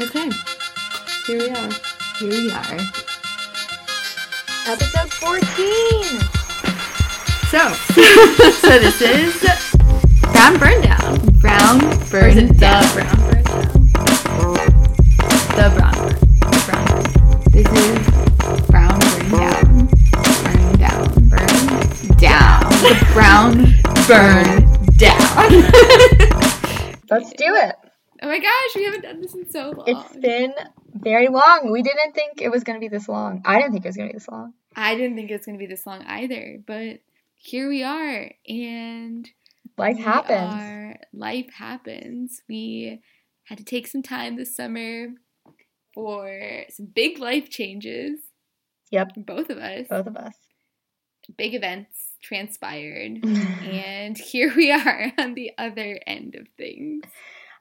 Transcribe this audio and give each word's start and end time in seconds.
Okay. 0.00 0.30
Here 1.26 1.38
we 1.38 1.50
are. 1.50 1.70
Here 2.18 2.30
we 2.30 2.50
are. 2.50 2.78
Episode 4.66 5.12
14! 5.12 5.40
So, 7.50 7.68
so 8.62 8.78
this 8.78 9.02
is 9.02 9.36
Brown 10.32 10.58
Burn 10.58 10.80
Down. 10.80 11.18
Brown 11.38 11.80
burn 12.08 12.38
is 12.38 12.48
the 12.48 12.54
down. 12.54 12.82
Brown 12.94 13.16
Burn 13.28 13.42
Down? 13.44 13.68
The 15.56 15.68
Brown 15.76 15.94
Burn. 15.98 16.16
The 16.40 16.62
Brown 16.64 16.88
Burn. 16.88 17.52
This 17.52 17.68
is 17.68 17.98
brown 18.68 18.98
burn 19.00 19.30
down. 19.32 19.86
Burn 20.44 20.76
down. 20.78 21.28
Burn 21.28 21.56
down. 22.16 22.70
The 22.80 22.94
brown 23.12 23.52
burn 24.08 24.64
down. 24.96 25.50
Let's 27.10 27.30
do 27.34 27.54
it. 27.54 27.79
My 28.30 28.38
gosh, 28.38 28.76
we 28.76 28.84
haven't 28.84 29.02
done 29.02 29.20
this 29.20 29.34
in 29.34 29.50
so 29.50 29.70
long. 29.70 29.88
It's 29.88 30.16
been 30.16 30.54
very 30.94 31.26
long. 31.26 31.72
We 31.72 31.82
didn't 31.82 32.12
think 32.12 32.40
it 32.40 32.48
was 32.48 32.62
going 32.62 32.76
to 32.76 32.80
be 32.80 32.86
this 32.86 33.08
long. 33.08 33.42
I 33.44 33.56
didn't 33.58 33.72
think 33.72 33.84
it 33.84 33.88
was 33.88 33.96
going 33.96 34.08
to 34.08 34.12
be 34.12 34.18
this 34.18 34.28
long. 34.28 34.52
I 34.76 34.94
didn't 34.94 35.16
think 35.16 35.32
it 35.32 35.36
was 35.36 35.46
going 35.46 35.58
to 35.58 35.62
be 35.62 35.66
this 35.66 35.84
long 35.84 36.04
either, 36.04 36.58
but 36.64 37.00
here 37.34 37.68
we 37.68 37.82
are, 37.82 38.30
and 38.48 39.28
Life 39.76 39.98
happens. 39.98 40.54
are- 40.54 40.96
life 41.12 41.50
happens. 41.54 42.40
We 42.48 43.00
had 43.46 43.58
to 43.58 43.64
take 43.64 43.88
some 43.88 44.02
time 44.02 44.36
this 44.36 44.54
summer 44.54 45.08
for 45.92 46.62
some 46.68 46.86
big 46.86 47.18
life 47.18 47.50
changes. 47.50 48.20
Yep. 48.92 49.08
Both 49.26 49.50
of 49.50 49.58
us. 49.58 49.88
Both 49.90 50.06
of 50.06 50.16
us. 50.16 50.34
Big 51.36 51.56
events 51.56 52.12
transpired, 52.22 53.24
and 53.24 54.16
here 54.16 54.54
we 54.54 54.70
are 54.70 55.12
on 55.18 55.34
the 55.34 55.50
other 55.58 55.98
end 56.06 56.36
of 56.36 56.46
things. 56.56 57.02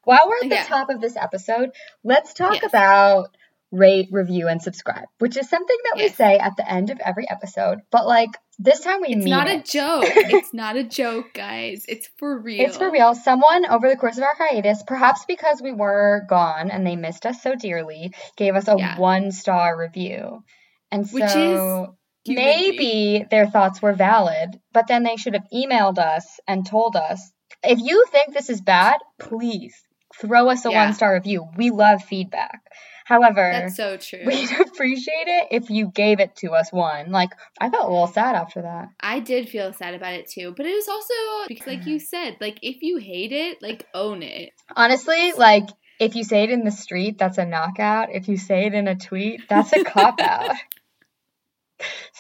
While 0.10 0.22
we're 0.28 0.38
at 0.44 0.50
the 0.50 0.56
Yeah. 0.56 0.64
top 0.64 0.90
of 0.90 1.02
this 1.02 1.16
episode, 1.16 1.70
let's 2.04 2.34
talk 2.34 2.56
Yes. 2.56 2.64
about 2.64 3.28
rate, 3.72 4.08
review, 4.12 4.48
and 4.48 4.60
subscribe, 4.60 5.06
which 5.20 5.38
is 5.38 5.48
something 5.48 5.78
that 5.84 5.98
we 6.02 6.10
say 6.10 6.40
at 6.40 6.58
the 6.58 6.68
end 6.68 6.90
of 6.90 7.00
every 7.00 7.30
episode. 7.30 7.82
But 7.92 8.08
like 8.08 8.32
this 8.58 8.80
time 8.80 9.02
we 9.02 9.10
It's 9.10 9.18
mean 9.24 9.30
not 9.30 9.48
a 9.48 9.62
joke. 9.62 10.06
It's 10.34 10.52
not 10.52 10.78
a 10.78 10.84
joke, 10.84 11.28
guys. 11.36 11.86
It's 11.88 12.10
for 12.18 12.40
real. 12.40 12.66
It's 12.66 12.78
for 12.78 12.90
real. 12.90 13.14
Someone 13.14 13.68
over 13.70 13.88
the 13.88 13.96
course 13.98 14.18
of 14.18 14.24
our 14.24 14.34
hiatus, 14.36 14.82
perhaps 14.82 15.26
because 15.28 15.62
we 15.62 15.74
were 15.74 16.24
gone 16.28 16.72
and 16.72 16.88
they 16.88 16.96
missed 16.96 17.28
us 17.28 17.44
so 17.44 17.54
dearly, 17.54 18.12
gave 18.36 18.56
us 18.56 18.68
a 18.68 18.78
Yeah. 18.80 18.98
one 18.98 19.32
star 19.32 19.78
review. 19.78 20.44
And 20.92 21.08
so 21.08 21.14
Which 21.14 21.36
is 21.36 22.36
maybe 22.36 23.28
their 23.30 23.46
thoughts 23.46 23.80
were 23.80 23.94
valid, 23.94 24.60
but 24.74 24.88
then 24.88 25.04
they 25.04 25.18
should 25.18 25.36
have 25.36 25.46
emailed 25.54 26.00
us 26.00 26.40
and 26.48 26.66
told 26.66 26.96
us 26.96 27.32
if 27.64 27.78
you 27.78 28.06
think 28.12 28.34
this 28.34 28.50
is 28.50 28.60
bad, 28.62 28.98
please 29.20 29.76
throw 30.16 30.50
us 30.50 30.66
a 30.66 30.72
Yeah. 30.72 30.86
one 30.86 30.94
star 30.94 31.14
review. 31.14 31.48
We 31.58 31.70
love 31.72 32.04
feedback. 32.04 32.62
However, 33.06 33.50
That's 33.52 33.76
so 33.76 33.98
true. 33.98 34.22
we'd 34.26 34.52
appreciate 34.68 35.28
it 35.28 35.48
if 35.52 35.70
you 35.72 35.88
gave 35.88 36.20
it 36.20 36.36
to 36.38 36.52
us 36.52 36.72
one. 36.72 37.12
Like, 37.12 37.32
I 37.60 37.70
felt 37.72 37.86
a 37.86 37.92
little 37.92 38.06
sad 38.08 38.36
after 38.36 38.62
that. 38.62 38.90
I 39.00 39.20
did 39.20 39.50
feel 39.50 39.74
sad 39.74 39.96
about 39.96 40.14
it 40.14 40.30
too, 40.30 40.54
but 40.56 40.68
it 40.68 40.74
was 40.76 40.88
also 40.88 41.14
because, 41.48 41.66
like 41.68 41.86
you 41.88 42.00
said, 42.00 42.38
like 42.40 42.60
if 42.62 42.84
you 42.84 42.98
hate 42.98 43.32
it, 43.32 43.62
like 43.64 43.88
own 43.96 44.22
it. 44.22 44.52
Honestly, 44.76 45.32
like, 45.34 45.68
if 46.00 46.16
you 46.16 46.24
say 46.24 46.44
it 46.44 46.52
in 46.52 46.64
the 46.64 46.72
street, 46.72 47.18
that's 47.18 47.38
a 47.40 47.46
knockout. 47.46 48.10
If 48.12 48.28
you 48.28 48.38
say 48.38 48.68
it 48.68 48.74
in 48.76 48.88
a 48.88 48.96
tweet, 48.96 49.42
that's 49.50 49.74
a 49.74 49.84
cop 49.84 50.20
out. 50.22 50.56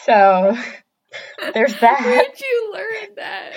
So, 0.05 0.57
there's 1.53 1.79
that. 1.79 2.01
Where'd 2.03 2.39
you 2.39 2.71
learn 2.73 3.15
that? 3.17 3.53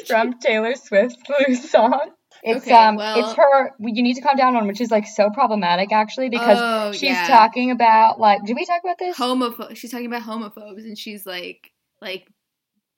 from 0.06 0.38
Taylor 0.40 0.74
Swift's 0.74 1.16
new 1.48 1.54
song. 1.54 2.10
It's 2.46 2.66
Okay, 2.66 2.74
um, 2.76 2.96
well- 2.96 3.18
it's 3.20 3.32
her. 3.38 3.70
You 3.80 4.02
need 4.02 4.14
to 4.14 4.20
calm 4.20 4.36
down 4.36 4.54
on, 4.54 4.66
which 4.66 4.82
is 4.82 4.90
like 4.90 5.06
so 5.06 5.30
problematic 5.30 5.92
actually 5.92 6.28
because 6.28 6.58
oh, 6.60 6.92
she's 6.92 7.04
yeah. 7.04 7.26
talking 7.26 7.70
about 7.70 8.20
like. 8.20 8.44
Did 8.44 8.54
we 8.54 8.66
talk 8.66 8.80
about 8.84 8.98
this? 8.98 9.16
homopho- 9.16 9.74
She's 9.74 9.90
talking 9.90 10.06
about 10.06 10.22
homophobes, 10.22 10.84
and 10.84 10.98
she's 10.98 11.24
like, 11.24 11.70
like, 12.02 12.28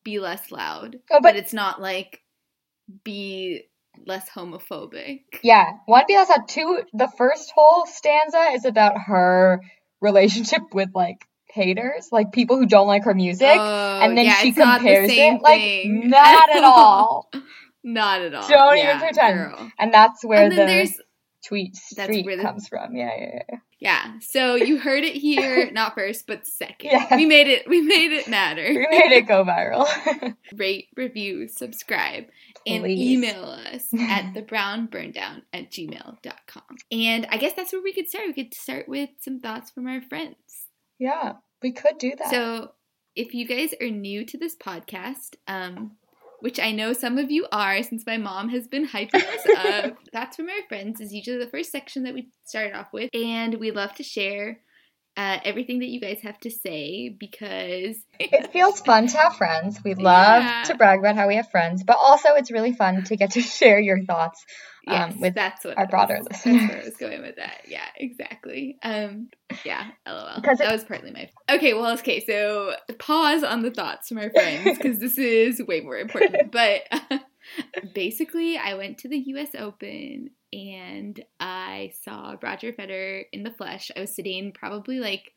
be 0.04 0.18
less 0.18 0.50
loud. 0.50 0.96
Oh, 1.12 1.20
but, 1.20 1.22
but 1.22 1.36
it's 1.36 1.52
not 1.52 1.80
like 1.80 2.20
be 3.04 3.62
less 4.04 4.28
homophobic. 4.28 5.20
yeah, 5.44 5.74
one 5.86 6.04
because 6.08 6.26
had 6.26 6.48
two. 6.48 6.82
The 6.92 7.08
first 7.16 7.52
whole 7.54 7.86
stanza 7.86 8.48
is 8.54 8.64
about 8.64 8.98
her 9.06 9.60
relationship 10.00 10.62
with 10.74 10.90
like 10.92 11.24
haters, 11.48 12.08
like 12.10 12.32
people 12.32 12.56
who 12.58 12.66
don't 12.66 12.88
like 12.88 13.04
her 13.04 13.14
music, 13.14 13.46
Oh, 13.56 14.00
and 14.02 14.18
then 14.18 14.24
yeah, 14.26 14.34
she 14.38 14.50
the 14.50 14.62
compares 14.62 15.08
same 15.08 15.36
it 15.36 15.42
like 15.42 15.82
not 15.86 16.50
at 16.50 16.64
all. 16.64 17.30
not 17.86 18.20
at 18.20 18.34
all. 18.34 18.46
Don't 18.48 18.76
even 18.76 18.98
pretend. 18.98 19.34
girl. 19.38 19.70
And 19.78 19.94
that's 19.94 20.22
where 20.24 20.44
And 20.44 20.52
the 20.52 20.92
tweet 21.46 21.72
That's 21.96 22.08
street 22.10 22.26
where 22.26 22.36
the- 22.36 22.42
comes 22.42 22.66
from. 22.68 22.94
Yeah, 22.96 23.10
yeah, 23.18 23.38
yeah. 23.50 23.58
Yeah. 23.78 24.12
So 24.20 24.54
you 24.56 24.78
heard 24.78 25.04
it 25.04 25.14
here, 25.14 25.70
not 25.72 25.94
first, 25.94 26.26
but 26.26 26.46
second. 26.46 26.90
Yeah. 26.92 27.14
We 27.16 27.26
made 27.26 27.46
it 27.46 27.68
we 27.68 27.82
made 27.82 28.10
it 28.10 28.26
matter. 28.26 28.64
We 28.66 28.86
made 28.90 29.12
it 29.12 29.28
go 29.28 29.44
viral. 29.44 29.86
Rate, 30.56 30.88
review, 30.96 31.46
subscribe, 31.46 32.24
and 32.66 32.82
Please. 32.82 32.98
email 33.12 33.44
us 33.44 33.86
at 33.94 34.32
thebrownburndown 34.34 35.42
at 35.52 35.70
gmail.com. 35.70 36.62
And 36.90 37.26
I 37.30 37.36
guess 37.36 37.52
that's 37.52 37.72
where 37.72 37.82
we 37.82 37.92
could 37.92 38.08
start. 38.08 38.26
We 38.26 38.32
could 38.44 38.54
start 38.54 38.88
with 38.88 39.10
some 39.20 39.38
thoughts 39.40 39.70
from 39.70 39.86
our 39.86 40.00
friends. 40.02 40.36
yeah, 40.98 41.34
we 41.62 41.70
could 41.72 41.98
do 41.98 42.12
that. 42.18 42.30
So 42.30 42.72
if 43.14 43.34
you 43.34 43.46
guys 43.46 43.74
are 43.80 43.90
new 43.90 44.24
to 44.26 44.38
this 44.38 44.56
podcast, 44.56 45.36
um, 45.46 45.92
which 46.40 46.60
I 46.60 46.72
know 46.72 46.92
some 46.92 47.18
of 47.18 47.30
you 47.30 47.46
are 47.52 47.82
since 47.82 48.04
my 48.06 48.16
mom 48.16 48.48
has 48.50 48.66
been 48.66 48.88
hyping 48.88 49.24
us 49.24 49.46
up. 49.56 49.96
Thoughts 50.12 50.36
from 50.36 50.48
our 50.48 50.66
friends 50.68 51.00
is 51.00 51.12
usually 51.12 51.38
the 51.38 51.50
first 51.50 51.72
section 51.72 52.02
that 52.04 52.14
we 52.14 52.28
start 52.44 52.74
off 52.74 52.92
with. 52.92 53.10
And 53.14 53.54
we 53.56 53.70
love 53.70 53.94
to 53.94 54.02
share 54.02 54.60
uh, 55.16 55.38
everything 55.44 55.78
that 55.78 55.88
you 55.88 56.00
guys 56.00 56.20
have 56.22 56.38
to 56.40 56.50
say 56.50 57.08
because 57.08 57.96
It 58.20 58.52
feels 58.52 58.80
fun 58.80 59.06
to 59.08 59.16
have 59.16 59.36
friends. 59.36 59.80
We 59.84 59.94
love 59.94 60.42
Yeah. 60.42 60.62
to 60.64 60.74
brag 60.76 60.98
about 61.00 61.16
how 61.16 61.26
we 61.28 61.36
have 61.36 61.50
friends, 61.50 61.82
but 61.84 61.96
also 62.00 62.34
it's 62.34 62.50
really 62.50 62.72
fun 62.72 63.04
to 63.04 63.16
get 63.16 63.32
to 63.32 63.40
share 63.58 63.80
your 63.80 64.04
thoughts. 64.04 64.44
yes, 64.86 65.14
um, 65.14 65.20
with 65.20 65.34
that's 65.34 65.64
what 65.64 65.78
our 65.78 65.86
broader 65.86 66.18
was- 66.18 66.26
That's 66.28 66.44
where 66.44 66.54
I 66.54 66.58
listeners. 66.58 66.84
was 66.84 66.96
going 66.96 67.22
with 67.22 67.36
that. 67.36 67.62
Yeah, 67.66 67.86
exactly. 67.96 68.76
Um, 68.82 69.28
yeah, 69.64 69.86
lol. 70.06 70.28
Because 70.36 70.58
that 70.58 70.70
was 70.72 70.84
partly 70.84 71.10
my. 71.12 71.30
Okay, 71.50 71.72
well, 71.74 71.92
okay. 71.94 72.24
So 72.24 72.74
pause 72.98 73.42
on 73.42 73.62
the 73.62 73.70
thoughts 73.70 74.08
from 74.08 74.18
our 74.18 74.30
friends 74.30 74.64
because 74.78 74.98
this 74.98 75.16
is 75.18 75.62
way 75.66 75.80
more 75.80 75.96
important. 75.98 76.52
But 76.52 76.82
basically, 77.94 78.56
I 78.58 78.74
went 78.74 78.98
to 78.98 79.08
the 79.08 79.18
U.S. 79.18 79.48
Open 79.58 80.30
and 80.52 81.22
I 81.40 81.92
saw 82.02 82.36
Roger 82.42 82.72
Federer 82.72 83.24
in 83.32 83.42
the 83.42 83.50
flesh. 83.50 83.90
I 83.96 84.00
was 84.00 84.14
sitting 84.14 84.52
probably 84.52 85.00
like. 85.00 85.32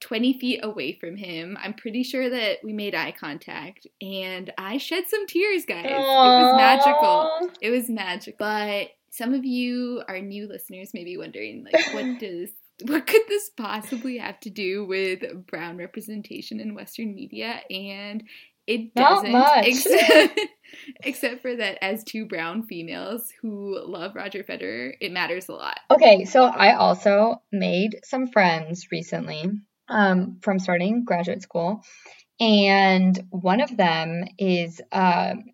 20 0.00 0.38
feet 0.38 0.60
away 0.62 0.92
from 0.92 1.16
him. 1.16 1.58
I'm 1.60 1.74
pretty 1.74 2.04
sure 2.04 2.30
that 2.30 2.58
we 2.62 2.72
made 2.72 2.94
eye 2.94 3.12
contact 3.18 3.84
and 4.00 4.48
I 4.56 4.78
shed 4.78 5.08
some 5.08 5.26
tears, 5.26 5.64
guys. 5.66 5.86
It 5.86 5.98
was 5.98 6.56
magical. 6.56 7.50
It 7.60 7.70
was 7.70 7.90
magical. 7.90 8.36
But 8.38 8.90
some 9.10 9.34
of 9.34 9.44
you 9.44 10.04
are 10.06 10.20
new 10.20 10.46
listeners, 10.46 10.92
maybe 10.94 11.16
wondering, 11.16 11.64
like, 11.64 11.92
what 11.92 12.18
does 12.20 12.50
what 12.84 13.06
could 13.06 13.22
this 13.28 13.50
possibly 13.50 14.18
have 14.18 14.38
to 14.40 14.50
do 14.50 14.84
with 14.84 15.46
brown 15.46 15.76
representation 15.76 16.60
in 16.60 16.74
Western 16.74 17.14
media? 17.14 17.60
And 17.70 18.22
it 18.68 18.90
Not 18.94 19.24
doesn't, 19.24 19.32
much. 19.32 19.66
except, 19.66 20.40
except 21.02 21.42
for 21.42 21.56
that 21.56 21.82
as 21.82 22.04
two 22.04 22.26
brown 22.26 22.64
females 22.64 23.32
who 23.40 23.80
love 23.84 24.14
Roger 24.14 24.44
Federer, 24.44 24.92
it 25.00 25.10
matters 25.10 25.48
a 25.48 25.52
lot. 25.52 25.80
Okay, 25.90 26.26
so 26.26 26.44
I 26.44 26.74
also 26.74 27.42
made 27.50 28.00
some 28.04 28.26
friends 28.26 28.88
recently 28.92 29.50
um, 29.88 30.38
from 30.42 30.58
starting 30.58 31.04
graduate 31.04 31.42
school, 31.42 31.82
and 32.38 33.18
one 33.30 33.60
of 33.60 33.76
them 33.76 34.24
is 34.38 34.80
um 34.92 35.44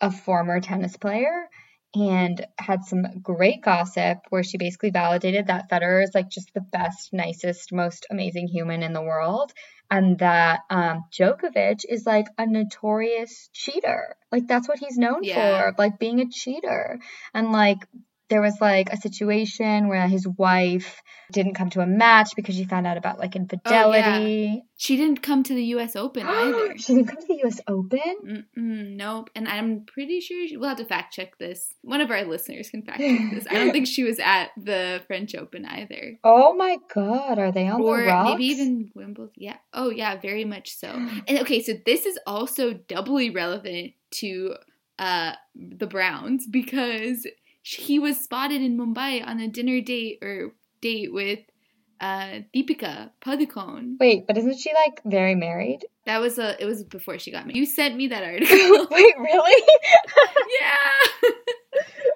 a 0.00 0.10
former 0.10 0.60
tennis 0.60 0.96
player 0.96 1.46
and 1.94 2.46
had 2.58 2.84
some 2.84 3.02
great 3.22 3.62
gossip 3.62 4.18
where 4.28 4.42
she 4.44 4.58
basically 4.58 4.90
validated 4.90 5.48
that 5.48 5.68
Federer 5.68 6.02
is 6.04 6.12
like 6.14 6.28
just 6.28 6.52
the 6.54 6.60
best, 6.60 7.12
nicest, 7.12 7.72
most 7.72 8.06
amazing 8.10 8.48
human 8.48 8.82
in 8.82 8.92
the 8.92 9.02
world, 9.02 9.52
and 9.90 10.18
that 10.20 10.60
um, 10.70 11.04
Djokovic 11.12 11.80
is 11.88 12.06
like 12.06 12.26
a 12.38 12.46
notorious 12.46 13.50
cheater. 13.52 14.14
Like 14.30 14.46
that's 14.46 14.68
what 14.68 14.78
he's 14.78 14.98
known 14.98 15.24
Yeah. 15.24 15.34
for, 15.34 15.74
like 15.78 15.98
being 15.98 16.20
a 16.20 16.28
cheater, 16.30 17.00
and 17.34 17.50
like 17.50 17.78
there 18.30 18.40
was 18.40 18.56
like 18.60 18.88
a 18.90 18.96
situation 18.96 19.88
where 19.88 20.06
his 20.08 20.26
wife 20.26 21.02
didn't 21.32 21.54
come 21.54 21.68
to 21.70 21.80
a 21.80 21.86
match 21.86 22.30
because 22.36 22.54
she 22.54 22.64
found 22.64 22.86
out 22.86 22.96
about 22.96 23.18
like 23.18 23.36
infidelity. 23.36 24.46
Oh, 24.46 24.54
yeah. 24.54 24.60
She 24.76 24.96
didn't 24.96 25.22
come 25.22 25.42
to 25.42 25.54
the 25.54 25.64
U.S. 25.64 25.96
Open 25.96 26.26
either. 26.26 26.78
she 26.78 26.94
didn't 26.94 27.08
come 27.08 27.20
to 27.20 27.26
the 27.26 27.40
U.S. 27.44 27.60
Open. 27.68 28.46
Mm-mm, 28.56 28.96
nope. 28.96 29.30
And 29.34 29.46
I'm 29.48 29.84
pretty 29.84 30.20
sure 30.20 30.46
she, 30.46 30.56
we'll 30.56 30.68
have 30.68 30.78
to 30.78 30.84
fact 30.84 31.12
check 31.12 31.38
this. 31.38 31.74
One 31.82 32.00
of 32.00 32.10
our 32.10 32.24
listeners 32.24 32.70
can 32.70 32.82
fact 32.82 33.00
check 33.00 33.20
this. 33.32 33.46
I 33.50 33.54
don't 33.54 33.72
think 33.72 33.86
she 33.86 34.04
was 34.04 34.18
at 34.18 34.50
the 34.56 35.02
French 35.06 35.34
Open 35.34 35.66
either. 35.66 36.18
Oh 36.24 36.54
my 36.54 36.78
God, 36.94 37.38
are 37.38 37.52
they 37.52 37.68
on 37.68 37.82
or 37.82 38.00
the 38.00 38.06
rocks? 38.06 38.30
maybe 38.30 38.44
even 38.46 38.90
Wimbledon. 38.94 39.34
Yeah. 39.36 39.56
Oh, 39.74 39.90
yeah, 39.90 40.16
very 40.20 40.44
much 40.44 40.76
so. 40.76 40.88
And 40.88 41.40
okay, 41.40 41.62
so 41.62 41.74
this 41.84 42.06
is 42.06 42.18
also 42.26 42.72
doubly 42.72 43.30
relevant 43.30 43.92
to 44.12 44.54
uh, 45.00 45.32
the 45.54 45.86
Browns 45.86 46.46
because 46.46 47.26
he 47.62 47.98
was 47.98 48.18
spotted 48.18 48.62
in 48.62 48.78
Mumbai 48.78 49.26
on 49.26 49.40
a 49.40 49.48
dinner 49.48 49.80
date 49.80 50.18
or 50.22 50.52
date 50.80 51.12
with 51.12 51.40
uh, 52.00 52.40
Deepika 52.54 53.10
Padukone. 53.22 53.96
Wait, 54.00 54.26
but 54.26 54.38
isn't 54.38 54.58
she 54.58 54.72
like 54.72 55.02
very 55.04 55.34
married? 55.34 55.80
That 56.06 56.20
was 56.20 56.38
a. 56.38 56.60
It 56.60 56.64
was 56.64 56.82
before 56.82 57.18
she 57.18 57.30
got 57.30 57.46
married. 57.46 57.56
You 57.56 57.66
sent 57.66 57.96
me 57.96 58.08
that 58.08 58.24
article. 58.24 58.86
Wait, 58.90 59.14
really? 59.18 59.62
yeah. 60.60 61.30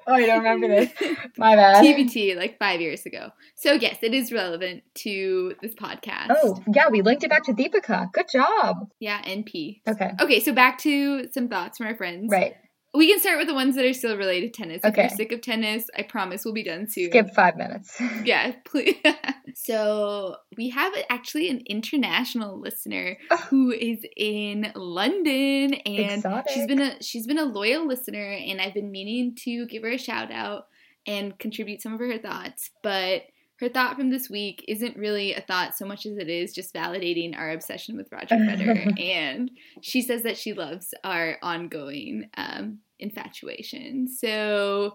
oh, 0.06 0.14
I 0.14 0.26
don't 0.26 0.38
remember 0.38 0.68
this. 0.68 0.90
My 1.36 1.54
bad. 1.54 1.84
TBT, 1.84 2.34
like 2.36 2.58
five 2.58 2.80
years 2.80 3.04
ago. 3.04 3.28
So 3.56 3.74
yes, 3.74 3.98
it 4.02 4.14
is 4.14 4.32
relevant 4.32 4.82
to 4.96 5.54
this 5.60 5.74
podcast. 5.74 6.28
Oh, 6.30 6.62
yeah, 6.74 6.88
we 6.90 7.02
linked 7.02 7.24
it 7.24 7.30
back 7.30 7.44
to 7.44 7.52
Deepika. 7.52 8.10
Good 8.12 8.26
job. 8.32 8.88
Yeah, 9.00 9.20
NP. 9.22 9.82
Okay. 9.86 10.12
Okay, 10.18 10.40
so 10.40 10.52
back 10.54 10.78
to 10.78 11.30
some 11.30 11.48
thoughts 11.48 11.76
from 11.78 11.88
our 11.88 11.96
friends. 11.96 12.30
Right. 12.30 12.54
We 12.94 13.08
can 13.10 13.18
start 13.18 13.38
with 13.38 13.48
the 13.48 13.54
ones 13.54 13.74
that 13.74 13.84
are 13.84 13.92
still 13.92 14.16
related 14.16 14.54
to 14.54 14.62
tennis. 14.62 14.80
If 14.84 14.92
Okay. 14.92 15.02
you're 15.02 15.08
sick 15.10 15.32
of 15.32 15.40
tennis, 15.40 15.86
I 15.98 16.02
promise 16.02 16.44
we'll 16.44 16.54
be 16.54 16.62
done 16.62 16.88
soon. 16.88 17.10
Skip 17.10 17.34
five 17.34 17.56
minutes. 17.56 18.00
Yeah, 18.24 18.52
please. 18.64 18.96
so 19.54 20.36
we 20.56 20.70
have 20.70 20.92
actually 21.10 21.48
an 21.50 21.62
international 21.66 22.58
listener 22.60 23.18
Oh. 23.30 23.36
who 23.50 23.72
is 23.72 23.98
in 24.16 24.70
London, 24.74 25.74
and 25.74 26.12
Exotic. 26.12 26.52
she's 26.52 26.66
been 26.66 26.80
a 26.80 27.02
she's 27.02 27.26
been 27.26 27.38
a 27.38 27.44
loyal 27.44 27.86
listener, 27.86 28.32
and 28.32 28.60
I've 28.60 28.74
been 28.74 28.90
meaning 28.90 29.34
to 29.44 29.66
give 29.66 29.82
her 29.82 29.90
a 29.90 29.98
shout 29.98 30.30
out 30.30 30.68
and 31.06 31.38
contribute 31.38 31.82
some 31.82 31.94
of 31.94 32.00
her 32.00 32.18
thoughts, 32.18 32.70
but. 32.82 33.22
Her 33.60 33.68
thought 33.68 33.94
from 33.94 34.10
this 34.10 34.28
week 34.28 34.64
isn't 34.66 34.96
really 34.96 35.32
a 35.32 35.40
thought 35.40 35.76
so 35.78 35.86
much 35.86 36.06
as 36.06 36.18
it 36.18 36.28
is 36.28 36.52
just 36.52 36.74
validating 36.74 37.38
our 37.38 37.52
obsession 37.52 37.96
with 37.96 38.10
Roger 38.10 38.34
Federer. 38.34 39.00
and 39.00 39.48
she 39.80 40.02
says 40.02 40.24
that 40.24 40.36
she 40.36 40.54
loves 40.54 40.92
our 41.04 41.38
ongoing 41.40 42.28
um, 42.36 42.80
infatuation. 42.98 44.08
So 44.08 44.94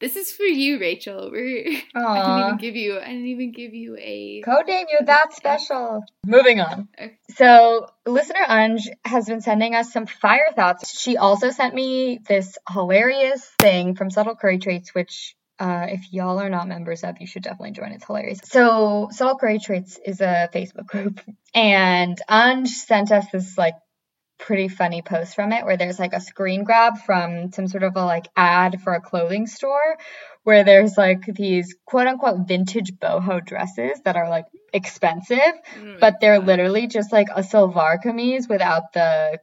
this 0.00 0.16
is 0.16 0.32
for 0.32 0.44
you, 0.44 0.80
Rachel. 0.80 1.30
We're 1.30 1.66
I 1.94 2.22
didn't 2.22 2.46
even 2.46 2.56
give 2.56 2.76
you. 2.76 2.98
I 2.98 3.06
didn't 3.08 3.26
even 3.26 3.52
give 3.52 3.74
you 3.74 3.96
a. 3.98 4.42
Codename, 4.46 4.86
you're 4.90 5.06
that 5.06 5.34
special. 5.34 6.02
Moving 6.26 6.60
on. 6.60 6.88
Okay. 6.98 7.18
So, 7.36 7.86
listener 8.06 8.40
Unj 8.48 8.80
has 9.04 9.26
been 9.26 9.42
sending 9.42 9.74
us 9.74 9.92
some 9.92 10.06
fire 10.06 10.48
thoughts. 10.56 10.98
She 10.98 11.18
also 11.18 11.50
sent 11.50 11.74
me 11.74 12.18
this 12.26 12.56
hilarious 12.68 13.44
thing 13.60 13.94
from 13.94 14.10
Subtle 14.10 14.36
Curry 14.36 14.58
Traits, 14.58 14.94
which, 14.94 15.36
uh, 15.58 15.86
if 15.90 16.12
y'all 16.12 16.40
are 16.40 16.48
not 16.48 16.66
members 16.66 17.04
of, 17.04 17.20
you 17.20 17.26
should 17.26 17.42
definitely 17.42 17.72
join. 17.72 17.92
It's 17.92 18.06
hilarious. 18.06 18.40
So, 18.44 19.08
Subtle 19.12 19.36
Curry 19.36 19.58
Traits 19.58 19.98
is 20.02 20.22
a 20.22 20.48
Facebook 20.54 20.86
group, 20.86 21.20
and 21.54 22.18
Unj 22.26 22.68
sent 22.68 23.12
us 23.12 23.26
this 23.30 23.58
like 23.58 23.74
pretty 24.40 24.68
funny 24.68 25.02
post 25.02 25.34
from 25.34 25.52
it 25.52 25.64
where 25.64 25.76
there's 25.76 25.98
like 25.98 26.14
a 26.14 26.20
screen 26.20 26.64
grab 26.64 26.98
from 27.04 27.52
some 27.52 27.68
sort 27.68 27.82
of 27.82 27.94
a 27.94 28.04
like 28.04 28.26
ad 28.36 28.80
for 28.82 28.94
a 28.94 29.00
clothing 29.00 29.46
store 29.46 29.96
where 30.44 30.64
there's 30.64 30.96
like 30.96 31.24
these 31.26 31.76
quote 31.84 32.06
unquote 32.06 32.48
vintage 32.48 32.92
boho 32.94 33.44
dresses 33.44 34.00
that 34.04 34.16
are 34.16 34.28
like 34.28 34.46
expensive 34.72 35.38
Mm, 35.76 36.00
but 36.00 36.20
they're 36.20 36.38
literally 36.38 36.86
just 36.86 37.12
like 37.12 37.28
a 37.34 37.42
salwar 37.42 38.02
kameez 38.02 38.48
without 38.48 38.92
the 38.92 39.40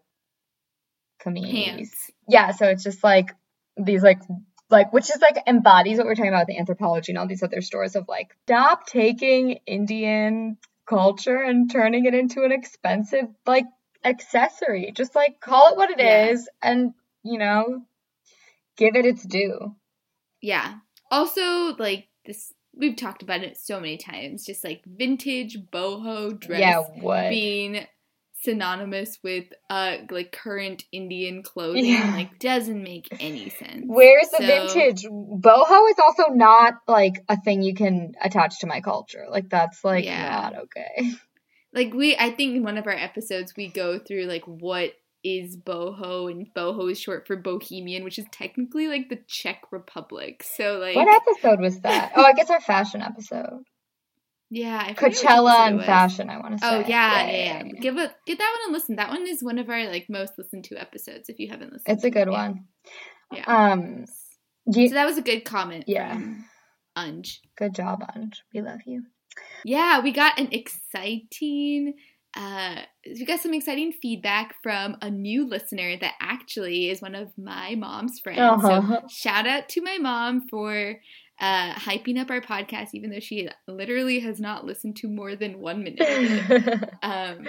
pants. 1.23 2.11
Yeah, 2.27 2.51
so 2.51 2.67
it's 2.67 2.83
just 2.83 3.03
like 3.03 3.31
these 3.75 4.03
like 4.03 4.21
like 4.69 4.91
which 4.91 5.09
is 5.09 5.21
like 5.21 5.43
embodies 5.47 5.97
what 5.97 6.07
we're 6.07 6.15
talking 6.15 6.31
about 6.31 6.47
with 6.47 6.57
the 6.57 6.73
Anthropologie 6.73 7.09
and 7.09 7.17
all 7.17 7.27
these 7.27 7.43
other 7.43 7.61
stores 7.61 7.95
of 7.95 8.07
like 8.07 8.35
stop 8.45 8.87
taking 8.87 9.59
Indian 9.65 10.57
culture 10.87 11.37
and 11.37 11.71
turning 11.71 12.05
it 12.05 12.13
into 12.13 12.43
an 12.43 12.51
expensive 12.51 13.27
like 13.45 13.65
accessory. 14.03 14.91
Just 14.95 15.15
like 15.15 15.39
call 15.39 15.71
it 15.71 15.77
what 15.77 15.89
it 15.89 15.99
is, 15.99 16.47
Yeah. 16.63 16.69
and 16.71 16.93
you 17.23 17.37
know 17.37 17.81
give 18.77 18.95
it 18.95 19.05
its 19.05 19.23
due. 19.25 19.75
Yeah. 20.41 20.75
Also, 21.09 21.75
like 21.77 22.07
this, 22.25 22.53
we've 22.75 22.95
talked 22.95 23.23
about 23.23 23.41
it 23.41 23.57
so 23.57 23.79
many 23.79 23.97
times. 23.97 24.45
Just 24.45 24.63
like 24.63 24.81
vintage 24.85 25.57
boho 25.71 26.39
dress 26.39 26.59
yeah, 26.59 26.79
what? 27.01 27.29
being 27.29 27.85
synonymous 28.43 29.17
with 29.23 29.45
uh 29.69 29.97
like 30.11 30.31
current 30.31 30.83
Indian 30.91 31.41
clothing 31.41 31.85
Yeah. 31.85 32.13
like 32.15 32.37
doesn't 32.39 32.83
make 32.83 33.07
any 33.19 33.49
sense. 33.49 33.83
Where's 33.87 34.29
the 34.29 34.37
So- 34.37 34.45
vintage? 34.45 35.03
Boho 35.05 35.89
is 35.89 35.95
also 36.05 36.27
not 36.33 36.75
like 36.87 37.23
a 37.27 37.35
thing 37.41 37.63
you 37.63 37.73
can 37.73 38.13
attach 38.21 38.59
to 38.59 38.67
my 38.67 38.81
culture. 38.81 39.25
Like 39.29 39.49
that's 39.49 39.83
like 39.83 40.05
Yeah. 40.05 40.29
not 40.51 40.55
okay. 40.65 41.11
like 41.77 41.93
we 41.93 42.15
i 42.17 42.29
think 42.31 42.55
in 42.57 42.63
one 42.63 42.77
of 42.77 42.85
our 42.87 42.93
episodes 43.09 43.53
we 43.55 43.67
go 43.69 43.99
through 43.99 44.25
like 44.25 44.43
what 44.45 44.91
is 45.23 45.55
boho 45.57 46.29
and 46.31 46.47
boho 46.55 46.91
is 46.91 46.99
short 46.99 47.25
for 47.27 47.35
bohemian 47.35 48.03
which 48.03 48.19
is 48.19 48.25
technically 48.31 48.87
like 48.87 49.09
the 49.09 49.19
czech 49.27 49.61
republic 49.71 50.43
so 50.55 50.77
like 50.79 50.95
what 50.95 51.07
episode 51.07 51.59
was 51.59 51.79
that? 51.81 52.11
Oh, 52.15 52.23
I 52.23 52.33
guess 52.33 52.49
our 52.49 52.61
fashion 52.61 53.01
episode. 53.01 53.63
yeah 54.49 54.81
I 54.87 54.93
Coachella 54.93 55.67
and 55.67 55.77
was. 55.77 55.85
fashion, 55.85 56.29
I 56.29 56.37
want 56.39 56.53
to 56.53 56.59
say. 56.59 56.67
oh 56.75 56.79
yeah 56.87 57.25
yeah, 57.29 57.63
yeah 57.65 57.79
give 57.81 57.97
it 57.97 58.11
give 58.25 58.37
that 58.37 58.55
one 58.65 58.69
a 58.69 58.77
listen 58.77 58.95
that 58.97 59.09
one 59.09 59.27
is 59.27 59.43
one 59.43 59.57
of 59.59 59.69
our 59.69 59.87
like 59.87 60.05
most 60.09 60.33
listened 60.37 60.63
to 60.65 60.79
episodes 60.79 61.29
if 61.29 61.39
you 61.39 61.49
haven't 61.49 61.73
listened 61.73 61.95
It's 61.95 62.03
a 62.05 62.11
good 62.11 62.29
one. 62.29 62.65
yeah 63.33 63.43
Um, 63.47 64.05
so 64.71 64.87
that 64.93 65.05
was 65.05 65.17
a 65.17 65.21
good 65.21 65.43
comment 65.45 65.85
Yeah. 65.87 66.19
Unj. 66.97 67.27
good 67.57 67.75
job, 67.75 68.01
Anj. 68.15 68.33
We 68.53 68.61
love 68.61 68.79
you. 68.85 69.03
Yeah, 69.65 69.99
we 69.99 70.11
got 70.11 70.39
an 70.39 70.49
exciting 70.51 71.95
uh 72.35 72.81
we 73.05 73.25
got 73.25 73.39
some 73.39 73.53
exciting 73.53 73.91
feedback 73.91 74.53
from 74.61 74.95
a 75.01 75.09
new 75.09 75.47
listener 75.47 75.97
that 75.97 76.13
actually 76.21 76.89
is 76.89 77.01
one 77.01 77.15
of 77.15 77.29
my 77.37 77.75
mom's 77.75 78.19
friends. 78.19 78.63
Uh-huh. 78.63 78.81
So 78.81 79.07
shout 79.09 79.47
out 79.47 79.69
to 79.69 79.81
my 79.81 79.97
mom 79.97 80.47
for 80.47 80.95
uh 81.39 81.73
hyping 81.73 82.19
up 82.19 82.29
our 82.29 82.41
podcast 82.41 82.89
even 82.93 83.09
though 83.09 83.19
she 83.19 83.49
literally 83.67 84.19
has 84.19 84.39
not 84.39 84.65
listened 84.65 84.97
to 84.97 85.07
more 85.07 85.35
than 85.35 85.59
1 85.59 85.83
minute. 85.83 86.89
um 87.01 87.47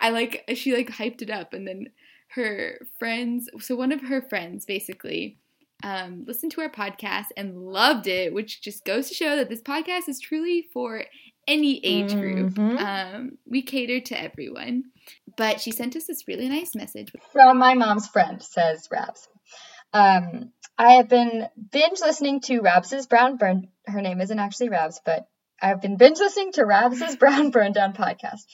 I 0.00 0.10
like 0.10 0.44
she 0.54 0.74
like 0.74 0.88
hyped 0.88 1.22
it 1.22 1.30
up 1.30 1.52
and 1.52 1.66
then 1.66 1.86
her 2.28 2.78
friends 2.98 3.48
so 3.58 3.74
one 3.74 3.92
of 3.92 4.00
her 4.02 4.22
friends 4.22 4.64
basically 4.64 5.38
um 5.82 6.24
listened 6.26 6.52
to 6.52 6.60
our 6.60 6.68
podcast 6.70 7.26
and 7.36 7.56
loved 7.56 8.06
it 8.06 8.32
which 8.34 8.60
just 8.62 8.84
goes 8.84 9.08
to 9.08 9.14
show 9.14 9.36
that 9.36 9.48
this 9.48 9.62
podcast 9.62 10.08
is 10.08 10.20
truly 10.20 10.66
for 10.72 11.04
any 11.48 11.84
age 11.84 12.12
group 12.12 12.52
Mhm. 12.54 12.80
um 12.80 13.38
we 13.46 13.62
cater 13.62 14.00
to 14.00 14.20
everyone 14.20 14.84
but 15.36 15.60
she 15.60 15.70
sent 15.70 15.96
us 15.96 16.06
this 16.06 16.28
really 16.28 16.48
nice 16.48 16.74
message 16.74 17.12
From 17.32 17.58
my 17.58 17.74
mom's 17.74 18.06
friend, 18.08 18.42
says 18.42 18.88
Rabs. 18.92 19.26
Um, 19.92 20.52
I 20.78 20.92
have 20.92 21.08
been 21.08 21.48
binge 21.72 22.00
listening 22.00 22.40
to 22.42 22.60
Rabs's 22.60 23.06
Brown 23.06 23.36
Burn. 23.36 23.68
Her 23.86 24.00
name 24.00 24.20
isn't 24.20 24.38
actually 24.38 24.68
Rabs, 24.68 25.00
but 25.04 25.26
I've 25.62 25.80
been 25.82 25.96
binge 25.96 26.18
listening 26.18 26.52
to 26.52 26.64
Rabs's 26.64 27.16
Brown 27.16 27.50
Burn 27.52 27.72
Down 27.72 27.92
podcast. 27.92 28.46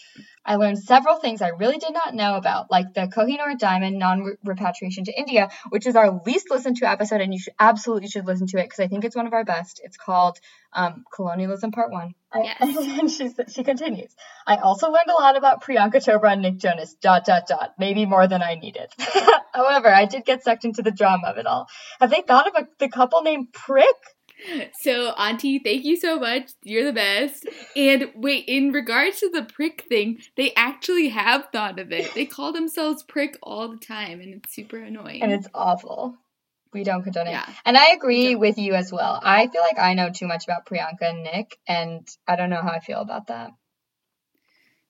I 0.44 0.56
learned 0.56 0.78
several 0.78 1.16
things 1.16 1.42
I 1.42 1.48
really 1.48 1.78
did 1.78 1.92
not 1.92 2.14
know 2.14 2.36
about, 2.36 2.70
like 2.70 2.94
the 2.94 3.02
Kohinoor 3.02 3.58
Diamond 3.58 3.98
non-repatriation 3.98 5.04
to 5.04 5.18
India, 5.18 5.50
which 5.70 5.86
is 5.86 5.96
our 5.96 6.20
least 6.24 6.50
listened 6.50 6.76
to 6.78 6.88
episode, 6.88 7.20
and 7.20 7.32
you 7.32 7.40
should 7.40 7.54
absolutely 7.58 8.08
should 8.08 8.26
listen 8.26 8.46
to 8.48 8.58
it 8.58 8.64
because 8.64 8.80
I 8.80 8.88
think 8.88 9.04
it's 9.04 9.16
one 9.16 9.26
of 9.26 9.32
our 9.32 9.44
best. 9.44 9.80
It's 9.82 9.96
called 9.96 10.38
um, 10.72 11.04
Colonialism 11.14 11.72
Part 11.72 11.90
One. 11.90 12.14
Yes. 12.34 12.60
and 12.60 13.10
she 13.10 13.30
she 13.48 13.64
continues. 13.64 14.14
I 14.46 14.56
also 14.56 14.88
learned 14.88 15.10
a 15.10 15.20
lot 15.20 15.36
about 15.36 15.62
Priyanka 15.62 15.96
Chopra 15.96 16.32
and 16.32 16.42
Nick 16.42 16.58
Jonas. 16.58 16.94
Dot 16.94 17.24
dot 17.24 17.46
dot. 17.48 17.74
Maybe 17.78 18.06
more 18.06 18.28
than 18.28 18.42
I 18.42 18.54
needed. 18.54 18.92
However, 19.52 19.88
I 19.88 20.04
did 20.04 20.24
get 20.24 20.44
sucked 20.44 20.64
into 20.64 20.82
the 20.82 20.90
drama 20.90 21.28
of 21.28 21.38
it 21.38 21.46
all. 21.46 21.66
Have 22.00 22.10
they 22.10 22.22
thought 22.26 22.46
of 22.46 22.54
a, 22.56 22.68
the 22.78 22.88
couple 22.88 23.22
named 23.22 23.52
Prick? 23.52 23.96
so 24.80 25.10
auntie 25.10 25.58
thank 25.58 25.84
you 25.84 25.96
so 25.96 26.18
much 26.18 26.50
you're 26.62 26.84
the 26.84 26.92
best 26.92 27.46
and 27.74 28.10
wait 28.14 28.44
in 28.46 28.72
regards 28.72 29.20
to 29.20 29.28
the 29.30 29.42
prick 29.42 29.84
thing 29.88 30.18
they 30.36 30.52
actually 30.54 31.08
have 31.08 31.48
thought 31.52 31.78
of 31.78 31.92
it 31.92 32.12
they 32.14 32.26
call 32.26 32.52
themselves 32.52 33.02
prick 33.02 33.38
all 33.42 33.68
the 33.68 33.76
time 33.78 34.20
and 34.20 34.34
it's 34.34 34.54
super 34.54 34.78
annoying 34.78 35.22
And 35.22 35.32
it's 35.32 35.48
awful. 35.54 36.16
We 36.72 36.84
don't 36.84 37.02
condone 37.02 37.28
it. 37.28 37.30
yeah 37.30 37.48
And 37.64 37.76
I 37.76 37.92
agree 37.92 38.34
with 38.34 38.58
you 38.58 38.74
as 38.74 38.92
well. 38.92 39.18
I 39.22 39.46
feel 39.46 39.62
like 39.62 39.78
I 39.78 39.94
know 39.94 40.10
too 40.10 40.26
much 40.26 40.44
about 40.44 40.66
Priyanka 40.66 41.02
and 41.08 41.22
Nick, 41.22 41.58
and 41.66 42.06
I 42.28 42.36
don't 42.36 42.50
know 42.50 42.60
how 42.60 42.68
I 42.70 42.80
feel 42.80 43.00
about 43.00 43.28
that. 43.28 43.52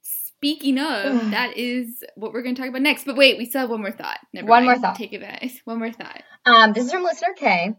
Speaking 0.02 0.78
of, 0.78 1.30
that 1.30 1.56
is 1.56 2.02
what 2.16 2.32
we're 2.32 2.42
going 2.42 2.54
to 2.54 2.60
talk 2.62 2.68
about 2.68 2.82
next. 2.82 3.04
But 3.04 3.16
wait, 3.16 3.38
we 3.38 3.44
still 3.44 3.60
have 3.62 3.70
one 3.70 3.80
more 3.80 3.92
thought. 3.92 4.18
Never 4.32 4.46
One 4.48 4.64
mind. 4.64 4.80
more 4.80 4.88
thought. 4.88 4.96
Take 4.98 5.18
back. 5.20 5.48
One 5.64 5.78
more 5.78 5.92
thought. 5.92 6.22
Um, 6.44 6.72
this 6.72 6.86
is 6.86 6.92
from 6.92 7.04
listener 7.04 7.34
K, 7.36 7.74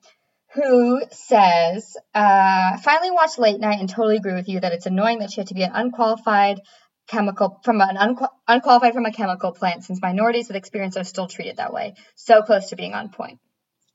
who 0.58 1.02
says, 1.12 1.96
uh, 2.16 2.78
finally 2.78 3.12
watched 3.12 3.38
Late 3.38 3.60
Night 3.60 3.80
and 3.80 3.88
totally 3.88 4.18
agree 4.18 4.34
with 4.34 4.50
you 4.50 4.60
that 4.60 4.74
it's 4.74 4.88
annoying 4.88 5.20
that 5.20 5.32
she 5.32 5.40
had 5.40 5.48
to 5.48 5.54
be 5.54 5.62
an 5.62 5.72
unqualified 5.74 6.60
chemical 7.08 7.60
from 7.64 7.80
an 7.80 7.96
unqual- 7.96 8.34
unqualified 8.48 8.94
from 8.94 9.06
a 9.06 9.12
chemical 9.12 9.52
plant 9.52 9.84
since 9.84 10.02
minorities 10.02 10.48
with 10.48 10.58
experience 10.58 10.98
are 10.98 11.04
still 11.04 11.28
treated 11.28 11.58
that 11.58 11.72
way. 11.72 11.94
So 12.16 12.42
close 12.42 12.70
to 12.70 12.76
being 12.76 12.96
on 12.96 13.10
point. 13.10 13.40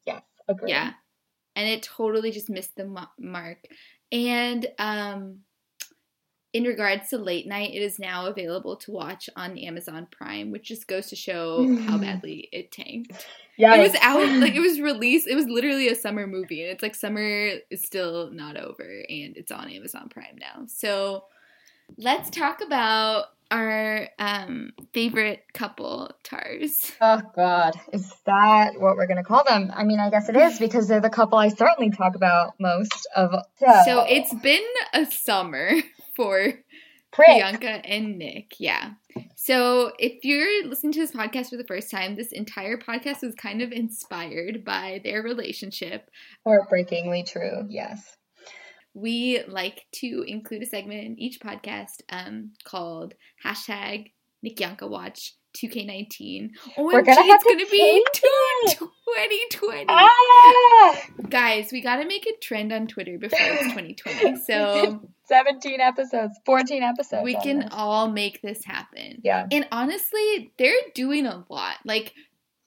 Yes, 0.06 0.22
agree. 0.48 0.70
Yeah. 0.70 0.92
And 1.56 1.68
it 1.68 1.82
totally 1.82 2.30
just 2.30 2.48
missed 2.48 2.74
the 2.76 3.06
mark. 3.18 3.58
And 4.12 4.66
um 4.78 5.40
in 6.52 6.64
regards 6.64 7.08
to 7.08 7.18
late 7.18 7.46
night, 7.46 7.72
it 7.72 7.82
is 7.82 7.98
now 7.98 8.26
available 8.26 8.76
to 8.76 8.90
watch 8.90 9.30
on 9.36 9.56
Amazon 9.56 10.06
Prime, 10.10 10.50
which 10.50 10.68
just 10.68 10.86
goes 10.86 11.08
to 11.08 11.16
show 11.16 11.76
how 11.86 11.96
badly 11.96 12.48
it 12.52 12.70
tanked. 12.70 13.26
Yeah. 13.56 13.74
It 13.76 13.82
was 13.82 13.94
out, 14.02 14.28
like 14.40 14.54
it 14.54 14.60
was 14.60 14.80
released. 14.80 15.26
It 15.26 15.34
was 15.34 15.46
literally 15.46 15.88
a 15.88 15.94
summer 15.94 16.26
movie, 16.26 16.62
and 16.62 16.70
it's 16.70 16.82
like 16.82 16.94
summer 16.94 17.52
is 17.70 17.82
still 17.82 18.30
not 18.30 18.56
over, 18.56 18.82
and 18.82 19.36
it's 19.36 19.50
on 19.50 19.70
Amazon 19.70 20.08
Prime 20.10 20.36
now. 20.38 20.64
So 20.66 21.24
let's 21.96 22.28
talk 22.28 22.60
about 22.60 23.26
our 23.50 24.08
um, 24.18 24.72
favorite 24.92 25.44
couple, 25.52 26.10
Tars. 26.22 26.92
Oh 27.00 27.20
God, 27.36 27.74
is 27.92 28.12
that 28.24 28.78
what 28.78 28.96
we're 28.96 29.06
gonna 29.06 29.24
call 29.24 29.44
them? 29.44 29.70
I 29.74 29.84
mean, 29.84 30.00
I 30.00 30.10
guess 30.10 30.28
it 30.28 30.36
is 30.36 30.58
because 30.58 30.88
they're 30.88 31.00
the 31.00 31.10
couple 31.10 31.38
I 31.38 31.48
certainly 31.48 31.90
talk 31.90 32.14
about 32.14 32.54
most 32.58 33.08
of. 33.14 33.30
So 33.84 34.04
it's 34.08 34.34
been 34.34 34.64
a 34.94 35.06
summer 35.06 35.70
for 36.14 36.54
Prick. 37.12 37.28
Priyanka 37.28 37.82
and 37.84 38.18
Nick. 38.18 38.52
Yeah. 38.58 38.92
So 39.36 39.92
if 39.98 40.24
you're 40.24 40.66
listening 40.66 40.92
to 40.92 41.00
this 41.00 41.12
podcast 41.12 41.50
for 41.50 41.56
the 41.56 41.64
first 41.64 41.90
time, 41.90 42.16
this 42.16 42.32
entire 42.32 42.78
podcast 42.78 43.22
was 43.22 43.34
kind 43.34 43.60
of 43.60 43.70
inspired 43.70 44.64
by 44.64 45.00
their 45.04 45.22
relationship. 45.22 46.08
Heartbreakingly 46.46 47.24
true. 47.24 47.66
Yes. 47.68 48.16
We 48.94 49.42
like 49.46 49.84
to 49.96 50.24
include 50.26 50.62
a 50.62 50.66
segment 50.66 51.04
in 51.04 51.18
each 51.18 51.40
podcast 51.40 52.02
um, 52.10 52.52
called 52.64 53.14
hashtag 53.44 54.12
Nick 54.42 54.60
Yanka 54.60 54.86
Watch 54.86 55.34
2K19. 55.54 56.50
OMG, 56.50 56.50
We're 56.78 57.02
gonna 57.02 57.22
have 57.22 57.40
it's 57.40 57.44
to 57.44 57.50
gonna 57.50 57.70
be 57.70 58.04
2020. 58.14 59.86
Ah, 59.88 60.96
Guys, 61.28 61.70
we 61.72 61.80
gotta 61.82 62.06
make 62.06 62.26
a 62.26 62.36
trend 62.40 62.72
on 62.72 62.86
Twitter 62.86 63.18
before 63.18 63.38
it's 63.40 63.62
2020. 63.74 64.36
So 64.40 65.00
seventeen 65.26 65.80
episodes, 65.80 66.38
fourteen 66.46 66.82
episodes. 66.82 67.22
we 67.24 67.34
can 67.34 67.60
this. 67.60 67.68
all 67.72 68.08
make 68.10 68.40
this 68.42 68.64
happen. 68.64 69.20
Yeah. 69.22 69.46
And 69.50 69.66
honestly, 69.72 70.52
they're 70.58 70.72
doing 70.94 71.26
a 71.26 71.44
lot. 71.48 71.76
Like 71.84 72.14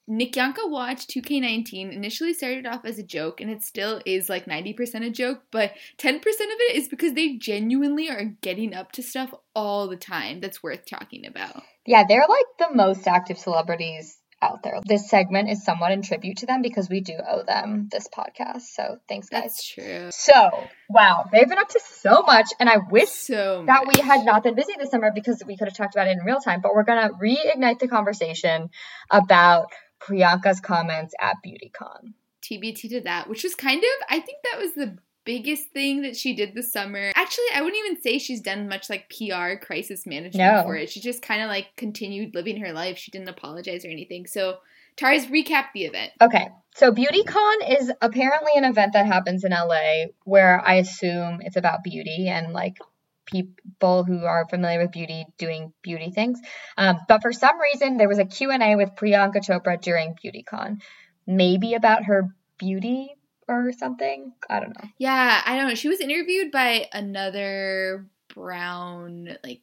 Nick 0.07 0.35
Yanka 0.35 0.61
Watch 0.67 1.07
2K19 1.07 1.91
initially 1.91 2.33
started 2.33 2.67
off 2.67 2.85
as 2.85 2.99
a 2.99 3.03
joke, 3.03 3.41
and 3.41 3.49
it 3.49 3.63
still 3.63 4.01
is 4.05 4.29
like 4.29 4.45
90% 4.45 5.05
a 5.05 5.09
joke, 5.09 5.41
but 5.51 5.71
10% 5.97 6.17
of 6.17 6.23
it 6.29 6.75
is 6.75 6.87
because 6.87 7.13
they 7.13 7.37
genuinely 7.37 8.09
are 8.09 8.35
getting 8.41 8.73
up 8.73 8.91
to 8.93 9.03
stuff 9.03 9.33
all 9.55 9.87
the 9.87 9.95
time 9.95 10.41
that's 10.41 10.61
worth 10.61 10.85
talking 10.85 11.25
about. 11.25 11.63
Yeah, 11.87 12.03
they're 12.07 12.25
like 12.27 12.45
the 12.59 12.75
most 12.75 13.07
active 13.07 13.39
celebrities 13.39 14.19
out 14.41 14.61
there. 14.63 14.79
This 14.85 15.09
segment 15.09 15.49
is 15.49 15.63
somewhat 15.63 15.91
in 15.91 16.01
tribute 16.01 16.37
to 16.37 16.45
them 16.45 16.61
because 16.61 16.89
we 16.89 17.01
do 17.01 17.13
owe 17.27 17.43
them 17.43 17.87
this 17.91 18.07
podcast. 18.07 18.61
So 18.61 18.99
thanks, 19.07 19.29
guys. 19.29 19.43
That's 19.43 19.67
true. 19.67 20.09
So, 20.11 20.67
wow, 20.89 21.25
they've 21.31 21.47
been 21.47 21.57
up 21.57 21.69
to 21.69 21.79
so 21.83 22.21
much, 22.21 22.47
and 22.59 22.69
I 22.69 22.77
wish 22.91 23.09
So 23.09 23.63
that 23.65 23.87
we 23.87 23.99
had 24.01 24.25
not 24.25 24.43
been 24.43 24.55
busy 24.55 24.73
this 24.77 24.91
summer 24.91 25.11
because 25.13 25.41
we 25.47 25.57
could 25.57 25.67
have 25.67 25.77
talked 25.77 25.95
about 25.95 26.07
it 26.07 26.11
in 26.11 26.25
real 26.25 26.39
time. 26.39 26.61
But 26.61 26.75
we're 26.75 26.83
gonna 26.83 27.09
reignite 27.09 27.79
the 27.79 27.87
conversation 27.87 28.69
about 29.09 29.67
Priyanka's 30.05 30.59
comments 30.59 31.13
at 31.19 31.37
BeautyCon. 31.45 32.13
TBT 32.41 32.89
to 32.89 33.01
that, 33.01 33.27
which 33.29 33.43
was 33.43 33.55
kind 33.55 33.79
of, 33.83 33.89
I 34.09 34.19
think 34.19 34.37
that 34.43 34.59
was 34.59 34.73
the 34.73 34.97
biggest 35.25 35.71
thing 35.71 36.03
that 36.03 36.15
she 36.15 36.35
did 36.35 36.53
this 36.53 36.71
summer. 36.71 37.11
Actually, 37.15 37.45
I 37.53 37.61
wouldn't 37.61 37.83
even 37.83 38.01
say 38.01 38.19
she's 38.19 38.41
done 38.41 38.67
much 38.69 38.89
like 38.89 39.09
PR 39.09 39.55
crisis 39.55 40.05
management 40.05 40.37
No. 40.57 40.63
for 40.63 40.75
it. 40.75 40.89
She 40.89 40.99
just 40.99 41.21
kind 41.23 41.41
of 41.41 41.47
like 41.49 41.67
continued 41.75 42.35
living 42.35 42.57
her 42.61 42.71
life. 42.71 42.97
She 42.97 43.09
didn't 43.11 43.29
apologize 43.29 43.83
or 43.83 43.89
anything. 43.89 44.27
So, 44.27 44.57
Tars, 44.95 45.25
recap 45.25 45.65
the 45.73 45.85
event. 45.85 46.11
Okay, 46.21 46.47
so 46.75 46.91
BeautyCon 46.91 47.79
is 47.79 47.91
apparently 48.01 48.51
an 48.55 48.63
event 48.63 48.93
that 48.93 49.07
happens 49.07 49.43
in 49.43 49.51
LA 49.51 50.05
where 50.23 50.61
I 50.65 50.75
assume 50.75 51.39
it's 51.41 51.57
about 51.57 51.83
beauty 51.83 52.27
and 52.29 52.53
like 52.53 52.77
people 53.25 54.03
who 54.03 54.25
are 54.25 54.47
familiar 54.49 54.79
with 54.81 54.91
beauty 54.91 55.25
doing 55.37 55.73
beauty 55.81 56.11
things. 56.11 56.39
Um, 56.77 56.97
but 57.07 57.21
for 57.21 57.33
some 57.33 57.59
reason, 57.59 57.97
there 57.97 58.07
was 58.07 58.19
a 58.19 58.25
Q&A 58.25 58.75
with 58.75 58.95
Priyanka 58.95 59.37
Chopra 59.37 59.81
during 59.81 60.15
BeautyCon, 60.23 60.81
maybe 61.27 61.73
about 61.73 62.05
her 62.05 62.29
beauty 62.57 63.15
or 63.47 63.71
something. 63.71 64.31
I 64.49 64.59
don't 64.59 64.69
know. 64.77 64.89
Yeah, 64.97 65.41
I 65.45 65.55
don't 65.57 65.69
know. 65.69 65.75
She 65.75 65.89
was 65.89 65.99
interviewed 66.01 66.51
by 66.51 66.87
another 66.93 68.07
brown 68.33 69.37
like 69.43 69.61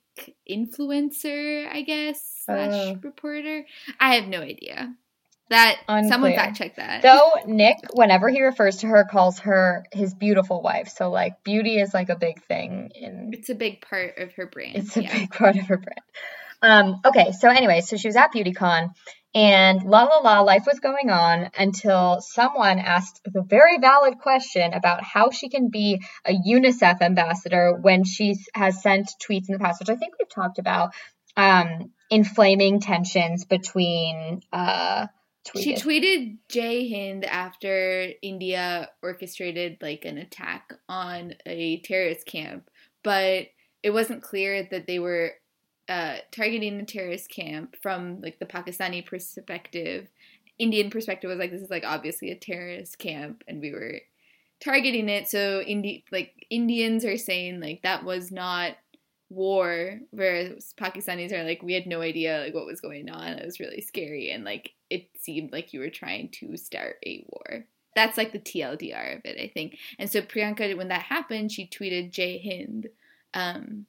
influencer, 0.48 1.68
I 1.70 1.82
guess, 1.82 2.42
slash 2.44 2.72
Oh. 2.72 2.98
reporter. 3.02 3.64
I 4.00 4.14
have 4.16 4.26
no 4.28 4.40
idea. 4.40 4.94
That 5.50 5.76
someone 5.86 6.34
fact 6.34 6.56
check 6.56 6.76
that. 6.76 7.02
Though 7.02 7.32
Nick, 7.46 7.76
whenever 7.92 8.28
he 8.30 8.42
refers 8.42 8.78
to 8.78 8.86
her, 8.86 9.04
calls 9.04 9.40
her 9.40 9.84
his 9.92 10.14
beautiful 10.14 10.62
wife. 10.62 10.88
So 10.88 11.10
like 11.10 11.44
beauty 11.44 11.78
is 11.78 11.92
like 11.92 12.08
a 12.08 12.16
big 12.16 12.42
thing 12.44 12.90
in 12.94 13.30
it's 13.34 13.50
a 13.50 13.54
big 13.54 13.82
part 13.82 14.18
of 14.18 14.32
her 14.34 14.46
brand. 14.46 14.76
It's 14.76 14.96
a 14.96 15.02
yeah. 15.02 15.12
big 15.12 15.30
part 15.30 15.56
of 15.56 15.66
her 15.66 15.76
brand. 15.76 16.00
Um, 16.62 17.00
okay, 17.04 17.32
so 17.32 17.50
anyway, 17.50 17.80
so 17.80 17.96
she 17.96 18.08
was 18.08 18.16
at 18.16 18.32
BeautyCon 18.32 18.90
and 19.34 19.82
la 19.84 20.02
la 20.04 20.18
la, 20.18 20.40
life 20.40 20.64
was 20.66 20.80
going 20.80 21.08
on 21.08 21.50
until 21.56 22.20
someone 22.20 22.78
asked 22.78 23.22
the 23.24 23.42
very 23.42 23.78
valid 23.78 24.18
question 24.18 24.74
about 24.74 25.02
how 25.02 25.30
she 25.30 25.48
can 25.48 25.70
be 25.70 26.02
a 26.26 26.32
UNICEF 26.32 27.00
ambassador 27.00 27.78
when 27.80 28.04
she 28.04 28.36
has 28.54 28.82
sent 28.82 29.10
tweets 29.26 29.48
in 29.48 29.54
the 29.54 29.58
past, 29.58 29.80
which 29.80 29.88
I 29.88 29.96
think 29.96 30.14
we've 30.18 30.28
talked 30.28 30.58
about, 30.58 30.92
um, 31.34 31.92
inflaming 32.10 32.80
tensions 32.80 33.46
between 33.46 34.42
uh, 34.52 35.06
She 35.56 35.74
tweeted. 35.74 35.82
tweeted 35.82 36.36
Jai 36.48 36.88
Hind 36.88 37.24
after 37.24 38.12
India 38.22 38.90
orchestrated 39.02 39.78
like 39.80 40.04
an 40.04 40.18
attack 40.18 40.72
on 40.88 41.34
a 41.46 41.80
terrorist 41.80 42.26
camp, 42.26 42.70
but 43.02 43.48
it 43.82 43.90
wasn't 43.90 44.22
clear 44.22 44.66
that 44.70 44.86
they 44.86 44.98
were 44.98 45.32
uh, 45.88 46.16
targeting 46.30 46.78
a 46.80 46.84
terrorist 46.84 47.28
camp 47.28 47.76
from 47.82 48.20
like 48.20 48.38
the 48.38 48.46
Pakistani 48.46 49.04
perspective. 49.04 50.08
Indian 50.58 50.90
perspective 50.90 51.28
was 51.28 51.38
like 51.38 51.50
this 51.50 51.62
is 51.62 51.70
like 51.70 51.84
obviously 51.84 52.30
a 52.30 52.36
terrorist 52.36 52.98
camp, 52.98 53.42
and 53.48 53.60
we 53.60 53.72
were 53.72 54.00
targeting 54.60 55.08
it. 55.08 55.28
So 55.28 55.60
Indi- 55.60 56.04
like 56.12 56.46
Indians 56.50 57.04
are 57.04 57.18
saying 57.18 57.60
like 57.60 57.82
that 57.82 58.04
was 58.04 58.30
not 58.30 58.76
war 59.32 59.98
whereas 60.10 60.74
pakistanis 60.78 61.32
are 61.32 61.44
like 61.44 61.62
we 61.62 61.72
had 61.72 61.86
no 61.86 62.00
idea 62.00 62.40
like 62.44 62.54
what 62.54 62.66
was 62.66 62.80
going 62.80 63.08
on. 63.10 63.28
It 63.28 63.44
was 63.44 63.60
really 63.60 63.80
scary 63.80 64.30
and 64.30 64.44
like 64.44 64.72
it 64.90 65.08
seemed 65.18 65.52
like 65.52 65.72
you 65.72 65.80
were 65.80 65.90
trying 65.90 66.28
to 66.40 66.56
start 66.56 66.96
a 67.06 67.24
war. 67.28 67.64
That's 67.94 68.16
like 68.16 68.32
the 68.32 68.38
tldr 68.38 69.16
of 69.16 69.22
it 69.24 69.38
i 69.40 69.50
think. 69.52 69.78
And 69.98 70.10
so 70.10 70.20
priyanka 70.20 70.76
when 70.76 70.88
that 70.88 71.02
happened 71.02 71.52
she 71.52 71.66
tweeted 71.66 72.12
jai 72.12 72.40
hind 72.44 72.88
um 73.34 73.86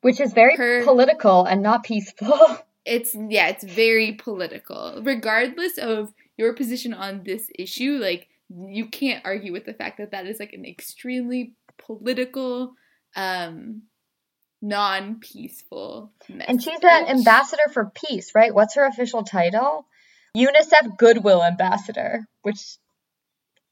which 0.00 0.20
is 0.20 0.32
very 0.32 0.56
her- 0.56 0.84
political 0.84 1.44
and 1.44 1.62
not 1.62 1.84
peaceful. 1.84 2.58
it's 2.84 3.14
yeah 3.14 3.48
it's 3.48 3.64
very 3.64 4.12
political. 4.12 5.00
Regardless 5.02 5.78
of 5.78 6.12
your 6.36 6.54
position 6.54 6.94
on 6.94 7.22
this 7.24 7.50
issue 7.58 7.98
like 8.00 8.28
you 8.48 8.86
can't 8.86 9.24
argue 9.24 9.52
with 9.52 9.64
the 9.64 9.74
fact 9.74 9.98
that 9.98 10.10
that 10.10 10.26
is 10.26 10.40
like 10.40 10.52
an 10.52 10.64
extremely 10.64 11.54
political 11.78 12.74
um 13.14 13.82
non-peaceful. 14.62 16.12
And 16.46 16.62
she's 16.62 16.78
an 16.82 17.06
ambassador 17.06 17.62
for 17.72 17.90
peace, 17.94 18.32
right? 18.34 18.54
What's 18.54 18.74
her 18.74 18.84
official 18.84 19.24
title? 19.24 19.86
UNICEF 20.36 20.96
Goodwill 20.96 21.42
Ambassador, 21.42 22.20
which 22.42 22.78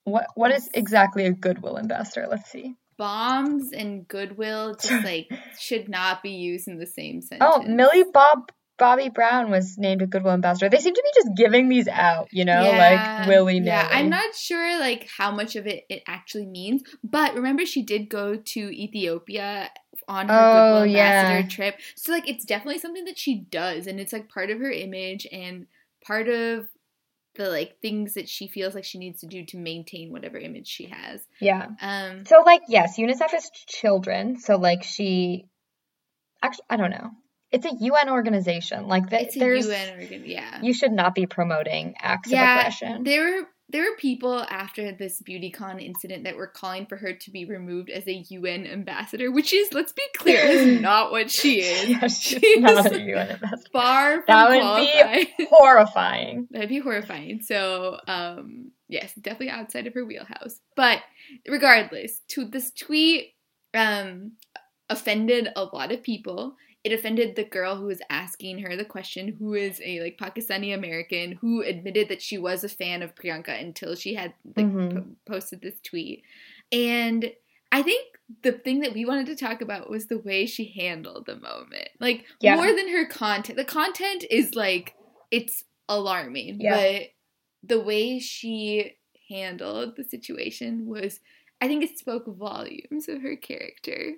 what 0.05 0.27
what 0.35 0.51
is 0.51 0.69
exactly 0.75 1.27
a 1.27 1.33
goodwill 1.33 1.79
ambassador? 1.79 2.27
Let's 2.29 2.51
see. 2.51 2.75
bombs 2.97 3.73
and 3.73 4.09
goodwill 4.09 4.75
just 4.75 5.05
like 5.05 5.29
should 5.59 5.89
not 5.89 6.23
be 6.23 6.31
used 6.31 6.67
in 6.67 6.79
the 6.79 6.87
same 6.87 7.21
oh, 7.23 7.27
sentence. 7.27 7.53
Oh, 7.55 7.63
Millie 7.63 8.05
Bob 8.13 8.51
Bobby 8.79 9.09
Brown 9.09 9.51
was 9.51 9.77
named 9.77 10.03
a 10.03 10.07
goodwill 10.07 10.33
ambassador. 10.33 10.69
They 10.69 10.79
seem 10.79 10.95
to 10.95 11.03
be 11.03 11.21
just 11.21 11.37
giving 11.37 11.69
these 11.69 11.89
out, 11.89 12.29
you 12.31 12.45
know, 12.45 12.63
Yeah, 12.63 13.19
like 13.19 13.29
willy 13.29 13.61
nilly. 13.61 13.67
Yeah, 13.67 13.89
I'm 13.91 14.09
not 14.09 14.35
sure 14.35 14.79
like 14.79 15.09
how 15.17 15.33
much 15.33 15.57
of 15.57 15.67
it 15.67 15.85
it 15.89 16.03
actually 16.07 16.47
means, 16.47 16.83
but 17.03 17.35
remember 17.35 17.67
she 17.67 17.83
did 17.83 18.09
go 18.09 18.37
to 18.37 18.61
Ethiopia 18.61 19.71
on 20.09 20.29
her 20.29 20.35
Oh, 20.35 20.81
goodwill 20.81 20.97
ambassador 20.97 21.41
yeah. 21.41 21.49
trip, 21.49 21.81
so 21.95 22.11
like 22.13 22.29
it's 22.29 22.45
definitely 22.45 22.79
something 22.81 23.05
that 23.05 23.19
she 23.19 23.37
does, 23.51 23.87
and 23.87 24.01
it's 24.01 24.13
like 24.13 24.29
part 24.29 24.51
of 24.51 24.59
her 24.59 24.71
image 24.71 25.27
and 25.31 25.67
part 26.05 26.29
of 26.29 26.67
the 27.35 27.49
like 27.51 27.81
things 27.81 28.15
that 28.15 28.29
she 28.29 28.49
feels 28.49 28.75
like 28.75 28.83
she 28.85 28.99
needs 28.99 29.21
to 29.21 29.27
do 29.27 29.45
to 29.45 29.57
maintain 29.59 30.11
whatever 30.11 30.39
image 30.39 30.67
she 30.67 30.87
has. 30.87 31.21
Yeah. 31.41 31.69
Um, 31.81 32.25
So 32.25 32.43
like 32.45 32.63
yes, 32.69 32.99
UNICEF 32.99 33.33
is 33.35 33.49
children. 33.67 34.39
So 34.41 34.57
like 34.57 34.83
she 34.83 35.47
actually 36.43 36.65
I 36.69 36.77
don't 36.77 36.91
know. 36.91 37.11
It's 37.53 37.65
a 37.65 37.73
UN 37.81 38.11
organization. 38.11 38.89
Like 38.89 39.09
th- 39.09 39.23
it's 39.23 39.37
a 39.37 39.39
there's 39.39 39.67
UN 39.69 40.01
organ, 40.01 40.23
yeah. 40.27 40.61
you 40.63 40.75
should 40.75 40.93
not 40.93 41.15
be 41.15 41.27
promoting 41.27 41.95
acts 42.01 42.29
of 42.29 42.33
yeah, 42.33 42.59
aggression. 42.59 43.05
there 43.05 43.23
were 43.43 43.49
there 43.71 43.83
were 43.83 43.97
people 43.99 44.41
after 44.49 44.93
this 44.93 45.21
BeautyCon 45.21 45.85
incident 45.85 46.25
that 46.25 46.37
were 46.37 46.47
calling 46.47 46.87
for 46.87 46.97
her 46.97 47.13
to 47.13 47.31
be 47.31 47.45
removed 47.45 47.91
as 47.91 48.07
a 48.09 48.13
UN 48.31 48.67
ambassador, 48.67 49.31
which 49.31 49.53
is, 49.53 49.73
let's 49.75 49.93
be 49.93 50.03
clear, 50.17 50.41
is 50.41 50.81
not 50.83 51.11
what 51.11 51.31
she 51.31 51.61
is. 51.61 51.89
Yeah, 51.91 52.07
she's 52.09 52.41
She's 52.41 52.61
not 52.61 52.91
a 52.93 53.01
UN 53.01 53.29
ambassador. 53.31 53.69
Far 53.73 54.15
from 54.17 54.25
That 54.27 54.49
would 54.51 54.61
qualified. 54.61 55.27
be 55.37 55.47
horrifying. 55.51 56.49
That'd 56.51 56.69
be 56.71 56.79
horrifying. 56.81 57.43
So, 57.43 57.99
um, 58.09 58.71
yes, 58.89 59.13
definitely 59.15 59.51
outside 59.51 59.87
of 59.87 59.95
her 59.95 60.05
wheelhouse. 60.05 60.61
But 60.75 61.03
regardless, 61.47 62.21
to 62.29 62.47
this 62.47 62.71
tweet, 62.71 63.35
um, 63.75 64.33
offended 64.89 65.49
a 65.57 65.65
lot 65.65 65.93
of 65.93 66.03
people. 66.03 66.57
It 66.89 66.95
offended 66.95 67.37
the 67.37 67.45
girl 67.45 67.77
who 67.77 67.85
was 67.89 68.01
asking 68.09 68.61
her 68.61 68.75
the 68.75 68.85
question, 68.85 69.37
who 69.39 69.53
is 69.53 69.79
a 69.85 70.01
like 70.01 70.17
Pakistani 70.17 70.73
American 70.75 71.33
who 71.33 71.61
admitted 71.61 72.09
that 72.09 72.23
she 72.23 72.39
was 72.39 72.65
a 72.65 72.69
fan 72.71 73.03
of 73.03 73.15
Priyanka 73.15 73.61
until 73.61 73.95
she 73.95 74.15
had 74.15 74.33
like 74.57 74.65
Mhm. 74.65 74.95
po- 74.95 75.17
posted 75.27 75.61
this 75.61 75.79
tweet. 75.83 76.23
And 76.73 77.31
I 77.71 77.83
think 77.83 78.07
the 78.43 78.53
thing 78.53 78.81
that 78.81 78.95
we 78.95 79.05
wanted 79.05 79.27
to 79.27 79.37
talk 79.37 79.61
about 79.61 79.91
was 79.91 80.07
the 80.07 80.17
way 80.17 80.47
she 80.47 80.65
handled 80.75 81.27
the 81.27 81.37
moment. 81.37 81.91
Like 82.01 82.25
Yeah. 82.41 82.57
more 82.57 82.73
than 82.75 82.89
her 82.89 83.05
content. 83.05 83.59
The 83.59 83.67
content 83.67 84.25
is 84.31 84.55
like 84.55 84.95
it's 85.31 85.65
alarming, 85.91 86.59
Yeah. 86.59 86.75
but 86.75 87.11
the 87.63 87.81
way 87.81 88.19
she 88.19 88.93
handled 89.29 89.97
the 89.97 90.05
situation 90.05 90.87
was 90.87 91.21
I 91.61 91.69
think 91.69 91.83
it 91.85 91.99
spoke 91.99 92.25
volumes 92.27 93.09
of 93.11 93.21
her 93.21 93.37
character. 93.37 94.15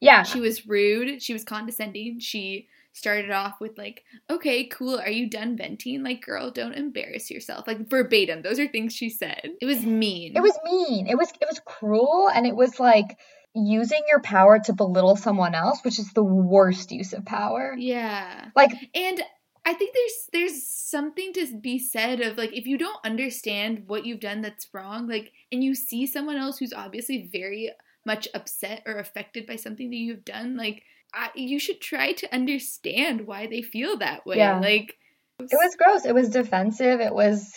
Yeah. 0.00 0.22
She 0.22 0.40
was 0.40 0.66
rude, 0.66 1.22
she 1.22 1.32
was 1.32 1.44
condescending. 1.44 2.20
She 2.20 2.68
started 2.92 3.30
off 3.30 3.60
with 3.60 3.76
like, 3.76 4.04
"Okay, 4.30 4.66
cool. 4.68 4.98
Are 4.98 5.10
you 5.10 5.28
done 5.28 5.56
venting? 5.56 6.02
Like, 6.02 6.22
girl, 6.22 6.50
don't 6.50 6.72
embarrass 6.72 7.30
yourself." 7.30 7.66
Like 7.66 7.88
verbatim. 7.88 8.42
Those 8.42 8.58
are 8.58 8.66
things 8.66 8.94
she 8.94 9.10
said. 9.10 9.50
It 9.60 9.66
was 9.66 9.84
mean. 9.84 10.36
It 10.36 10.40
was 10.42 10.58
mean. 10.64 11.06
It 11.06 11.16
was 11.16 11.30
it 11.30 11.46
was 11.48 11.60
cruel 11.64 12.28
and 12.34 12.46
it 12.46 12.56
was 12.56 12.80
like 12.80 13.18
using 13.54 14.00
your 14.08 14.20
power 14.20 14.58
to 14.58 14.72
belittle 14.72 15.16
someone 15.16 15.54
else, 15.54 15.80
which 15.82 15.98
is 15.98 16.12
the 16.12 16.24
worst 16.24 16.92
use 16.92 17.12
of 17.12 17.24
power. 17.24 17.74
Yeah. 17.78 18.50
Like 18.54 18.72
And 18.94 19.22
I 19.64 19.74
think 19.74 19.94
there's 19.94 20.28
there's 20.32 20.66
something 20.66 21.32
to 21.34 21.58
be 21.58 21.78
said 21.78 22.20
of 22.20 22.38
like 22.38 22.52
if 22.52 22.66
you 22.66 22.78
don't 22.78 23.04
understand 23.04 23.84
what 23.88 24.06
you've 24.06 24.20
done 24.20 24.42
that's 24.42 24.68
wrong, 24.72 25.08
like 25.08 25.32
and 25.50 25.64
you 25.64 25.74
see 25.74 26.06
someone 26.06 26.36
else 26.36 26.58
who's 26.58 26.72
obviously 26.72 27.28
very 27.32 27.72
much 28.06 28.28
upset 28.32 28.82
or 28.86 28.98
affected 28.98 29.46
by 29.46 29.56
something 29.56 29.90
that 29.90 29.96
you've 29.96 30.24
done, 30.24 30.56
like 30.56 30.82
I, 31.12 31.30
you 31.34 31.58
should 31.58 31.80
try 31.80 32.12
to 32.12 32.34
understand 32.34 33.26
why 33.26 33.46
they 33.46 33.62
feel 33.62 33.98
that 33.98 34.24
way. 34.24 34.38
Yeah. 34.38 34.60
Like 34.60 34.94
it 35.40 35.50
was 35.52 35.76
gross. 35.76 36.06
It 36.06 36.14
was 36.14 36.30
defensive. 36.30 37.00
It 37.00 37.14
was 37.14 37.52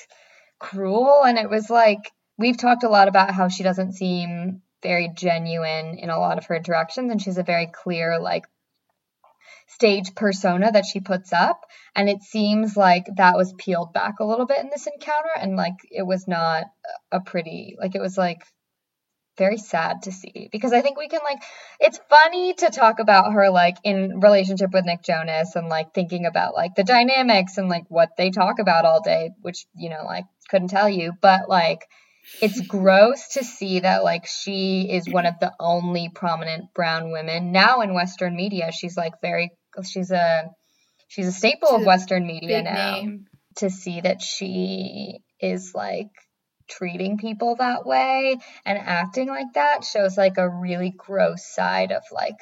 cruel 0.59 1.23
and 1.23 1.37
it 1.37 1.49
was 1.49 1.69
like 1.69 2.11
we've 2.37 2.57
talked 2.57 2.83
a 2.83 2.89
lot 2.89 3.07
about 3.07 3.33
how 3.33 3.47
she 3.47 3.63
doesn't 3.63 3.93
seem 3.93 4.61
very 4.83 5.09
genuine 5.13 5.97
in 5.97 6.09
a 6.09 6.19
lot 6.19 6.37
of 6.37 6.45
her 6.45 6.55
interactions 6.55 7.11
and 7.11 7.21
she's 7.21 7.37
a 7.37 7.43
very 7.43 7.67
clear 7.67 8.19
like 8.19 8.45
stage 9.67 10.15
persona 10.15 10.71
that 10.71 10.85
she 10.85 10.99
puts 10.99 11.31
up 11.31 11.61
and 11.95 12.09
it 12.09 12.21
seems 12.21 12.75
like 12.75 13.05
that 13.17 13.37
was 13.37 13.53
peeled 13.57 13.93
back 13.93 14.19
a 14.19 14.25
little 14.25 14.45
bit 14.45 14.59
in 14.59 14.69
this 14.69 14.87
encounter 14.87 15.29
and 15.39 15.55
like 15.55 15.75
it 15.91 16.05
was 16.05 16.27
not 16.27 16.65
a 17.11 17.19
pretty 17.19 17.75
like 17.79 17.95
it 17.95 18.01
was 18.01 18.17
like 18.17 18.41
very 19.39 19.57
sad 19.57 20.03
to 20.03 20.11
see. 20.11 20.49
Because 20.51 20.73
I 20.73 20.81
think 20.81 20.99
we 20.99 21.07
can 21.07 21.21
like 21.23 21.41
it's 21.79 21.99
funny 22.09 22.53
to 22.55 22.69
talk 22.69 22.99
about 22.99 23.33
her 23.33 23.49
like 23.49 23.77
in 23.83 24.19
relationship 24.19 24.69
with 24.71 24.85
Nick 24.85 25.01
Jonas 25.01 25.55
and 25.55 25.67
like 25.69 25.95
thinking 25.95 26.27
about 26.27 26.53
like 26.53 26.75
the 26.75 26.83
dynamics 26.83 27.57
and 27.57 27.69
like 27.69 27.85
what 27.89 28.09
they 28.17 28.29
talk 28.29 28.59
about 28.59 28.85
all 28.85 29.01
day 29.01 29.31
which 29.41 29.65
you 29.75 29.89
know 29.89 30.03
like 30.05 30.25
couldn't 30.49 30.67
tell 30.67 30.87
you. 30.89 31.13
But 31.19 31.49
like 31.49 31.87
it's 32.41 32.61
gross 32.61 33.29
to 33.29 33.43
see 33.43 33.79
that 33.79 34.03
like 34.03 34.27
she 34.27 34.87
is 34.91 35.09
one 35.09 35.25
of 35.25 35.39
the 35.39 35.51
only 35.59 36.11
prominent 36.13 36.73
brown 36.75 37.11
women. 37.11 37.51
Now 37.51 37.81
in 37.81 37.95
western 37.95 38.35
media 38.35 38.71
she's 38.71 38.95
like 38.95 39.13
very 39.21 39.51
she's 39.83 40.11
a 40.11 40.51
she's 41.07 41.27
a 41.27 41.31
staple 41.31 41.69
She's 41.69 41.79
of 41.81 41.85
western 41.85 42.27
media 42.27 42.61
now. 42.61 42.73
name. 43.01 43.25
to 43.57 43.69
see 43.69 44.01
that 44.01 44.21
she 44.21 45.19
is 45.39 45.71
like 45.73 46.11
treating 46.69 47.17
people 47.17 47.55
that 47.55 47.85
way 47.85 48.37
and 48.65 48.77
acting 48.77 49.27
like 49.27 49.53
that 49.55 49.83
shows 49.83 50.17
like 50.17 50.37
a 50.37 50.49
really 50.49 50.91
gross 50.95 51.45
side 51.45 51.91
of 51.91 52.03
like 52.11 52.37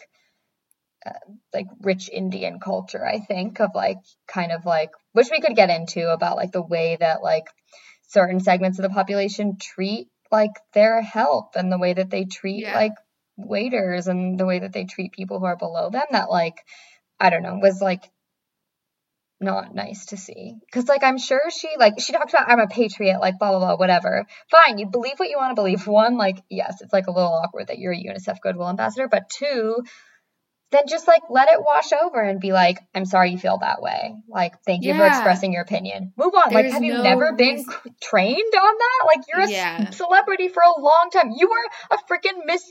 uh, 1.05 1.12
like 1.53 1.67
rich 1.81 2.10
Indian 2.10 2.60
culture 2.60 3.05
I 3.05 3.19
think 3.19 3.60
of 3.60 3.72
like 3.74 3.98
kind 4.27 4.51
of 4.51 4.65
like 4.65 4.89
which 5.13 5.29
we 5.31 5.41
could 5.41 5.55
get 5.55 5.69
into 5.69 6.12
about 6.12 6.38
like 6.38 6.51
the 6.51 6.62
way 6.62 6.98
that 7.00 7.24
like 7.24 7.46
certain 8.10 8.39
segments 8.39 8.79
of 8.79 8.84
the 8.84 8.89
population 8.89 9.57
treat 9.60 10.07
like 10.31 10.51
their 10.74 11.01
help 11.01 11.55
and 11.55 11.72
the 11.72 11.77
way 11.77 11.93
that 11.93 12.10
they 12.10 12.25
treat 12.25 12.63
Yeah. 12.63 12.75
like 12.75 12.93
waiters 13.38 14.07
and 14.07 14.39
the 14.39 14.46
way 14.46 14.60
that 14.60 14.74
they 14.74 14.86
treat 14.86 15.12
people 15.12 15.39
who 15.39 15.46
are 15.46 15.55
below 15.55 15.89
them 15.89 16.05
that 16.12 16.29
like 16.29 16.55
I 17.19 17.29
don't 17.29 17.43
know 17.43 17.57
was 17.62 17.81
like 17.81 18.03
not 19.39 19.76
nice 19.76 20.08
to 20.08 20.17
see. 20.17 20.56
Because 20.65 20.88
like 20.88 21.04
i'm 21.04 21.17
sure 21.17 21.41
she 21.50 21.69
like 21.78 22.00
she 22.00 22.12
talked 22.13 22.32
about 22.32 22.50
i'm 22.50 22.60
a 22.60 22.67
patriot 22.67 23.19
like 23.21 23.38
blah 23.39 23.52
blah 23.52 23.60
blah 23.60 23.76
whatever. 23.76 24.26
Fine 24.50 24.78
you 24.80 24.88
believe 24.88 25.17
what 25.17 25.30
you 25.30 25.38
want 25.38 25.52
to 25.52 25.56
believe. 25.62 25.86
One 25.86 26.17
like 26.17 26.38
yes 26.50 26.82
it's 26.82 26.93
like 26.93 27.08
a 27.08 27.12
little 27.12 27.34
awkward 27.34 27.67
that 27.67 27.78
you're 27.80 27.93
a 27.93 27.95
unicef 28.04 28.39
goodwill 28.41 28.69
ambassador 28.69 29.08
but 29.08 29.30
two 29.30 29.84
then 30.71 30.84
just 30.86 31.08
like 31.08 31.21
let 31.30 31.50
it 31.50 31.62
wash 31.62 31.93
over 31.93 32.21
and 32.21 32.41
be 32.41 32.52
like 32.52 32.78
i'm 32.93 33.06
sorry 33.06 33.32
you 33.32 33.38
feel 33.38 33.58
that 33.60 33.82
way. 33.82 34.15
Like 34.28 34.54
thank 34.65 34.84
you 34.84 34.95
for 34.95 35.06
expressing 35.06 35.54
your 35.54 35.62
opinion. 35.62 36.12
Move 36.17 36.34
on. 36.36 36.52
Like 36.54 36.63
There's 36.65 36.73
have 36.73 36.84
you 36.84 36.93
no 36.95 37.04
never 37.04 37.34
been 37.34 37.56
reason- 37.58 37.71
c- 37.86 37.91
trained 38.02 38.54
on 38.54 38.73
that? 38.78 39.06
Like 39.15 39.26
you're 39.30 39.45
a 39.45 39.50
Yeah. 39.50 39.89
celebrity 39.91 40.50
for 40.50 40.62
a 40.63 40.82
long 40.82 41.10
time. 41.13 41.32
You 41.36 41.47
were 41.50 41.95
a 41.95 41.97
freaking 42.12 42.43
miss 42.45 42.63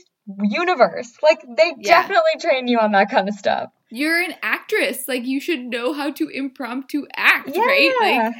universe 0.43 1.13
like 1.23 1.41
they 1.57 1.73
Yeah. 1.77 2.01
definitely 2.01 2.39
train 2.39 2.67
you 2.67 2.79
on 2.79 2.91
that 2.91 3.09
kind 3.09 3.29
of 3.29 3.35
stuff 3.35 3.69
You're 3.89 4.21
an 4.21 4.33
actress. 4.43 5.07
Like 5.07 5.25
you 5.25 5.39
should 5.39 5.61
know 5.61 5.93
how 5.93 6.11
to 6.11 6.27
impromptu 6.27 7.05
act, 7.15 7.49
yeah 7.53 7.61
right? 7.61 7.95
Like 8.01 8.33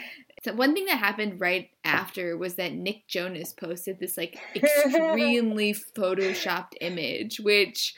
So 0.43 0.53
one 0.53 0.73
thing 0.73 0.85
that 0.85 0.97
happened 0.97 1.39
right 1.39 1.69
after 1.83 2.37
was 2.37 2.55
that 2.55 2.73
Nick 2.73 3.07
Jonas 3.07 3.53
posted 3.53 3.99
this 3.99 4.17
like 4.17 4.37
extremely 4.55 5.73
photoshopped 5.97 6.73
image, 6.81 7.39
which 7.39 7.95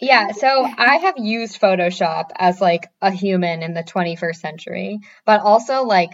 Yeah, 0.00 0.32
so 0.32 0.66
I 0.76 0.96
have 0.96 1.14
used 1.18 1.60
Photoshop 1.60 2.30
as 2.36 2.60
like 2.60 2.88
a 3.00 3.10
human 3.12 3.62
in 3.62 3.74
the 3.74 3.82
21st 3.84 4.36
century, 4.40 4.98
but 5.24 5.40
also 5.42 5.84
like 5.84 6.10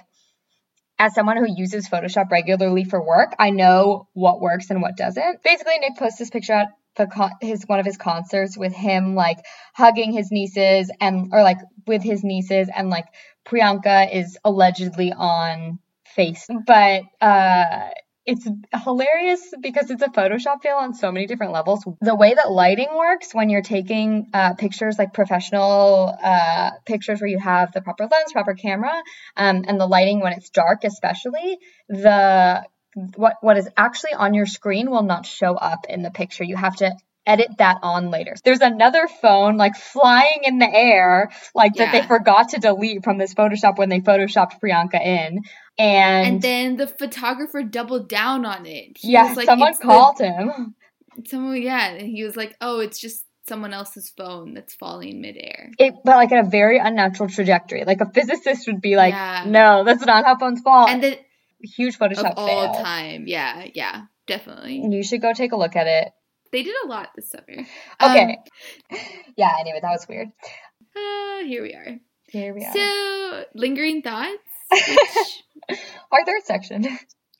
as 0.99 1.15
someone 1.15 1.37
who 1.37 1.47
uses 1.55 1.89
Photoshop 1.89 2.31
regularly 2.31 2.85
for 2.85 3.03
work, 3.05 3.35
I 3.39 3.51
know 3.51 4.09
what 4.15 4.41
works 4.41 4.71
and 4.71 4.81
what 4.81 4.97
doesn't. 4.97 5.43
Basically, 5.43 5.79
Nick 5.79 5.97
posts 5.97 6.19
this 6.19 6.31
picture 6.31 6.55
at 6.55 6.69
the 6.97 7.31
his 7.41 7.65
one 7.67 7.79
of 7.79 7.87
his 7.87 7.97
concerts 7.97 8.57
with 8.57 8.73
him 8.73 9.15
like 9.15 9.39
hugging 9.75 10.13
his 10.13 10.31
nieces 10.31 10.91
and 11.01 11.31
or 11.33 11.43
like 11.43 11.59
with 11.87 12.03
his 12.03 12.25
nieces 12.25 12.69
and 12.75 12.91
like 12.91 13.07
Priyanka 13.47 14.15
is 14.15 14.39
allegedly 14.45 15.13
on 15.13 15.79
face, 16.05 16.47
but 16.67 17.03
uh 17.21 17.91
it's 18.27 18.47
hilarious 18.83 19.55
because 19.61 19.89
it's 19.91 20.03
a 20.03 20.09
Photoshop 20.09 20.61
fail 20.61 20.77
on 20.77 20.95
so 20.95 21.13
many 21.13 21.27
different 21.27 21.53
levels. 21.53 21.87
The 22.01 22.15
way 22.17 22.35
that 22.35 22.51
lighting 22.51 22.89
works 22.93 23.33
when 23.33 23.49
you're 23.49 23.63
taking 23.63 24.31
uh, 24.35 24.55
pictures, 24.55 24.99
like 24.99 25.15
professional 25.15 26.13
uh, 26.21 26.73
pictures 26.85 27.21
where 27.21 27.31
you 27.31 27.39
have 27.39 27.71
the 27.73 27.81
proper 27.81 28.09
lens, 28.11 28.33
proper 28.33 28.55
camera, 28.55 29.01
um, 29.37 29.65
and 29.69 29.81
the 29.81 29.87
lighting 29.87 30.21
when 30.21 30.33
it's 30.33 30.51
dark, 30.51 30.83
especially, 30.83 31.59
the 31.89 32.67
what 33.17 33.35
what 33.43 33.57
is 33.59 33.69
actually 33.77 34.15
on 34.15 34.33
your 34.35 34.47
screen 34.47 34.91
will 34.91 35.03
not 35.03 35.27
show 35.27 35.55
up 35.55 35.87
in 35.89 36.03
the 36.03 36.11
picture. 36.11 36.45
You 36.45 36.57
have 36.57 36.77
to 36.77 36.93
edit 37.27 37.49
that 37.59 37.79
on 37.83 38.11
later. 38.11 38.35
There's 38.45 38.61
another 38.61 39.09
phone 39.21 39.57
like 39.57 39.77
flying 39.77 40.41
in 40.45 40.59
the 40.59 40.73
air, 40.73 41.31
like 41.55 41.75
that 41.75 41.93
they 41.93 42.03
forgot 42.07 42.51
to 42.51 42.59
delete 42.61 43.03
from 43.05 43.19
this 43.19 43.35
Photoshop 43.35 43.79
when 43.79 43.89
they 43.89 44.01
photoshopped 44.01 44.61
Priyanka 44.61 45.01
in. 45.05 45.41
And, 45.79 46.27
and 46.27 46.43
then 46.43 46.77
the 46.77 46.87
photographer 46.87 47.63
doubled 47.63 48.09
down 48.09 48.47
on 48.47 48.65
it. 48.65 48.97
He 48.99 49.13
yeah, 49.13 49.29
was 49.29 49.37
like, 49.37 49.47
someone 49.47 49.71
"It's 49.71 49.79
the- 49.79 49.85
called 49.85 50.19
him. 50.19 50.75
someone 51.27 51.61
yeah, 51.61 51.89
and 51.91 52.09
he 52.09 52.25
was 52.25 52.37
like, 52.37 52.57
"Oh, 52.61 52.81
it's 52.81 52.99
just 52.99 53.25
someone 53.49 53.75
else's 53.75 54.11
phone 54.17 54.55
that's 54.55 54.75
falling 54.75 55.21
midair." 55.21 55.71
It, 55.79 55.95
but 56.05 56.17
like 56.17 56.33
in 56.33 56.39
a 56.39 56.49
very 56.49 56.79
unnatural 56.79 57.29
trajectory. 57.29 57.85
Like 57.85 58.01
a 58.01 58.11
physicist 58.11 58.67
would 58.69 58.81
be 58.81 58.97
like, 58.97 59.13
Yeah. 59.13 59.45
no, 59.47 59.85
that's 59.85 60.07
not 60.07 60.25
how 60.25 60.37
phones 60.39 60.61
fall. 60.63 60.89
And 60.89 61.03
then 61.03 61.17
Huge 61.63 61.99
Photoshop 61.99 62.33
of 62.33 62.39
all 62.39 62.75
fail. 62.75 62.85
time, 62.85 63.25
yeah, 63.27 63.67
yeah, 63.75 64.03
definitely. 64.27 64.83
You 64.89 65.03
should 65.03 65.23
go 65.23 65.33
take 65.33 65.53
a 65.53 65.57
look 65.57 65.77
at 65.77 65.87
it. 65.87 66.13
They 66.53 66.63
did 66.63 66.75
a 66.85 66.89
lot 66.89 67.11
this 67.17 67.31
summer. 67.31 67.67
Okay. 68.03 68.39
Um, 68.93 68.99
yeah, 69.37 69.51
anyway, 69.61 69.81
that 69.83 69.91
was 69.91 70.07
weird. 70.09 70.29
uh, 70.97 71.45
here 71.45 71.63
we 71.63 71.75
are. 71.75 71.99
Here 72.29 72.55
we 72.55 72.65
are. 72.65 72.73
So, 72.73 73.45
lingering 73.55 74.03
thoughts, 74.03 74.39
which 74.71 75.79
Our 76.13 76.25
third 76.25 76.43
section. 76.45 76.87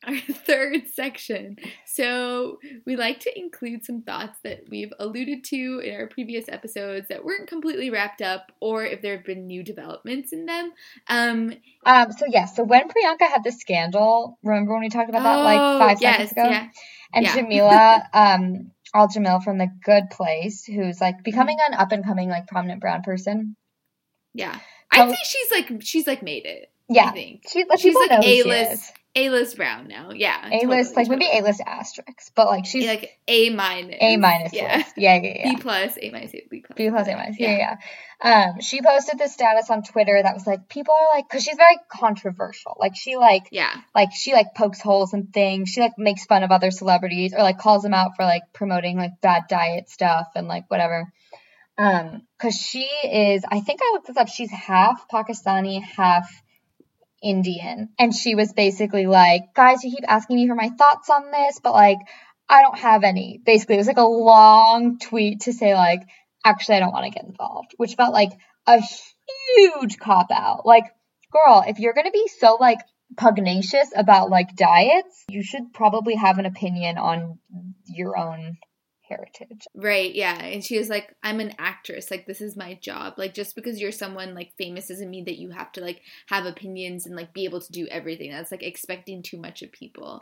Our 0.05 0.15
third 0.45 0.87
section. 0.93 1.57
So, 1.85 2.59
we 2.85 2.95
like 2.95 3.19
to 3.21 3.37
include 3.37 3.83
some 3.83 4.03
thoughts 4.03 4.37
that 4.43 4.65
we've 4.69 4.93
alluded 4.99 5.43
to 5.45 5.79
in 5.83 5.95
our 5.95 6.07
previous 6.07 6.45
episodes 6.47 7.07
that 7.09 7.25
weren't 7.25 7.47
completely 7.47 7.89
wrapped 7.89 8.21
up, 8.21 8.51
or 8.61 8.85
if 8.85 9.01
there 9.01 9.15
have 9.17 9.25
been 9.25 9.47
new 9.47 9.63
developments 9.63 10.31
in 10.33 10.45
them. 10.45 10.71
Um, 11.07 11.53
Um, 11.85 12.11
so 12.11 12.25
yeah, 12.29 12.45
so 12.45 12.63
when 12.63 12.83
Priyanka 12.87 13.27
had 13.27 13.43
the 13.43 13.51
scandal, 13.51 14.37
remember 14.43 14.73
when 14.73 14.81
we 14.81 14.89
talked 14.89 15.09
about 15.09 15.23
that 15.23 15.37
like 15.43 15.79
five 15.79 15.97
yes, 16.01 16.29
seconds 16.29 16.31
ago? 16.33 16.43
yeah, 16.49 16.67
And 17.13 17.25
yeah. 17.25 17.35
Jameela, 17.35 18.03
um, 18.13 18.71
Al 18.93 19.07
Jamil 19.07 19.43
from 19.43 19.57
The 19.57 19.67
Good 19.83 20.11
Place, 20.11 20.63
who's 20.63 21.01
like 21.01 21.23
becoming 21.23 21.57
Mm-hmm. 21.57 21.73
an 21.73 21.79
up 21.79 21.91
and 21.91 22.05
coming 22.05 22.29
like 22.29 22.45
prominent 22.47 22.81
brown 22.81 23.01
person. 23.01 23.55
yeah. 24.33 24.53
So- 24.93 25.01
I'd 25.03 25.09
say 25.09 25.17
she's 25.25 25.51
like 25.51 25.81
she's 25.81 26.07
like 26.07 26.21
made 26.23 26.45
it. 26.45 26.71
Yeah, 26.87 27.07
I 27.07 27.11
think 27.11 27.43
she, 27.49 27.65
like, 27.65 27.79
she's 27.79 27.93
like 27.95 28.09
know 28.11 28.17
who 28.17 28.23
she 28.23 28.39
A-list, 28.41 28.71
is. 28.73 28.91
A 29.17 29.29
list 29.29 29.57
brown 29.57 29.87
now. 29.87 30.11
Yeah. 30.11 30.37
A 30.51 30.65
list, 30.67 30.93
totally, 30.93 30.95
like 30.95 31.09
maybe 31.09 31.25
totally. 31.25 31.39
A 31.39 31.43
list 31.43 31.61
asterisk, 31.65 32.31
but 32.35 32.47
like 32.47 32.65
she's 32.65 32.85
like 32.85 33.17
A 33.27 33.49
minus. 33.49 33.97
A 33.99 34.17
minus 34.17 34.53
Yeah. 34.53 34.77
list. 34.77 34.93
Yeah, 34.95 35.15
yeah, 35.21 35.33
yeah. 35.35 35.53
B 35.55 35.61
plus, 35.61 35.97
A 36.01 36.09
minus, 36.11 36.31
B 36.31 36.63
plus. 36.65 36.77
B 36.77 36.89
plus 36.89 37.07
A 37.07 37.15
minus. 37.15 37.39
Yeah, 37.39 37.57
yeah. 37.57 37.57
yeah. 37.57 37.77
Um, 38.19 38.61
she 38.61 38.81
posted 38.81 39.19
this 39.19 39.33
status 39.33 39.69
on 39.69 39.83
Twitter 39.83 40.19
that 40.21 40.33
was 40.33 40.45
like, 40.47 40.69
people 40.69 40.93
are 40.93 41.17
like, 41.17 41.27
because 41.29 41.43
she's 41.43 41.55
very 41.57 41.77
controversial. 41.91 42.75
Like 42.79 42.95
she 42.95 43.15
like, 43.17 43.47
Yeah. 43.51 43.73
like 43.95 44.09
she 44.13 44.33
like 44.33 44.55
pokes 44.55 44.81
holes 44.81 45.13
in 45.13 45.27
things. 45.27 45.69
She 45.69 45.81
like 45.81 45.97
makes 45.97 46.25
fun 46.25 46.43
of 46.43 46.51
other 46.51 46.71
celebrities 46.71 47.33
or 47.33 47.43
like 47.43 47.57
calls 47.59 47.83
them 47.83 47.93
out 47.93 48.15
for 48.15 48.23
like 48.23 48.43
promoting 48.53 48.97
like 48.97 49.19
bad 49.21 49.43
diet 49.49 49.89
stuff 49.89 50.27
and 50.35 50.47
like 50.47 50.65
whatever. 50.69 51.11
Um, 51.79 52.23
because 52.37 52.55
she 52.55 52.83
is, 53.03 53.43
I 53.47 53.59
think 53.59 53.81
I 53.83 53.91
looked 53.93 54.07
this 54.07 54.17
up. 54.17 54.27
She's 54.29 54.49
half 54.51 55.07
Pakistani, 55.09 55.81
half 55.83 56.27
Indian, 57.21 57.89
and 57.97 58.13
she 58.13 58.35
was 58.35 58.53
basically 58.53 59.07
like, 59.07 59.53
guys, 59.55 59.83
you 59.83 59.91
keep 59.91 60.07
asking 60.07 60.35
me 60.35 60.47
for 60.47 60.55
my 60.55 60.69
thoughts 60.69 61.09
on 61.09 61.31
this, 61.31 61.59
but 61.61 61.73
like, 61.73 61.97
I 62.49 62.61
don't 62.61 62.77
have 62.77 63.03
any. 63.03 63.41
Basically, 63.45 63.75
it 63.75 63.79
was 63.79 63.87
like 63.87 63.97
a 63.97 64.03
long 64.03 64.99
tweet 64.99 65.41
to 65.41 65.53
say 65.53 65.73
like, 65.73 66.01
actually, 66.45 66.75
I 66.75 66.79
don't 66.79 66.93
want 66.93 67.05
to 67.05 67.11
get 67.11 67.27
involved, 67.27 67.73
which 67.77 67.95
felt 67.95 68.13
like 68.13 68.31
a 68.65 68.81
huge 69.55 69.97
cop 69.97 70.27
out. 70.31 70.65
Like, 70.65 70.85
girl, 71.31 71.63
if 71.67 71.79
you're 71.79 71.93
gonna 71.93 72.11
be 72.11 72.29
so 72.39 72.57
like 72.59 72.79
pugnacious 73.15 73.91
about 73.95 74.29
like 74.29 74.55
diets, 74.55 75.25
you 75.29 75.43
should 75.43 75.73
probably 75.73 76.15
have 76.15 76.39
an 76.39 76.45
opinion 76.45 76.97
on 76.97 77.39
your 77.85 78.17
own 78.17 78.57
heritage. 79.07 79.65
Right, 79.75 80.13
yeah. 80.13 80.41
And 80.41 80.63
she 80.63 80.77
was 80.77 80.89
like, 80.89 81.13
I'm 81.23 81.39
an 81.39 81.53
actress. 81.59 82.11
Like, 82.11 82.25
this 82.25 82.41
is 82.41 82.55
my 82.55 82.75
job. 82.81 83.13
Like, 83.17 83.33
just 83.33 83.55
because 83.55 83.79
you're 83.79 83.91
someone 83.91 84.35
like 84.35 84.53
famous 84.57 84.87
doesn't 84.87 85.09
mean 85.09 85.25
that 85.25 85.37
you 85.37 85.51
have 85.51 85.71
to 85.73 85.81
like 85.81 86.01
have 86.27 86.45
opinions 86.45 87.05
and 87.05 87.15
like 87.15 87.33
be 87.33 87.45
able 87.45 87.61
to 87.61 87.71
do 87.71 87.87
everything. 87.87 88.31
That's 88.31 88.51
like 88.51 88.63
expecting 88.63 89.23
too 89.23 89.37
much 89.37 89.61
of 89.61 89.71
people. 89.71 90.21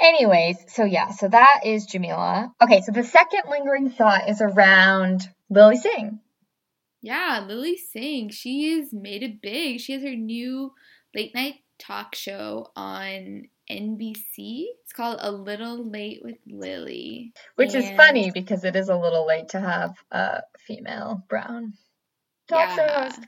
Anyways, 0.00 0.58
so 0.68 0.84
yeah, 0.84 1.10
so 1.10 1.28
that 1.28 1.60
is 1.64 1.86
Jameela. 1.86 2.50
Okay, 2.62 2.82
so 2.82 2.92
the 2.92 3.02
second 3.02 3.42
lingering 3.50 3.90
thought 3.90 4.28
is 4.28 4.42
around 4.42 5.28
Lilly 5.48 5.78
Singh. 5.78 6.20
Yeah, 7.00 7.44
Lilly 7.46 7.76
Singh, 7.76 8.30
she 8.30 8.78
has 8.78 8.92
made 8.92 9.22
it 9.22 9.40
big. 9.40 9.80
She 9.80 9.92
has 9.92 10.02
her 10.02 10.16
new 10.16 10.72
late 11.14 11.34
night 11.34 11.56
talk 11.78 12.14
show 12.14 12.66
on 12.76 13.44
NBC. 13.70 14.64
It's 14.82 14.92
called 14.94 15.18
A 15.20 15.30
Little 15.30 15.88
Late 15.90 16.20
with 16.22 16.36
Lilly. 16.46 17.32
Which 17.56 17.74
is 17.74 17.88
funny 17.96 18.30
because 18.32 18.64
it 18.64 18.76
is 18.76 18.88
a 18.88 18.96
little 18.96 19.26
late 19.26 19.48
to 19.50 19.60
have 19.60 19.94
a 20.10 20.40
female 20.66 21.24
brown 21.28 21.74
talk 22.48 22.70
show 22.70 22.82
Yeah. 22.82 23.04
host. 23.10 23.20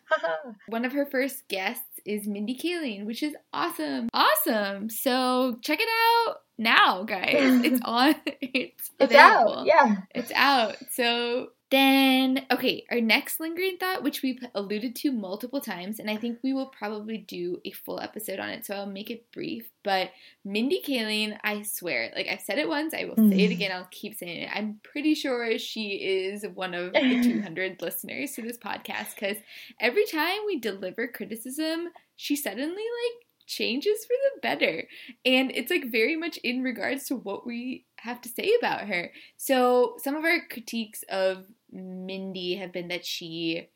One 0.69 0.85
of 0.85 0.93
her 0.93 1.07
first 1.07 1.49
guests 1.49 1.83
is 2.05 2.27
Mindy 2.27 2.57
Kaling, 2.57 3.05
which 3.05 3.23
is 3.23 3.35
awesome. 3.53 4.09
Awesome. 4.15 4.89
So 4.91 5.57
check 5.63 5.81
it 5.81 5.89
out 6.29 6.37
now, 6.57 7.03
guys. 7.05 7.35
It's 7.65 7.81
on. 7.85 8.15
It's, 8.41 8.91
it's 9.01 9.13
available. 9.13 9.59
out. 9.61 9.67
Yeah. 9.67 9.97
It's 10.15 10.33
out. 10.33 10.77
So 10.93 11.49
then, 11.71 12.47
okay, 12.51 12.85
our 12.91 13.01
next 13.01 13.41
lingering 13.41 13.77
thought, 13.79 14.03
which 14.03 14.23
we've 14.23 14.43
alluded 14.55 14.97
to 14.97 15.13
multiple 15.13 15.61
times, 15.61 15.99
and 15.99 16.09
I 16.09 16.17
think 16.17 16.39
we 16.43 16.53
will 16.55 16.69
probably 16.69 17.19
do 17.19 17.61
a 17.65 17.73
full 17.73 18.01
episode 18.01 18.39
on 18.39 18.49
it, 18.49 18.65
so 18.65 18.75
I'll 18.75 18.87
make 18.87 19.11
it 19.11 19.31
brief. 19.33 19.69
But 19.85 20.11
Mindy 20.45 20.83
Kaling, 20.87 21.39
I 21.45 21.63
swear, 21.63 22.11
like 22.17 22.27
I've 22.29 22.41
said 22.41 22.59
it 22.59 22.69
once, 22.69 22.95
I 22.95 23.05
will 23.05 23.17
say 23.17 23.45
it 23.45 23.51
Mm. 23.51 23.53
again, 23.53 23.73
I'll 23.73 23.89
keep 23.91 24.15
saying 24.15 24.45
it. 24.45 24.51
I'm 24.55 24.81
pretty 24.83 25.15
sure 25.15 25.59
she 25.59 25.91
is 25.97 26.45
one 26.55 26.73
of 26.75 26.93
the 26.95 27.21
200 27.23 27.83
listeners 27.83 28.33
to 28.33 28.43
this 28.43 28.57
podcast 28.59 29.15
because 29.15 29.37
every 29.81 30.07
time 30.07 30.39
we 30.47 30.59
deliver 30.59 31.07
criticism, 31.07 31.89
she 32.17 32.35
suddenly 32.35 32.75
like 32.75 33.27
changes 33.47 34.05
for 34.05 34.15
the 34.35 34.41
better. 34.43 34.87
And 35.25 35.51
it's 35.55 35.71
like 35.71 35.91
very 35.91 36.17
much 36.17 36.37
in 36.39 36.63
regards 36.63 37.05
to 37.07 37.17
what 37.17 37.47
we 37.47 37.87
have 37.99 38.21
to 38.23 38.29
say 38.29 38.53
about 38.59 38.83
her. 38.89 39.11
So, 39.37 39.97
some 40.03 40.15
of 40.17 40.25
our 40.25 40.41
critiques 40.51 41.03
of 41.09 41.47
Mindy 41.73 42.57
have 42.57 42.73
been 42.73 42.89
that 42.89 43.05
she 43.05 43.69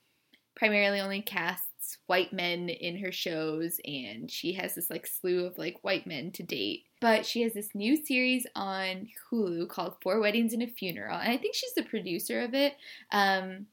primarily 0.55 1.01
only 1.01 1.23
casts 1.23 1.99
white 2.07 2.33
men 2.33 2.69
in 2.69 2.99
her 2.99 3.13
shows 3.13 3.81
and 3.85 4.31
she 4.31 4.53
has 4.53 4.75
this 4.75 4.91
like 4.91 5.07
slew 5.07 5.45
of 5.45 5.59
like 5.59 5.79
white 5.83 6.07
men 6.07 6.31
to 6.33 6.43
date. 6.43 6.85
But 7.01 7.27
she 7.27 7.43
has 7.43 7.55
this 7.55 7.75
new 7.75 7.97
series 7.97 8.47
on 8.55 9.09
Hulu 9.31 9.69
called 9.69 9.97
Four 10.03 10.21
Weddings 10.21 10.53
and 10.53 10.63
a 10.63 10.67
Funeral. 10.67 11.19
And 11.19 11.33
I 11.33 11.37
think 11.37 11.55
she's 11.55 11.75
the 11.75 11.83
producer 11.83 12.41
of 12.41 12.55
it. 12.55 12.77
Um 13.11 13.67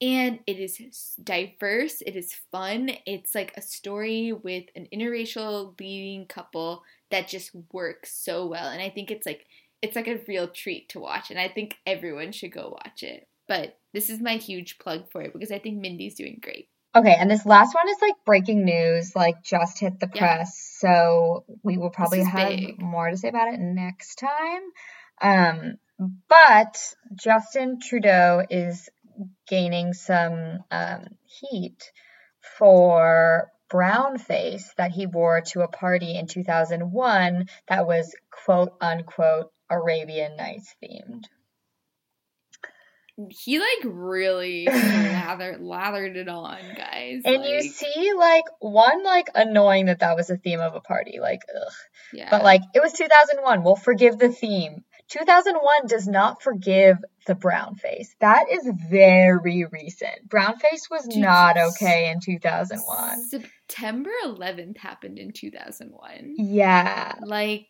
and 0.00 0.40
it 0.46 0.58
is 0.58 1.14
diverse, 1.22 2.02
it 2.02 2.16
is 2.16 2.34
fun. 2.52 2.90
It's 3.06 3.34
like 3.34 3.52
a 3.56 3.62
story 3.62 4.32
with 4.32 4.64
an 4.74 4.88
interracial 4.92 5.78
leading 5.80 6.26
couple 6.26 6.82
that 7.10 7.28
just 7.28 7.50
works 7.72 8.12
so 8.12 8.46
well. 8.46 8.68
And 8.68 8.82
I 8.82 8.90
think 8.90 9.10
it's 9.10 9.26
like 9.26 9.46
it's 9.82 9.96
like 9.96 10.08
a 10.08 10.20
real 10.26 10.48
treat 10.48 10.88
to 10.90 11.00
watch 11.00 11.30
and 11.30 11.38
I 11.38 11.48
think 11.48 11.76
everyone 11.86 12.32
should 12.32 12.52
go 12.52 12.78
watch 12.84 13.02
it. 13.02 13.28
But 13.48 13.78
this 13.92 14.10
is 14.10 14.20
my 14.20 14.36
huge 14.36 14.78
plug 14.78 15.10
for 15.10 15.22
it 15.22 15.32
because 15.32 15.52
I 15.52 15.58
think 15.58 15.78
Mindy's 15.80 16.16
doing 16.16 16.38
great. 16.42 16.68
Okay, 16.94 17.14
and 17.18 17.30
this 17.30 17.44
last 17.44 17.74
one 17.74 17.88
is 17.88 17.98
like 18.00 18.14
breaking 18.24 18.64
news, 18.64 19.14
like 19.14 19.42
just 19.42 19.78
hit 19.78 20.00
the 20.00 20.10
Yeah. 20.14 20.18
press. 20.18 20.58
So 20.78 21.44
we 21.62 21.76
will 21.76 21.90
probably 21.90 22.24
have 22.24 22.48
big. 22.48 22.80
more 22.80 23.10
to 23.10 23.16
say 23.16 23.28
about 23.28 23.52
it 23.52 23.60
next 23.60 24.16
time. 24.16 24.62
Um, 25.20 25.78
but 26.28 26.94
Justin 27.14 27.80
Trudeau 27.80 28.44
is 28.48 28.88
gaining 29.46 29.92
some 29.92 30.64
um, 30.70 31.06
heat 31.24 31.92
for 32.58 33.50
brown 33.68 34.18
face 34.18 34.72
that 34.76 34.92
he 34.92 35.06
wore 35.06 35.40
to 35.40 35.62
a 35.62 35.68
party 35.68 36.16
in 36.16 36.26
2001 36.26 37.48
that 37.68 37.86
was 37.86 38.14
quote 38.30 38.72
unquote 38.80 39.50
Arabian 39.68 40.36
Nights 40.36 40.74
themed. 40.82 41.24
He 43.30 43.58
like 43.58 43.84
really 43.84 44.66
lathered 44.70 45.60
lathered 45.60 46.16
it 46.16 46.28
on, 46.28 46.58
guys. 46.76 47.22
And 47.24 47.44
you 47.44 47.62
see, 47.62 48.12
like, 48.16 48.44
one, 48.60 49.02
like, 49.02 49.28
annoying 49.34 49.86
that 49.86 50.00
that 50.00 50.16
was 50.16 50.28
a 50.28 50.36
theme 50.36 50.60
of 50.60 50.74
a 50.74 50.80
party. 50.80 51.18
Like, 51.20 51.40
ugh. 51.54 51.72
yeah. 52.12 52.28
But, 52.30 52.44
like, 52.44 52.60
it 52.74 52.82
was 52.82 52.92
2001. 52.92 53.62
We'll 53.62 53.76
forgive 53.76 54.18
the 54.18 54.28
theme. 54.28 54.84
2001 55.08 55.86
does 55.86 56.06
not 56.06 56.42
forgive 56.42 56.98
the 57.26 57.34
brown 57.34 57.76
face. 57.76 58.14
That 58.20 58.46
is 58.50 58.68
very 58.90 59.64
recent. 59.70 60.28
Brown 60.28 60.58
face 60.58 60.88
was 60.90 61.06
Dude, 61.06 61.22
not 61.22 61.56
okay 61.56 62.10
in 62.10 62.20
2001. 62.20 63.24
September 63.24 64.10
11th 64.24 64.78
happened 64.78 65.18
in 65.18 65.32
2001. 65.32 66.34
Yeah. 66.38 67.14
Like, 67.22 67.68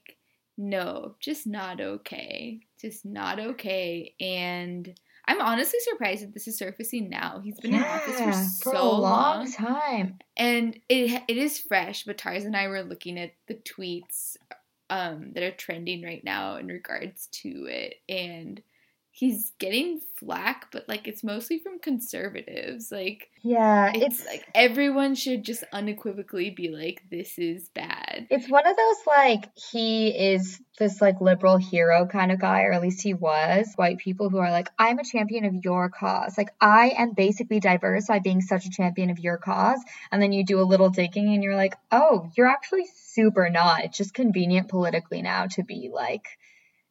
no, 0.56 1.16
just 1.20 1.46
not 1.46 1.80
okay. 1.80 2.60
Just 2.80 3.04
not 3.04 3.38
okay. 3.38 4.14
And 4.18 4.94
I'm 5.28 5.40
honestly 5.40 5.80
surprised 5.80 6.22
that 6.22 6.32
this 6.34 6.46
is 6.46 6.56
surfacing 6.56 7.10
now. 7.10 7.40
He's 7.42 7.58
been 7.58 7.74
in 7.74 7.82
office 7.82 8.16
for 8.16 8.22
Yeah, 8.22 8.32
so 8.32 8.70
for 8.70 8.76
a 8.76 8.82
long 8.82 9.00
long. 9.02 9.52
time. 9.52 10.18
And 10.36 10.78
it 10.88 11.22
it 11.26 11.36
is 11.36 11.58
fresh, 11.58 12.04
but 12.04 12.18
Tars 12.18 12.44
and 12.44 12.56
I 12.56 12.68
were 12.68 12.82
looking 12.82 13.18
at 13.18 13.32
the 13.48 13.54
tweets 13.54 14.36
um, 14.88 15.32
that 15.32 15.42
are 15.42 15.50
trending 15.50 16.02
right 16.02 16.22
now 16.22 16.56
in 16.56 16.68
regards 16.68 17.26
to 17.42 17.66
it, 17.68 17.96
and 18.08 18.62
he's 19.16 19.52
getting 19.58 19.98
flack, 20.16 20.70
but 20.70 20.86
like 20.88 21.08
it's 21.08 21.24
mostly 21.24 21.58
from 21.58 21.78
conservatives. 21.78 22.92
Like 22.92 23.30
Yeah, 23.42 23.90
it's, 23.94 24.20
it's, 24.20 24.26
like 24.26 24.46
everyone 24.54 25.14
should 25.14 25.42
just 25.42 25.64
unequivocally 25.72 26.50
be 26.50 26.68
like, 26.68 27.02
"This 27.10 27.38
is 27.38 27.70
bad." 27.70 28.26
It's 28.30 28.48
one 28.50 28.66
of 28.66 28.76
those 28.76 29.06
like 29.06 29.48
he 29.72 30.08
is 30.08 30.60
this 30.78 31.00
like 31.00 31.22
liberal 31.22 31.56
hero 31.56 32.06
kind 32.06 32.30
of 32.30 32.38
guy, 32.38 32.64
or 32.64 32.72
at 32.72 32.82
least 32.82 33.02
he 33.02 33.14
was. 33.14 33.72
White 33.76 33.96
people 33.96 34.28
who 34.28 34.36
are 34.36 34.50
like, 34.50 34.68
I'm 34.78 34.98
a 34.98 35.04
champion 35.04 35.46
of 35.46 35.64
your 35.64 35.88
cause. 35.88 36.36
Like 36.36 36.50
I 36.60 36.92
am 36.98 37.12
basically 37.12 37.58
diverse 37.58 38.08
by 38.08 38.18
being 38.18 38.42
such 38.42 38.66
a 38.66 38.70
champion 38.70 39.08
of 39.08 39.18
your 39.18 39.38
cause. 39.38 39.80
And 40.12 40.20
then 40.20 40.32
you 40.32 40.44
do 40.44 40.60
a 40.60 40.68
little 40.70 40.90
digging 40.90 41.32
and 41.32 41.42
you're 41.42 41.56
like, 41.56 41.74
oh, 41.90 42.30
you're 42.36 42.48
actually 42.48 42.84
super 42.94 43.48
not. 43.48 43.84
It's 43.84 43.96
just 43.96 44.12
convenient 44.12 44.68
politically 44.68 45.22
now 45.22 45.46
to 45.52 45.64
be 45.64 45.90
like 45.90 46.26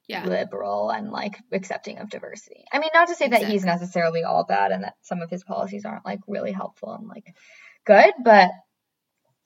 Yeah, 0.08 0.26
liberal 0.26 0.92
and 0.92 1.12
like 1.12 1.40
accepting 1.52 1.98
of 1.98 2.10
diversity. 2.10 2.66
I 2.72 2.80
mean, 2.80 2.92
not 2.94 3.08
to 3.08 3.16
say 3.16 3.28
that 3.30 3.48
he's 3.48 3.66
necessarily 3.66 4.24
all 4.24 4.44
bad 4.44 4.72
and 4.72 4.84
that 4.84 4.96
some 5.02 5.22
of 5.22 5.30
his 5.30 5.44
policies 5.44 5.86
aren't 5.86 6.06
like 6.06 6.20
really 6.28 6.52
helpful 6.52 6.94
and 6.94 7.08
like 7.08 7.36
good, 7.86 8.14
but 8.24 8.52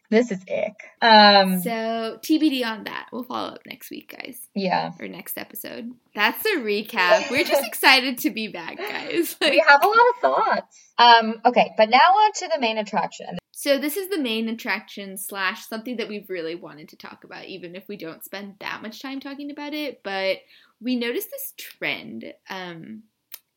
this 0.10 0.32
is 0.32 0.42
ick. 0.42 0.82
Um, 1.02 1.62
so 1.62 2.20
TBD 2.22 2.66
on 2.66 2.86
that. 2.86 3.08
We'll 3.12 3.24
follow 3.24 3.50
up 3.50 3.66
next 3.66 3.92
week, 3.92 4.16
guys, 4.18 4.40
yeah. 4.56 4.92
or 5.00 5.08
next 5.08 5.38
episode. 5.38 5.92
That's 6.16 6.42
the 6.44 6.62
recap. 6.62 7.30
We're 7.30 7.44
just 7.44 7.64
excited 7.68 8.20
to 8.20 8.32
be 8.32 8.48
back, 8.48 8.78
guys. 8.78 9.36
Like, 9.40 9.52
we 9.52 9.64
have 9.68 9.84
a 9.84 9.88
lot 9.88 9.98
of 9.98 10.22
thoughts. 10.22 10.92
Um, 10.98 11.42
okay, 11.46 11.72
but 11.78 11.90
now 11.90 11.98
on 11.98 12.32
to 12.34 12.50
the 12.54 12.60
main 12.60 12.78
attraction. 12.78 13.38
So 13.52 13.78
this 13.78 13.98
is 13.98 14.10
the 14.10 14.20
main 14.20 14.48
attraction 14.48 15.18
slash 15.18 15.68
something 15.68 15.98
that 15.98 16.08
we've 16.08 16.30
really 16.30 16.56
wanted 16.56 16.90
to 16.90 16.98
talk 16.98 17.24
about, 17.24 17.46
even 17.46 17.76
if 17.76 17.88
we 17.88 17.98
don't 17.98 18.24
spend 18.24 18.56
that 18.60 18.82
much 18.82 19.02
time 19.02 19.20
talking 19.20 19.52
about 19.52 19.74
it. 19.74 20.02
But 20.02 20.38
we 20.82 20.96
noticed 20.96 21.30
this 21.30 21.54
trend, 21.58 22.34
um, 22.50 23.04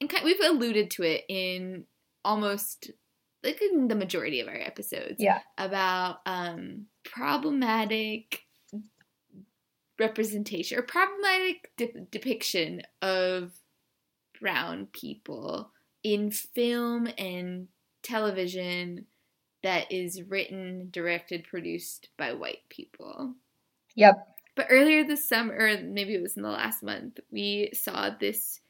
and 0.00 0.10
kind 0.10 0.24
we've 0.24 0.40
alluded 0.40 0.90
to 0.92 1.04
it 1.04 1.24
in 1.28 1.84
almost 2.24 2.90
like 3.44 3.60
in 3.60 3.88
the 3.88 3.94
majority 3.94 4.40
of 4.40 4.48
our 4.48 4.54
episodes 4.54 5.16
Yeah. 5.18 5.40
about 5.58 6.18
um, 6.26 6.86
problematic 7.04 8.40
representation 9.98 10.78
or 10.78 10.82
problematic 10.82 11.70
de- 11.76 12.06
depiction 12.10 12.82
of 13.00 13.52
brown 14.40 14.86
people 14.92 15.70
in 16.02 16.30
film 16.30 17.08
and 17.18 17.68
television 18.02 19.06
that 19.62 19.92
is 19.92 20.22
written, 20.22 20.88
directed, 20.90 21.44
produced 21.44 22.08
by 22.18 22.32
white 22.32 22.68
people. 22.68 23.34
Yep. 23.94 24.26
But 24.56 24.66
earlier 24.70 25.04
this 25.04 25.28
summer, 25.28 25.54
or 25.54 25.78
maybe 25.80 26.14
it 26.14 26.22
was 26.22 26.36
in 26.36 26.42
the 26.42 26.50
last 26.50 26.82
month, 26.82 27.20
we 27.30 27.70
saw 27.72 28.10
this 28.10 28.60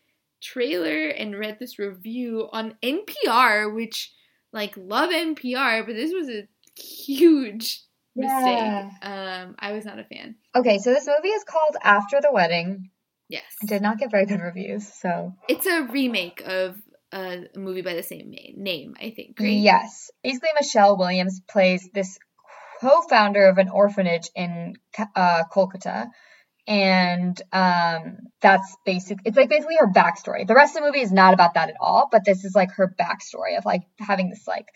trailer 0.42 1.08
and 1.08 1.38
read 1.38 1.58
this 1.58 1.78
review 1.78 2.48
on 2.52 2.74
NPR, 2.82 3.74
which, 3.74 4.12
like, 4.52 4.74
love 4.76 5.10
NPR, 5.10 5.86
but 5.86 5.94
this 5.94 6.12
was 6.12 6.28
a 6.28 6.48
huge 6.80 7.82
mistake. 8.14 8.44
Yeah. 8.44 8.90
Um, 9.02 9.54
I 9.58 9.72
was 9.72 9.84
not 9.84 9.98
a 9.98 10.04
fan. 10.04 10.36
Okay, 10.54 10.78
so 10.78 10.92
this 10.92 11.06
movie 11.06 11.28
is 11.34 11.44
called 11.44 11.76
After 11.82 12.20
the 12.20 12.30
Wedding. 12.32 12.90
Yes. 13.28 13.44
It 13.62 13.68
did 13.68 13.82
not 13.82 13.98
get 13.98 14.10
very 14.10 14.26
good 14.26 14.40
reviews, 14.40 14.86
so 14.92 15.34
It's 15.48 15.66
a 15.66 15.82
remake 15.84 16.42
of 16.44 16.76
a 17.12 17.44
movie 17.56 17.82
by 17.82 17.94
the 17.94 18.02
same 18.02 18.30
name, 18.56 18.94
I 19.00 19.10
think, 19.16 19.38
right? 19.40 19.48
yes. 19.52 20.10
Basically, 20.22 20.50
Michelle 20.60 20.98
Williams 20.98 21.40
plays 21.48 21.88
this 21.94 22.18
co-founder 22.80 23.46
of 23.46 23.58
an 23.58 23.68
orphanage 23.68 24.28
in 24.34 24.74
uh, 25.14 25.44
Kolkata, 25.52 26.08
and 26.66 27.40
um, 27.52 28.18
that's 28.40 28.76
basic. 28.84 29.18
It's 29.24 29.36
like 29.36 29.48
basically 29.48 29.76
her 29.78 29.92
backstory. 29.92 30.46
The 30.46 30.54
rest 30.54 30.76
of 30.76 30.82
the 30.82 30.88
movie 30.88 31.00
is 31.00 31.12
not 31.12 31.34
about 31.34 31.54
that 31.54 31.70
at 31.70 31.76
all, 31.80 32.08
but 32.10 32.24
this 32.24 32.44
is 32.44 32.54
like 32.54 32.72
her 32.72 32.94
backstory 33.00 33.58
of 33.58 33.64
like 33.64 33.82
having 33.98 34.30
this 34.30 34.46
like 34.46 34.66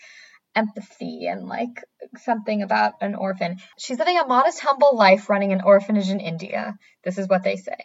empathy 0.55 1.27
and 1.27 1.47
like 1.47 1.83
something 2.17 2.61
about 2.61 2.93
an 3.01 3.15
orphan. 3.15 3.57
She's 3.77 3.99
living 3.99 4.17
a 4.17 4.27
modest, 4.27 4.59
humble 4.59 4.95
life 4.95 5.29
running 5.29 5.53
an 5.53 5.61
orphanage 5.61 6.09
in 6.09 6.19
India. 6.19 6.77
This 7.03 7.17
is 7.17 7.27
what 7.27 7.43
they 7.43 7.55
say. 7.55 7.77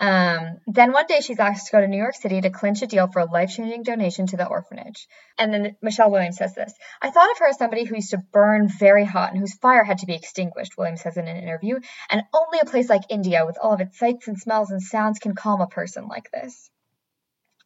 Um, 0.00 0.60
then 0.66 0.92
one 0.92 1.04
day 1.06 1.20
she's 1.20 1.38
asked 1.38 1.66
to 1.66 1.72
go 1.72 1.80
to 1.82 1.86
New 1.86 1.98
York 1.98 2.14
City 2.14 2.40
to 2.40 2.48
clinch 2.48 2.80
a 2.80 2.86
deal 2.86 3.06
for 3.06 3.20
a 3.20 3.30
life 3.30 3.50
changing 3.50 3.82
donation 3.82 4.26
to 4.28 4.38
the 4.38 4.46
orphanage. 4.46 5.06
And 5.38 5.52
then 5.52 5.76
Michelle 5.82 6.10
Williams 6.10 6.38
says 6.38 6.54
this 6.54 6.72
I 7.02 7.10
thought 7.10 7.30
of 7.30 7.38
her 7.38 7.48
as 7.48 7.58
somebody 7.58 7.84
who 7.84 7.96
used 7.96 8.10
to 8.12 8.24
burn 8.32 8.68
very 8.68 9.04
hot 9.04 9.30
and 9.30 9.38
whose 9.38 9.54
fire 9.54 9.84
had 9.84 9.98
to 9.98 10.06
be 10.06 10.14
extinguished, 10.14 10.78
Williams 10.78 11.02
says 11.02 11.18
in 11.18 11.28
an 11.28 11.36
interview. 11.36 11.80
And 12.08 12.22
only 12.32 12.60
a 12.62 12.64
place 12.64 12.88
like 12.88 13.02
India, 13.10 13.44
with 13.44 13.58
all 13.62 13.74
of 13.74 13.80
its 13.80 13.98
sights 13.98 14.26
and 14.26 14.38
smells 14.38 14.70
and 14.70 14.82
sounds, 14.82 15.18
can 15.18 15.34
calm 15.34 15.60
a 15.60 15.66
person 15.66 16.08
like 16.08 16.30
this. 16.30 16.70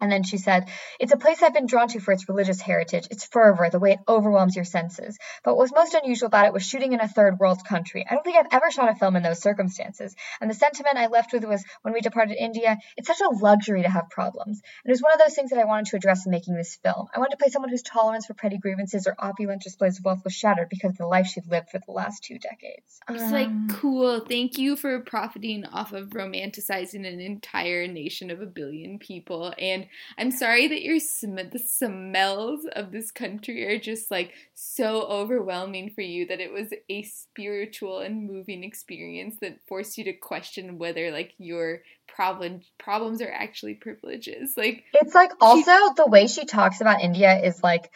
And 0.00 0.10
then 0.10 0.22
she 0.22 0.38
said, 0.38 0.68
It's 0.98 1.12
a 1.12 1.16
place 1.16 1.42
I've 1.42 1.54
been 1.54 1.66
drawn 1.66 1.88
to 1.88 2.00
for 2.00 2.12
its 2.12 2.28
religious 2.28 2.60
heritage, 2.60 3.06
its 3.10 3.24
fervor, 3.24 3.70
the 3.70 3.78
way 3.78 3.92
it 3.92 4.00
overwhelms 4.08 4.56
your 4.56 4.64
senses. 4.64 5.18
But 5.44 5.56
what 5.56 5.62
was 5.62 5.72
most 5.74 5.94
unusual 5.94 6.26
about 6.26 6.46
it 6.46 6.52
was 6.52 6.66
shooting 6.66 6.92
in 6.92 7.00
a 7.00 7.08
third 7.08 7.38
world 7.38 7.64
country. 7.64 8.04
I 8.08 8.14
don't 8.14 8.24
think 8.24 8.36
I've 8.36 8.52
ever 8.52 8.70
shot 8.70 8.90
a 8.90 8.94
film 8.94 9.16
in 9.16 9.22
those 9.22 9.40
circumstances. 9.40 10.14
And 10.40 10.50
the 10.50 10.54
sentiment 10.54 10.98
I 10.98 11.06
left 11.06 11.32
with 11.32 11.44
was 11.44 11.64
when 11.82 11.94
we 11.94 12.00
departed 12.00 12.36
India, 12.38 12.78
it's 12.96 13.08
such 13.08 13.20
a 13.20 13.34
luxury 13.34 13.82
to 13.82 13.88
have 13.88 14.10
problems. 14.10 14.60
And 14.84 14.90
it 14.90 14.92
was 14.92 15.02
one 15.02 15.12
of 15.12 15.20
those 15.20 15.34
things 15.34 15.50
that 15.50 15.58
I 15.60 15.64
wanted 15.64 15.86
to 15.86 15.96
address 15.96 16.26
in 16.26 16.32
making 16.32 16.54
this 16.54 16.74
film. 16.76 17.06
I 17.14 17.18
wanted 17.18 17.32
to 17.32 17.36
play 17.38 17.50
someone 17.50 17.70
whose 17.70 17.82
tolerance 17.82 18.26
for 18.26 18.34
petty 18.34 18.58
grievances 18.58 19.06
or 19.06 19.14
opulent 19.18 19.62
displays 19.62 19.98
of 19.98 20.04
wealth 20.04 20.24
was 20.24 20.34
shattered 20.34 20.68
because 20.68 20.90
of 20.90 20.98
the 20.98 21.06
life 21.06 21.26
she'd 21.26 21.46
lived 21.46 21.70
for 21.70 21.78
the 21.78 21.92
last 21.92 22.24
two 22.24 22.38
decades. 22.38 23.00
It's 23.08 23.32
like, 23.32 23.46
Um, 23.46 23.68
cool, 23.70 24.20
thank 24.20 24.58
you 24.58 24.76
for 24.76 25.00
profiting 25.00 25.64
off 25.66 25.92
of 25.92 26.10
romanticizing 26.10 27.06
an 27.06 27.20
entire 27.20 27.86
nation 27.86 28.30
of 28.30 28.40
a 28.40 28.46
billion 28.46 28.98
people. 28.98 29.54
And 29.58 29.83
I'm 30.18 30.30
sorry 30.30 30.68
that 30.68 30.82
your 30.82 30.98
sm- 30.98 31.50
the 31.52 31.58
smells 31.58 32.66
of 32.72 32.92
this 32.92 33.10
country 33.10 33.64
are 33.66 33.78
just 33.78 34.10
like 34.10 34.32
so 34.54 35.02
overwhelming 35.02 35.90
for 35.90 36.00
you 36.00 36.26
that 36.26 36.40
it 36.40 36.52
was 36.52 36.72
a 36.88 37.02
spiritual 37.02 38.00
and 38.00 38.26
moving 38.30 38.64
experience 38.64 39.36
that 39.40 39.60
forced 39.66 39.98
you 39.98 40.04
to 40.04 40.12
question 40.12 40.78
whether 40.78 41.10
like 41.10 41.32
your 41.38 41.82
problem 42.06 42.60
problems 42.78 43.20
are 43.20 43.30
actually 43.30 43.74
privileges. 43.74 44.54
Like, 44.56 44.84
It's 44.92 45.14
like 45.14 45.32
also 45.40 45.94
the 45.96 46.06
way 46.06 46.26
she 46.26 46.44
talks 46.44 46.80
about 46.80 47.02
India 47.02 47.42
is 47.42 47.62
like 47.62 47.90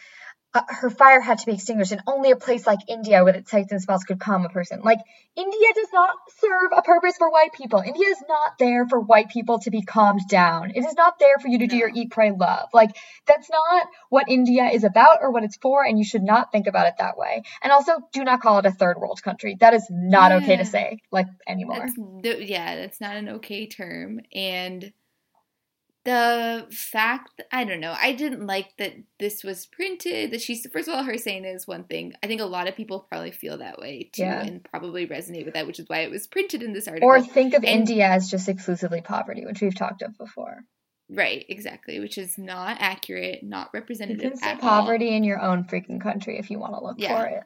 uh, 0.53 0.61
her 0.67 0.89
fire 0.89 1.21
had 1.21 1.37
to 1.37 1.45
be 1.45 1.53
extinguished, 1.53 1.91
and 1.91 2.01
only 2.07 2.31
a 2.31 2.35
place 2.35 2.65
like 2.65 2.79
India 2.87 3.23
with 3.23 3.35
its 3.35 3.51
sights 3.51 3.71
and 3.71 3.81
smells 3.81 4.03
could 4.03 4.19
calm 4.19 4.45
a 4.45 4.49
person. 4.49 4.81
Like 4.81 4.97
India 5.35 5.67
does 5.75 5.89
not 5.93 6.15
serve 6.39 6.71
a 6.75 6.81
purpose 6.81 7.17
for 7.17 7.29
white 7.29 7.53
people. 7.53 7.79
India 7.79 8.07
is 8.07 8.23
not 8.27 8.57
there 8.57 8.87
for 8.87 8.99
white 8.99 9.29
people 9.29 9.59
to 9.59 9.69
be 9.69 9.83
calmed 9.83 10.27
down. 10.27 10.71
It 10.71 10.83
is 10.83 10.95
not 10.95 11.19
there 11.19 11.37
for 11.39 11.47
you 11.47 11.59
to 11.59 11.67
do 11.67 11.77
your 11.77 11.91
eat, 11.93 12.09
pray, 12.09 12.31
love. 12.31 12.69
Like 12.73 12.89
that's 13.27 13.49
not 13.49 13.87
what 14.09 14.27
India 14.27 14.65
is 14.65 14.83
about 14.83 15.19
or 15.21 15.31
what 15.31 15.43
it's 15.43 15.57
for, 15.57 15.83
and 15.85 15.99
you 15.99 16.03
should 16.03 16.23
not 16.23 16.51
think 16.51 16.65
about 16.65 16.87
it 16.87 16.95
that 16.97 17.15
way. 17.15 17.43
And 17.61 17.71
also, 17.71 17.99
do 18.11 18.23
not 18.23 18.41
call 18.41 18.57
it 18.57 18.65
a 18.65 18.71
third 18.71 18.97
world 18.97 19.21
country. 19.21 19.55
That 19.59 19.75
is 19.75 19.85
not 19.91 20.31
okay 20.31 20.57
to 20.57 20.65
say 20.65 20.97
like 21.11 21.27
anymore. 21.47 21.85
That's 22.23 22.49
yeah, 22.49 22.75
that's 22.75 22.99
not 22.99 23.15
an 23.15 23.29
okay 23.29 23.67
term. 23.67 24.21
And 24.33 24.91
the 26.09 26.67
fact, 26.71 27.41
I 27.51 27.63
don't 27.63 27.79
know, 27.79 27.95
I 28.01 28.13
didn't 28.13 28.45
like 28.47 28.75
that 28.77 28.93
this 29.19 29.43
was 29.43 29.65
printed. 29.67 30.31
That 30.31 30.41
she's 30.41 30.65
first 30.73 30.87
of 30.87 30.95
all, 30.95 31.03
her 31.03 31.17
saying 31.17 31.45
is 31.45 31.67
one 31.67 31.83
thing. 31.83 32.13
I 32.23 32.27
think 32.27 32.41
a 32.41 32.45
lot 32.45 32.67
of 32.67 32.75
people 32.75 33.01
probably 33.09 33.31
feel 33.31 33.59
that 33.59 33.77
way 33.79 34.09
too, 34.11 34.23
Yeah. 34.23 34.41
and 34.41 34.63
probably 34.63 35.07
resonate 35.07 35.45
with 35.45 35.53
that, 35.53 35.67
which 35.67 35.79
is 35.79 35.87
why 35.87 35.99
it 35.99 36.09
was 36.11 36.25
printed 36.27 36.63
in 36.63 36.73
this 36.73 36.87
article. 36.87 37.07
Or 37.07 37.21
think 37.21 37.53
of 37.53 37.63
And- 37.63 37.81
India 37.81 38.07
as 38.07 38.29
just 38.29 38.49
exclusively 38.49 39.01
poverty, 39.01 39.45
which 39.45 39.61
we've 39.61 39.75
talked 39.75 40.01
of 40.01 40.17
before. 40.17 40.63
right, 41.11 41.45
exactly, 41.49 41.99
which 41.99 42.17
is 42.17 42.37
not 42.37 42.77
accurate, 42.79 43.43
not 43.43 43.69
You 43.73 43.79
representative 43.79 44.31
can 44.31 44.37
see 44.37 44.45
at 44.45 44.55
all. 44.63 44.69
poverty 44.81 45.15
in 45.15 45.23
your 45.23 45.41
own 45.41 45.63
freaking 45.63 46.01
country 46.01 46.37
if 46.37 46.49
you 46.51 46.59
want 46.59 46.73
to 46.75 46.83
look 46.83 46.99
Yeah. 46.99 47.17
for 47.21 47.27
it. 47.27 47.43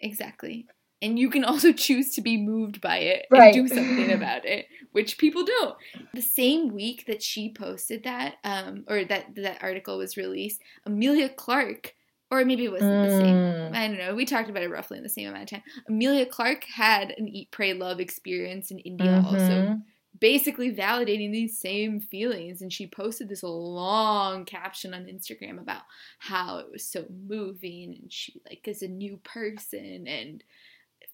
Exactly. 0.00 0.66
And 1.02 1.18
you 1.18 1.30
can 1.30 1.44
also 1.50 1.72
choose 1.72 2.14
to 2.14 2.20
be 2.20 2.36
moved 2.36 2.80
by 2.80 2.98
it 2.98 3.26
Right. 3.30 3.54
and 3.54 3.68
do 3.68 3.74
something 3.74 4.12
about 4.12 4.44
it, 4.44 4.66
which 4.92 5.18
people 5.18 5.44
don't. 5.44 5.76
The 6.14 6.22
same 6.22 6.74
week 6.74 7.06
that 7.06 7.22
she 7.22 7.52
posted 7.52 8.04
that, 8.04 8.36
um, 8.44 8.84
or 8.88 9.04
that 9.04 9.34
that 9.36 9.62
article 9.62 9.98
was 9.98 10.16
released, 10.16 10.60
Emilia 10.86 11.28
Clarke, 11.28 11.94
or 12.30 12.44
maybe 12.44 12.64
it 12.64 12.72
wasn't 12.72 13.02
the 13.02 13.10
same. 13.18 13.36
Mm. 13.36 13.74
I 13.74 13.88
don't 13.88 13.98
know. 13.98 14.14
We 14.14 14.24
talked 14.24 14.50
about 14.50 14.62
it 14.62 14.70
roughly 14.70 14.98
in 14.98 15.02
the 15.02 15.08
same 15.08 15.28
amount 15.28 15.44
of 15.44 15.50
time. 15.50 15.62
Emilia 15.88 16.26
Clarke 16.26 16.64
had 16.64 17.10
an 17.16 17.26
Eat, 17.28 17.50
Pray, 17.50 17.72
Love 17.72 17.98
experience 17.98 18.70
in 18.70 18.78
India, 18.78 19.20
also 19.26 19.62
Mhm. 19.62 19.82
basically 20.20 20.70
validating 20.72 21.32
these 21.32 21.56
same 21.58 21.98
feelings 21.98 22.60
and 22.62 22.72
she 22.72 22.86
posted 22.86 23.28
this 23.28 23.42
long 23.42 24.44
caption 24.44 24.92
on 24.92 25.06
Instagram 25.06 25.58
about 25.58 25.82
how 26.18 26.58
it 26.58 26.70
was 26.70 26.84
so 26.86 27.06
moving 27.26 27.96
and 28.00 28.12
she 28.12 28.40
like 28.48 28.68
is 28.68 28.82
a 28.82 28.88
new 28.88 29.16
person 29.18 30.06
and 30.06 30.44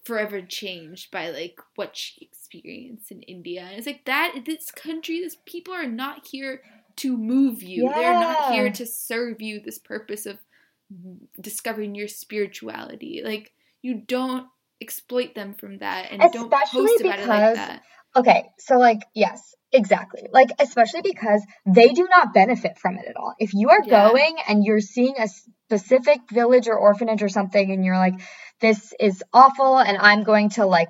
forever 0.07 0.41
changed 0.41 1.11
by 1.11 1.29
like 1.29 1.59
what 1.75 1.95
she 1.95 2.25
experienced 2.25 3.11
in 3.11 3.21
India. 3.23 3.61
And 3.61 3.77
it's 3.77 3.85
like 3.85 4.05
that 4.05 4.33
this 4.45 4.71
country, 4.71 5.19
this 5.19 5.37
people 5.45 5.73
are 5.73 5.85
not 5.85 6.27
here 6.31 6.61
to 6.97 7.17
move 7.17 7.61
you. 7.61 7.89
They're 7.93 8.13
not 8.13 8.53
here 8.53 8.71
to 8.71 8.85
serve 8.85 9.41
you 9.41 9.59
this 9.59 9.77
purpose 9.77 10.25
of 10.25 10.37
discovering 11.39 11.93
your 11.93 12.07
spirituality. 12.07 13.21
Like 13.23 13.51
you 13.81 13.95
don't 13.95 14.47
exploit 14.81 15.35
them 15.35 15.53
from 15.53 15.79
that 15.79 16.11
and 16.11 16.21
don't 16.31 16.51
post 16.51 17.01
about 17.01 17.19
it 17.19 17.27
like 17.27 17.55
that. 17.55 17.83
Okay, 18.17 18.49
so 18.57 18.77
like, 18.79 19.01
yes, 19.13 19.53
exactly. 19.71 20.27
Like, 20.31 20.49
especially 20.59 21.01
because 21.03 21.45
they 21.67 21.89
do 21.89 22.07
not 22.09 22.33
benefit 22.33 22.79
from 22.79 22.97
it 22.97 23.05
at 23.07 23.15
all. 23.15 23.35
If 23.37 23.53
you 23.53 23.69
are 23.69 23.83
Yeah. 23.85 24.09
going 24.09 24.37
and 24.47 24.63
you're 24.63 24.79
seeing 24.79 25.15
a 25.19 25.27
specific 25.27 26.19
village 26.31 26.67
or 26.67 26.77
orphanage 26.77 27.21
or 27.21 27.29
something 27.29 27.71
and 27.71 27.85
you're 27.85 27.97
like, 27.97 28.15
this 28.59 28.91
is 28.99 29.23
awful 29.33 29.77
and 29.77 29.97
I'm 29.97 30.23
going 30.23 30.49
to 30.51 30.65
like 30.65 30.89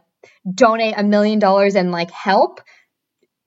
donate 0.52 0.96
a 0.98 1.04
million 1.04 1.40
dollars 1.40 1.76
and 1.76 1.92
like 1.92 2.12
help, 2.12 2.62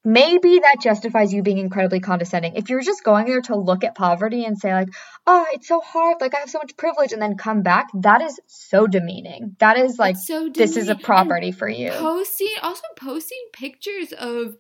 maybe 0.04 0.58
that 0.60 0.76
justifies 0.80 1.32
you 1.32 1.42
being 1.42 1.58
incredibly 1.58 2.00
condescending. 2.00 2.54
If 2.56 2.70
you're 2.70 2.82
just 2.82 3.04
going 3.04 3.26
there 3.26 3.42
to 3.42 3.56
look 3.56 3.84
at 3.84 3.94
poverty 3.94 4.44
and 4.44 4.58
say, 4.58 4.72
like, 4.72 4.88
oh, 5.26 5.46
it's 5.52 5.68
so 5.68 5.80
hard, 5.80 6.16
like, 6.20 6.34
I 6.34 6.38
have 6.40 6.50
so 6.50 6.58
much 6.58 6.76
privilege, 6.76 7.12
and 7.12 7.20
then 7.20 7.36
come 7.36 7.62
back, 7.62 7.88
that 7.94 8.22
is 8.22 8.40
so 8.46 8.86
demeaning. 8.86 9.56
That 9.58 9.78
is 9.78 9.98
like, 9.98 10.16
so 10.16 10.48
this 10.48 10.76
is 10.76 10.88
a 10.88 10.94
property 10.94 11.52
for 11.52 11.68
you. 11.68 11.90
posting 11.90 12.48
also 12.62 12.84
posting 12.96 13.42
pictures 13.52 14.12
of, 14.12 14.56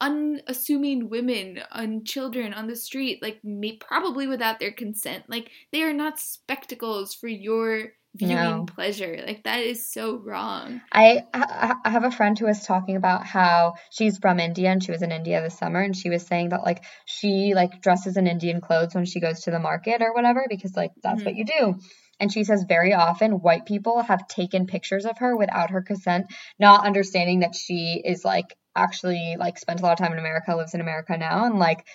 unassuming 0.00 1.08
women 1.08 1.60
and 1.70 2.04
children 2.04 2.52
on 2.52 2.66
the 2.66 2.74
street 2.74 3.22
like 3.22 3.38
may, 3.44 3.76
probably 3.76 4.26
without 4.26 4.58
their 4.58 4.72
consent 4.72 5.22
like 5.28 5.48
they 5.70 5.84
are 5.84 5.92
not 5.92 6.18
spectacles 6.18 7.14
for 7.14 7.28
your 7.28 7.92
viewing 8.16 8.34
No. 8.34 8.66
pleasure 8.66 9.22
like 9.26 9.44
that 9.44 9.60
is 9.60 9.90
so 9.90 10.16
wrong 10.16 10.80
I, 10.92 11.24
I 11.32 11.74
I 11.84 11.90
have 11.90 12.04
a 12.04 12.10
friend 12.10 12.38
who 12.38 12.46
was 12.46 12.64
talking 12.64 12.96
about 12.96 13.24
how 13.24 13.74
she's 13.90 14.18
from 14.18 14.40
India 14.40 14.70
and 14.70 14.82
she 14.82 14.92
was 14.92 15.02
in 15.02 15.12
India 15.12 15.42
this 15.42 15.58
summer 15.58 15.80
and 15.80 15.96
she 15.96 16.10
was 16.10 16.26
saying 16.26 16.50
that 16.50 16.64
like 16.64 16.84
she 17.04 17.52
like 17.54 17.80
dresses 17.80 18.16
in 18.16 18.26
Indian 18.26 18.60
clothes 18.60 18.94
when 18.94 19.04
she 19.04 19.20
goes 19.20 19.40
to 19.42 19.50
the 19.50 19.58
market 19.58 20.02
or 20.02 20.14
whatever 20.14 20.46
because 20.48 20.74
like 20.76 20.92
that's 21.02 21.22
what 21.22 21.34
mm-hmm. 21.34 21.38
you 21.38 21.74
do. 21.74 21.80
And 22.18 22.32
she 22.32 22.44
says 22.44 22.64
very 22.66 22.94
often 22.94 23.40
white 23.40 23.66
people 23.66 24.02
have 24.02 24.26
taken 24.26 24.66
pictures 24.66 25.04
of 25.04 25.18
her 25.18 25.36
without 25.36 25.70
her 25.70 25.82
consent, 25.82 26.26
not 26.58 26.86
understanding 26.86 27.40
that 27.40 27.54
she 27.54 28.02
is 28.04 28.24
like 28.24 28.56
actually 28.74 29.36
like 29.38 29.58
spent 29.58 29.80
a 29.80 29.82
lot 29.82 29.92
of 29.92 29.98
time 29.98 30.12
in 30.12 30.18
America, 30.18 30.56
lives 30.56 30.74
in 30.74 30.80
America 30.80 31.16
now 31.16 31.44
and 31.44 31.58
like 31.58 31.86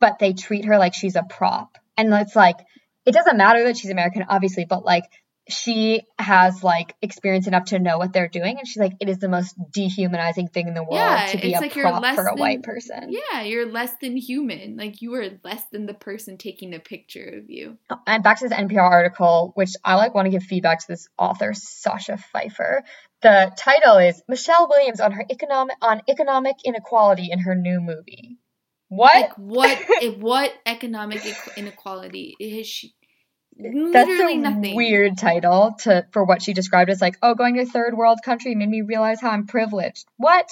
but 0.00 0.18
they 0.18 0.32
treat 0.32 0.64
her 0.64 0.78
like 0.78 0.94
she's 0.94 1.16
a 1.16 1.22
prop. 1.22 1.78
And 1.96 2.12
it's 2.12 2.36
like 2.36 2.56
it 3.06 3.12
doesn't 3.12 3.36
matter 3.36 3.64
that 3.64 3.76
she's 3.76 3.90
American 3.90 4.24
obviously, 4.28 4.64
but 4.68 4.84
like 4.84 5.04
she 5.48 6.02
has 6.18 6.62
like 6.62 6.94
experience 7.00 7.46
enough 7.46 7.66
to 7.66 7.78
know 7.78 7.98
what 7.98 8.12
they're 8.12 8.28
doing, 8.28 8.58
and 8.58 8.66
she's 8.66 8.76
like, 8.80 8.92
it 9.00 9.08
is 9.08 9.18
the 9.18 9.28
most 9.28 9.56
dehumanizing 9.72 10.48
thing 10.48 10.68
in 10.68 10.74
the 10.74 10.82
world 10.82 10.94
Yeah, 10.94 11.26
to 11.26 11.38
be 11.38 11.50
it's 11.52 11.58
a 11.58 11.62
like 11.62 11.74
you're 11.74 11.88
prop 11.88 12.02
less 12.02 12.14
for 12.16 12.22
a 12.26 12.30
than- 12.30 12.38
white 12.38 12.62
person. 12.62 13.08
Yeah, 13.08 13.42
you're 13.42 13.66
less 13.70 13.92
than 14.00 14.16
human. 14.16 14.76
Like 14.76 15.00
you 15.02 15.14
are 15.14 15.26
less 15.44 15.62
than 15.72 15.86
the 15.86 15.94
person 15.94 16.36
taking 16.36 16.74
a 16.74 16.78
picture 16.78 17.40
of 17.42 17.50
you. 17.50 17.78
Uh, 17.88 17.96
and 18.06 18.22
back 18.22 18.38
to 18.40 18.48
this 18.48 18.58
NPR 18.58 18.78
article, 18.80 19.52
which 19.54 19.72
I 19.84 19.94
like 19.96 20.14
want 20.14 20.26
to 20.26 20.30
give 20.30 20.42
feedback 20.42 20.80
to 20.80 20.86
this 20.88 21.08
author, 21.18 21.52
Sasha 21.54 22.18
Pfeiffer. 22.18 22.84
The 23.22 23.50
title 23.56 23.96
is 23.96 24.22
Michelle 24.28 24.68
Williams 24.68 25.00
on 25.00 25.12
her 25.12 25.24
economic 25.30 25.76
on 25.82 26.02
economic 26.08 26.56
inequality 26.64 27.28
in 27.30 27.40
her 27.40 27.54
new 27.54 27.80
movie. 27.80 28.38
What? 28.88 29.14
Like 29.14 29.32
what? 29.36 29.78
what 30.18 30.52
economic 30.66 31.20
inequality 31.56 32.36
is 32.38 32.66
she? 32.66 32.94
That's 33.58 34.08
a 34.08 34.36
nothing. 34.36 34.76
weird 34.76 35.18
title 35.18 35.74
to 35.80 36.06
for 36.12 36.24
what 36.24 36.42
she 36.42 36.52
described 36.52 36.90
as 36.90 37.00
like, 37.00 37.18
oh, 37.22 37.34
going 37.34 37.54
to 37.56 37.62
a 37.62 37.66
third 37.66 37.96
world 37.96 38.18
country 38.24 38.54
made 38.54 38.68
me 38.68 38.82
realize 38.82 39.20
how 39.20 39.30
I'm 39.30 39.46
privileged. 39.46 40.06
What? 40.16 40.48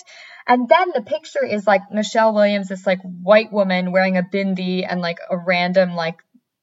And 0.47 0.69
then 0.69 0.91
the 0.95 1.03
picture 1.03 1.45
is 1.45 1.67
like 1.67 1.83
Michelle 1.93 2.35
Williams, 2.35 2.69
this 2.69 2.87
like 2.87 3.01
white 3.03 3.53
woman 3.53 3.93
wearing 3.93 4.17
a 4.17 4.23
bindi 4.23 4.85
and 4.89 5.01
like 5.01 5.19
a 5.31 5.37
random 5.37 5.95
like 5.95 6.17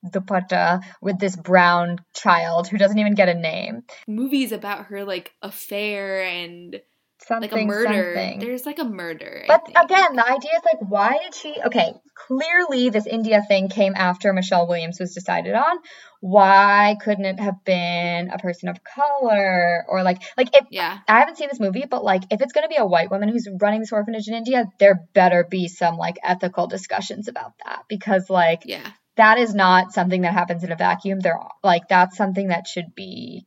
dupatta 0.06 0.84
with 1.02 1.18
this 1.18 1.36
brown 1.36 2.00
child 2.14 2.68
who 2.68 2.78
doesn't 2.78 3.00
even 3.00 3.16
get 3.16 3.30
a 3.30 3.34
name. 3.34 3.84
Movies 4.08 4.52
about 4.52 4.88
her 4.88 5.06
like 5.06 5.34
affair 5.42 6.24
and 6.24 6.82
Something, 7.28 7.52
like 7.52 7.62
a 7.62 7.66
murder. 7.66 8.14
something. 8.16 8.40
There's 8.40 8.66
like 8.66 8.80
a 8.80 8.84
murder. 8.84 9.46
But 9.48 9.68
again, 9.70 10.16
the 10.16 10.26
idea 10.26 10.52
is 10.56 10.64
like, 10.66 10.90
why 10.90 11.20
did 11.24 11.34
she? 11.34 11.56
Okay, 11.66 11.94
clearly 12.16 12.90
this 12.90 13.08
India 13.08 13.42
thing 13.48 13.70
came 13.70 13.94
after 13.96 14.34
Michelle 14.34 14.68
Williams 14.68 15.00
was 15.00 15.14
decided 15.14 15.54
on. 15.54 15.78
Why 16.20 16.98
couldn't 17.02 17.26
it 17.26 17.40
have 17.40 17.64
been 17.66 18.30
a 18.30 18.38
person 18.40 18.70
of 18.70 18.80
color 18.84 19.86
or 19.88 20.04
like, 20.04 20.22
like 20.38 20.50
if 20.54 20.66
yeah, 20.70 21.00
I 21.08 21.20
haven't 21.20 21.38
seen 21.38 21.50
this 21.50 21.60
movie, 21.60 21.86
but 21.90 22.04
like 22.04 22.24
if 22.30 22.42
it's 22.42 22.54
gonna 22.54 22.68
be 22.68 22.78
a 22.78 22.86
white 22.86 23.12
woman 23.12 23.30
who's 23.30 23.48
running 23.60 23.80
this 23.80 23.92
orphanage 23.92 24.28
in 24.28 24.34
India, 24.34 24.66
there 24.80 25.06
better 25.14 25.46
be 25.50 25.68
some 25.68 25.98
like 25.98 26.18
ethical 26.24 26.68
discussions 26.68 27.28
about 27.28 27.54
that 27.66 27.84
because 27.88 28.30
like 28.30 28.64
yeah, 28.66 28.90
that 29.16 29.38
is 29.38 29.54
not 29.54 29.94
something 29.94 30.22
that 30.22 30.34
happens 30.34 30.64
in 30.64 30.72
a 30.72 30.76
vacuum. 30.76 31.20
There, 31.20 31.40
like 31.64 31.88
that's 31.90 32.18
something 32.18 32.50
that 32.50 32.68
should 32.68 32.96
be 32.96 33.46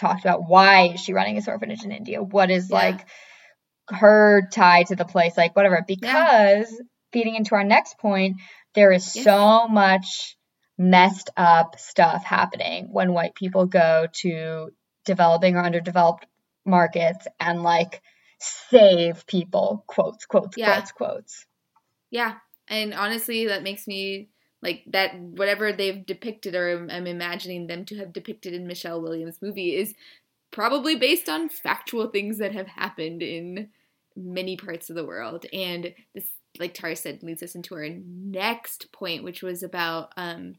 talked 0.00 0.24
about. 0.24 0.48
Why 0.48 0.88
is 0.94 1.00
she 1.00 1.12
running 1.12 1.34
this 1.36 1.48
orphanage 1.48 1.84
in 1.84 1.92
India? 1.92 2.22
What 2.22 2.50
is 2.50 2.68
Yeah. 2.70 2.76
like 2.76 3.06
her 3.88 4.48
tie 4.52 4.84
to 4.84 4.96
the 4.96 5.04
place? 5.04 5.36
Like 5.36 5.54
whatever. 5.54 5.84
Because 5.86 6.82
feeding 7.12 7.34
into 7.36 7.54
our 7.54 7.64
next 7.64 7.98
point, 7.98 8.36
there 8.74 8.92
is 8.92 9.12
so 9.12 9.68
much 9.68 10.36
messed 10.78 11.30
up 11.36 11.78
stuff 11.78 12.24
happening 12.24 12.88
when 12.90 13.12
white 13.12 13.34
people 13.34 13.66
go 13.66 14.06
to 14.22 14.70
developing 15.04 15.56
or 15.56 15.62
underdeveloped 15.64 16.26
markets 16.64 17.26
and 17.38 17.62
like 17.62 18.00
save 18.38 19.26
people. 19.26 19.84
Quotes, 19.86 20.24
quotes, 20.26 20.56
Yeah. 20.56 20.74
quotes, 20.74 20.92
quotes. 20.92 21.46
yeah. 22.10 22.34
And 22.68 22.94
honestly, 22.94 23.48
that 23.48 23.62
makes 23.64 23.86
me 23.88 24.28
like 24.62 24.84
that. 24.86 25.18
Whatever 25.18 25.72
they've 25.72 26.04
depicted, 26.04 26.54
or 26.54 26.68
I'm- 26.68 26.90
I'm 26.90 27.06
imagining 27.06 27.66
them 27.66 27.84
to 27.86 27.96
have 27.98 28.12
depicted 28.12 28.52
in 28.54 28.66
Michelle 28.66 29.00
Williams' 29.00 29.42
movie, 29.42 29.74
is 29.76 29.94
probably 30.50 30.96
based 30.96 31.28
on 31.28 31.48
factual 31.48 32.08
things 32.08 32.38
that 32.38 32.52
have 32.52 32.66
happened 32.66 33.22
in 33.22 33.70
many 34.16 34.56
parts 34.56 34.90
of 34.90 34.96
the 34.96 35.04
world. 35.04 35.46
And 35.52 35.94
this, 36.14 36.30
like 36.58 36.74
Tara 36.74 36.96
said, 36.96 37.22
leads 37.22 37.42
us 37.42 37.54
into 37.54 37.74
our 37.74 37.88
next 37.88 38.90
point, 38.92 39.24
which 39.24 39.42
was 39.42 39.62
about 39.62 40.12
um, 40.16 40.56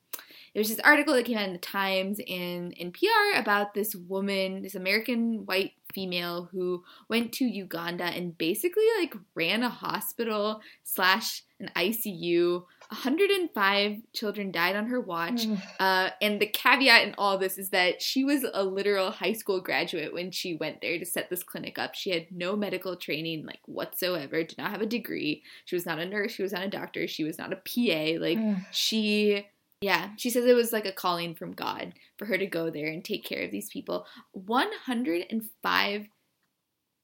it 0.53 0.59
was 0.59 0.69
this 0.69 0.79
article 0.79 1.13
that 1.13 1.25
came 1.25 1.37
out 1.37 1.47
in 1.47 1.53
the 1.53 1.59
Times 1.59 2.19
and 2.19 2.73
in 2.73 2.91
NPR 2.91 3.39
about 3.39 3.73
this 3.73 3.95
woman, 3.95 4.63
this 4.63 4.75
American 4.75 5.45
white 5.45 5.73
female 5.93 6.49
who 6.51 6.83
went 7.09 7.31
to 7.33 7.45
Uganda 7.45 8.05
and 8.05 8.37
basically 8.37 8.83
like 8.99 9.13
ran 9.35 9.63
a 9.63 9.69
hospital 9.69 10.61
slash 10.83 11.43
an 11.59 11.69
ICU. 11.75 12.63
105 12.91 14.01
children 14.13 14.51
died 14.51 14.75
on 14.75 14.88
her 14.88 14.99
watch. 14.99 15.45
Uh, 15.80 16.10
and 16.21 16.41
the 16.41 16.45
caveat 16.45 17.08
in 17.08 17.15
all 17.17 17.38
this 17.38 17.58
is 17.58 17.69
that 17.69 18.01
she 18.01 18.25
was 18.25 18.45
a 18.54 18.63
literal 18.65 19.12
high 19.12 19.32
school 19.32 19.62
graduate 19.62 20.13
when 20.13 20.30
she 20.30 20.56
went 20.56 20.82
there 20.82 20.99
to 20.99 21.06
set 21.06 21.30
this 21.30 21.41
clinic 21.41 21.80
up. 21.80 21.95
She 21.95 22.10
had 22.10 22.27
no 22.32 22.58
medical 22.58 22.97
training, 22.97 23.45
like 23.45 23.62
whatsoever, 23.65 24.43
did 24.43 24.58
not 24.58 24.71
have 24.71 24.82
a 24.82 24.86
degree. 24.86 25.41
She 25.63 25.75
was 25.75 25.86
not 25.86 25.99
a 25.99 26.06
nurse, 26.06 26.34
she 26.34 26.43
was 26.43 26.51
not 26.51 26.63
a 26.63 26.69
doctor, 26.69 27.08
she 27.08 27.23
was 27.23 27.38
not 27.38 27.54
a 27.54 27.56
PA. 27.56 28.19
Like, 28.21 28.38
she, 28.71 29.47
yeah, 29.80 30.10
she 30.17 30.30
says 30.30 30.45
it 30.45 30.54
was 30.54 30.73
like 30.73 30.86
a 30.86 30.91
calling 30.91 31.34
from 31.34 31.54
God 31.54 31.93
for 32.17 32.25
her 32.25 32.38
to 32.38 32.45
go 32.45 32.69
there 32.69 32.88
and 32.88 33.06
take 33.06 33.23
care 33.23 33.43
of 33.45 33.51
these 33.51 33.69
people. 33.69 34.06
105 34.34 36.08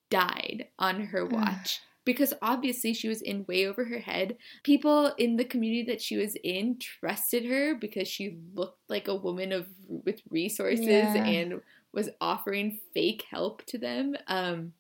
died 0.10 0.67
on 0.78 1.02
her 1.08 1.26
watch 1.26 1.80
because 2.08 2.34
obviously 2.41 2.93
she 2.96 3.08
was 3.08 3.22
in 3.22 3.46
way 3.48 3.67
over 3.67 3.86
her 3.86 4.00
head. 4.00 4.38
People 4.63 5.13
in 5.20 5.36
the 5.38 5.46
community 5.46 5.84
that 5.91 6.02
she 6.02 6.17
was 6.17 6.36
in 6.43 6.80
trusted 6.80 7.46
her 7.46 7.76
because 7.76 8.08
she 8.08 8.39
looked 8.56 8.80
like 8.89 9.08
a 9.08 9.15
woman 9.15 9.52
of 9.52 9.67
with 9.88 10.22
resources 10.32 10.88
Yeah. 10.88 11.24
and 11.24 11.62
was 11.93 12.10
offering 12.20 12.80
fake 12.96 13.26
help 13.30 13.63
to 13.67 13.78
them. 13.78 14.15
Um, 14.28 14.74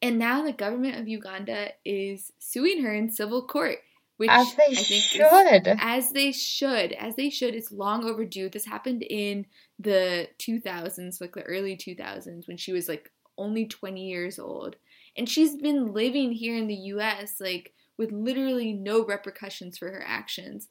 and 0.00 0.18
now 0.18 0.42
the 0.42 0.52
government 0.52 0.98
of 0.98 1.08
Uganda 1.08 1.70
is 1.84 2.32
suing 2.38 2.82
her 2.82 2.94
in 2.94 3.10
civil 3.10 3.46
court, 3.46 3.78
which 4.18 4.30
As 4.30 4.54
they 4.54 4.62
I 4.64 4.74
think 4.74 4.90
is- 4.90 5.02
should. 5.02 5.66
as 5.80 6.12
they 6.12 6.32
should, 6.32 6.92
as 6.92 7.16
they 7.16 7.30
should. 7.30 7.54
It's 7.54 7.72
long 7.72 8.04
overdue. 8.04 8.48
This 8.48 8.66
happened 8.66 9.02
in 9.02 9.46
the 9.78 10.28
2000s, 10.38 11.20
like 11.20 11.34
the 11.34 11.42
early 11.42 11.76
2000s, 11.76 12.46
when 12.46 12.56
she 12.58 12.72
was 12.72 12.88
like 12.88 13.10
only 13.36 13.66
20 13.66 14.08
years 14.08 14.38
old. 14.38 14.76
And 15.16 15.28
she's 15.28 15.56
been 15.56 15.92
living 15.92 16.32
here 16.32 16.56
in 16.56 16.66
the 16.66 16.74
US, 16.74 17.40
like 17.40 17.72
with 17.96 18.12
literally 18.12 18.72
no 18.72 19.04
repercussions 19.04 19.78
for 19.78 19.90
her 19.90 20.02
actions. 20.06 20.68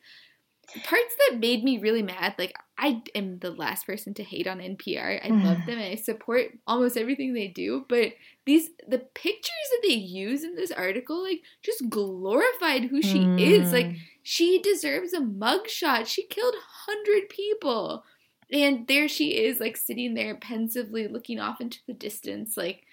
Parts 0.84 1.16
that 1.30 1.40
made 1.40 1.64
me 1.64 1.78
really 1.78 2.02
mad, 2.02 2.36
like 2.40 2.54
I 2.78 3.04
am 3.14 3.40
the 3.40 3.52
last 3.52 3.86
person 3.86 4.14
to 4.16 4.24
hate 4.24 4.48
on 4.48 4.60
NPR. 4.62 5.20
I 5.24 5.30
love 5.44 5.66
them 5.66 5.78
and 5.78 5.88
I 5.92 5.96
support 5.96 6.48
almost 6.66 6.98
everything 6.98 7.34
they 7.34 7.48
do, 7.50 7.86
but 7.90 8.14
these 8.46 8.70
the 8.88 9.00
pictures 9.00 9.70
that 9.72 9.82
they 9.84 9.94
use 9.94 10.44
in 10.44 10.56
this 10.56 10.72
article 10.72 11.22
like 11.22 11.42
just 11.64 11.90
glorified 11.90 12.86
who 12.86 13.02
she 13.02 13.34
is. 13.38 13.72
Like 13.72 13.92
Mm. 13.92 13.98
she 14.24 14.62
deserves 14.62 15.14
a 15.14 15.20
mugshot. 15.20 16.08
She 16.08 16.26
killed 16.28 16.56
100 16.56 17.30
people. 17.30 18.04
And 18.52 18.88
there 18.88 19.08
she 19.08 19.38
is, 19.46 19.60
like 19.60 19.78
sitting 19.78 20.14
there 20.14 20.36
pensively 20.36 21.08
looking 21.08 21.40
off 21.40 21.62
into 21.62 21.80
the 21.88 21.94
distance, 21.94 22.56
like 22.58 22.84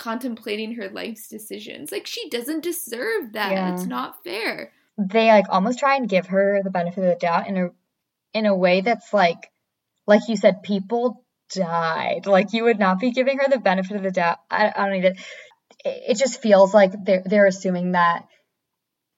contemplating 0.00 0.74
her 0.74 0.88
life's 0.88 1.28
decisions. 1.28 1.92
Like 1.92 2.06
she 2.06 2.28
doesn't 2.30 2.64
deserve 2.64 3.34
that. 3.34 3.52
Yeah. 3.52 3.74
It's 3.74 3.84
not 3.86 4.24
fair. 4.24 4.72
they 4.98 5.28
like 5.28 5.46
almost 5.48 5.78
try 5.78 5.96
and 5.96 6.08
give 6.08 6.26
her 6.26 6.62
the 6.64 6.70
benefit 6.70 7.04
of 7.04 7.10
the 7.10 7.16
doubt 7.20 7.46
in 7.46 7.56
a 7.56 7.68
in 8.32 8.46
a 8.46 8.56
way 8.56 8.80
that's 8.80 9.12
like 9.12 9.50
like 10.06 10.22
you 10.28 10.36
said 10.36 10.62
people 10.62 11.24
died 11.54 12.26
like 12.26 12.52
you 12.52 12.64
would 12.64 12.78
not 12.78 13.00
be 13.00 13.10
giving 13.10 13.38
her 13.38 13.48
the 13.48 13.58
benefit 13.58 13.96
of 13.96 14.02
the 14.02 14.10
doubt 14.10 14.38
i, 14.50 14.72
I 14.74 14.86
don't 14.86 14.96
even 14.96 15.14
it, 15.84 16.02
it 16.10 16.18
just 16.18 16.40
feels 16.42 16.72
like 16.72 16.92
they're 17.04 17.22
they're 17.24 17.46
assuming 17.46 17.92
that 17.92 18.26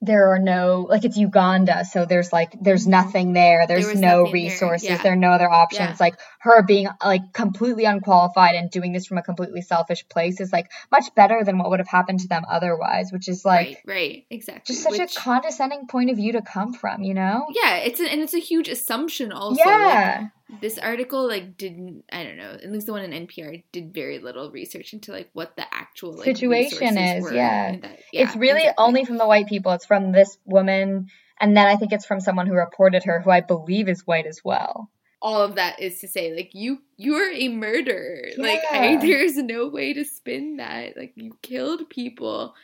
there 0.03 0.33
are 0.33 0.39
no 0.41 0.85
like 0.91 1.05
it's 1.05 1.17
Uganda, 1.17 1.85
so 1.85 2.05
there's 2.05 2.33
like 2.33 2.55
there's 2.61 2.83
mm-hmm. 2.83 2.91
nothing 2.91 3.33
there. 3.33 3.67
There's 3.69 3.87
was 3.87 4.01
no 4.01 4.25
nothing 4.25 4.25
there, 4.25 4.33
resources. 4.33 4.89
yeah. 4.89 5.01
There 5.01 5.13
are 5.13 5.17
no 5.17 5.31
other 5.31 5.49
options. 5.49 5.91
Yeah. 5.91 5.97
Like 6.01 6.19
her 6.41 6.63
being 6.65 6.89
like 7.03 7.33
completely 7.33 7.85
unqualified 7.85 8.57
and 8.57 8.69
doing 8.69 8.93
this 8.93 9.07
from 9.07 9.19
a 9.19 9.23
completely 9.23 9.63
selfish 9.63 10.07
place 10.09 10.41
is 10.41 10.53
like 10.53 10.73
much 10.91 11.15
better 11.15 11.45
than 11.45 11.57
what 11.57 11.71
would 11.71 11.79
have 11.79 11.89
happened 11.89 12.19
to 12.21 12.29
them 12.29 12.43
otherwise, 12.51 13.13
which 13.13 13.29
is 13.29 13.45
like 13.45 13.81
right, 13.87 13.95
right, 13.95 14.27
exactly. 14.29 14.75
just 14.75 14.83
such 14.83 14.99
Which- 14.99 15.17
a 15.17 15.21
condescending 15.21 15.87
point 15.87 16.11
of 16.11 16.17
view 16.17 16.33
to 16.33 16.43
come 16.43 16.73
from, 16.73 17.05
you 17.05 17.15
know? 17.15 17.47
yeah, 17.51 17.77
it's 17.77 18.01
an, 18.01 18.07
and 18.07 18.21
it's 18.21 18.35
a 18.35 18.41
huge 18.41 18.69
assumption 18.69 19.31
also. 19.31 19.61
Like, 19.61 19.69
yeah. 19.69 20.29
This 20.61 20.79
article 20.79 21.27
like 21.27 21.57
didn't 21.57 22.05
I 22.13 22.25
don't 22.25 22.37
know 22.37 22.51
at 22.51 22.71
least 22.71 22.87
the 22.87 22.93
one 22.93 23.03
in 23.03 23.27
NPR 23.27 23.63
did 23.73 23.95
very 23.95 24.19
little 24.19 24.51
research 24.51 24.93
into 24.93 25.13
like 25.13 25.31
what 25.33 25.57
the 25.57 25.65
actual 25.75 26.13
like, 26.13 26.25
Situation 26.25 26.99
is, 26.99 27.33
yeah. 27.33 27.77
that- 27.81 27.99
yeah, 28.13 28.25
it's 28.25 28.37
really 28.37 28.61
exactly. 28.63 28.85
only 28.85 29.05
from 29.05 29.19
the 29.19 29.27
white 29.27 29.47
people. 29.47 29.73
It's 29.73 29.87
from 29.87 30.13
this 30.13 30.37
woman, 30.45 31.09
and 31.41 31.57
then 31.57 31.67
I 31.67 31.77
think 31.77 31.93
it's 31.93 32.07
from 32.07 32.21
someone 32.21 32.47
who 32.47 32.55
reported 32.55 33.05
her, 33.05 33.21
who 33.21 33.31
I 33.31 33.41
believe 33.41 33.89
is 33.89 34.07
white 34.07 34.27
as 34.27 34.41
well. 34.45 34.91
all 35.23 35.43
of 35.43 35.55
that 35.55 35.79
is 35.81 36.01
to 36.01 36.09
say 36.09 36.35
like 36.35 36.51
you 36.53 36.79
you're 36.97 37.31
a 37.33 37.49
murderer 37.49 38.25
like 38.39 38.61
I, 38.73 38.97
there's 38.97 39.37
no 39.37 39.69
way 39.69 39.93
to 39.95 40.05
spin 40.05 40.57
that 40.57 40.97
like 40.97 41.13
you 41.15 41.39
killed 41.43 41.89
people 41.89 42.55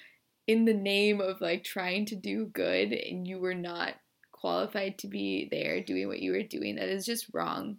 in 0.49 0.65
the 0.65 0.75
name 0.75 1.21
of 1.21 1.41
like 1.41 1.63
trying 1.63 2.05
to 2.07 2.17
do 2.17 2.47
good 2.47 2.93
and 2.93 3.29
you 3.29 3.39
were 3.39 3.55
not 3.55 3.95
qualified 4.41 4.99
to 4.99 5.09
be 5.09 5.49
there 5.51 5.83
doing 5.83 6.09
what 6.09 6.21
you 6.21 6.33
were 6.33 6.43
doing 6.43 6.77
that 6.77 6.89
is 6.89 7.05
just 7.07 7.27
wrong 7.33 7.77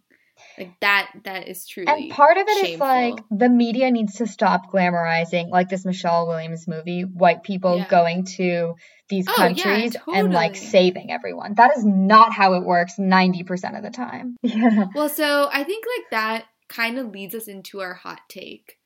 like 0.57 0.71
that 0.79 1.11
that 1.25 1.49
is 1.49 1.67
truly 1.67 1.87
And 1.91 2.11
part 2.11 2.37
of 2.37 2.47
it 2.47 2.51
is 2.59 2.67
shameful. 2.69 2.87
like 2.87 3.19
the 3.29 3.49
media 3.49 3.91
needs 3.91 4.15
to 4.15 4.25
stop 4.27 4.71
glamorizing, 4.71 5.49
like 5.49 5.67
this 5.67 5.83
Michelle 5.83 6.27
Williams 6.27 6.65
movie, 6.65 7.01
white 7.01 7.43
people 7.43 7.75
Yeah. 7.77 7.87
going 7.89 8.23
to 8.37 8.75
these 9.09 9.25
Oh, 9.27 9.33
yeah, 9.37 9.47
countries 9.63 9.97
and 10.07 10.31
like 10.33 10.55
saving 10.55 11.11
everyone. 11.11 11.55
That 11.55 11.75
is 11.75 11.83
not 11.85 12.31
how 12.31 12.53
it 12.53 12.63
works 12.63 12.93
90% 12.97 13.75
of 13.77 13.83
the 13.83 13.89
time. 13.91 14.37
Yeah. 14.43 14.85
Well, 14.95 15.09
so 15.09 15.49
I 15.51 15.65
think 15.65 15.83
like 15.97 16.05
that 16.11 16.45
kind 16.69 16.97
of 16.97 17.07
leads 17.11 17.35
us 17.35 17.49
into 17.49 17.81
our 17.81 17.93
hot 17.93 18.21
take 18.29 18.77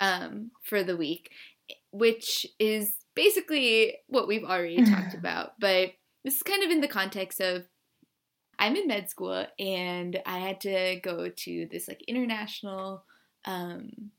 um, 0.00 0.50
for 0.62 0.82
the 0.82 0.96
week, 0.96 1.30
which 1.90 2.46
is 2.58 2.90
basically 3.14 3.96
what 4.08 4.28
we've 4.28 4.44
already 4.44 4.82
talked 4.82 5.12
about. 5.18 5.50
But 5.60 5.90
this 6.24 6.36
is 6.36 6.42
kind 6.42 6.62
of 6.62 6.70
in 6.70 6.80
the 6.80 6.88
context 6.88 7.40
of 7.40 7.66
I'm 8.58 8.76
in 8.76 8.86
med 8.86 9.10
school 9.10 9.46
and 9.58 10.20
I 10.24 10.38
had 10.38 10.60
to 10.62 11.00
go 11.02 11.28
to 11.28 11.68
this 11.70 11.88
like 11.88 12.02
international 12.06 13.04
um, 13.44 14.12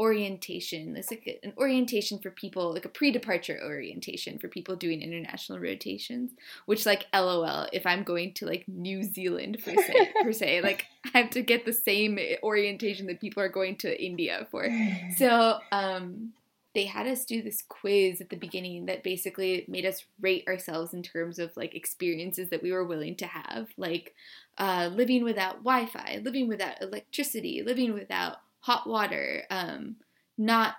orientation. 0.00 0.96
It's 0.96 1.10
like 1.10 1.40
an 1.42 1.52
orientation 1.56 2.18
for 2.18 2.30
people, 2.30 2.72
like 2.72 2.84
a 2.84 2.90
pre-departure 2.90 3.58
orientation 3.64 4.38
for 4.38 4.48
people 4.48 4.76
doing 4.76 5.02
international 5.02 5.58
rotations. 5.58 6.32
Which, 6.66 6.86
like, 6.86 7.06
LOL, 7.14 7.68
if 7.72 7.86
I'm 7.86 8.04
going 8.04 8.34
to 8.34 8.46
like 8.46 8.64
New 8.68 9.02
Zealand 9.02 9.58
per 9.64 9.74
se, 9.74 10.12
per 10.22 10.32
se, 10.32 10.62
like 10.62 10.86
I 11.14 11.18
have 11.18 11.30
to 11.30 11.42
get 11.42 11.64
the 11.64 11.72
same 11.72 12.18
orientation 12.42 13.06
that 13.06 13.20
people 13.20 13.42
are 13.42 13.48
going 13.48 13.76
to 13.78 14.04
India 14.04 14.46
for. 14.50 14.68
So, 15.16 15.58
um, 15.72 16.32
they 16.78 16.84
had 16.84 17.08
us 17.08 17.24
do 17.24 17.42
this 17.42 17.64
quiz 17.68 18.20
at 18.20 18.30
the 18.30 18.36
beginning 18.36 18.86
that 18.86 19.02
basically 19.02 19.64
made 19.66 19.84
us 19.84 20.04
rate 20.20 20.46
ourselves 20.46 20.94
in 20.94 21.02
terms 21.02 21.40
of 21.40 21.50
like 21.56 21.74
experiences 21.74 22.50
that 22.50 22.62
we 22.62 22.70
were 22.70 22.84
willing 22.84 23.16
to 23.16 23.26
have, 23.26 23.66
like 23.76 24.14
uh, 24.58 24.88
living 24.94 25.24
without 25.24 25.64
Wi-Fi, 25.64 26.20
living 26.22 26.46
without 26.46 26.80
electricity, 26.80 27.64
living 27.66 27.94
without 27.94 28.36
hot 28.60 28.88
water, 28.88 29.42
um, 29.50 29.96
not 30.38 30.76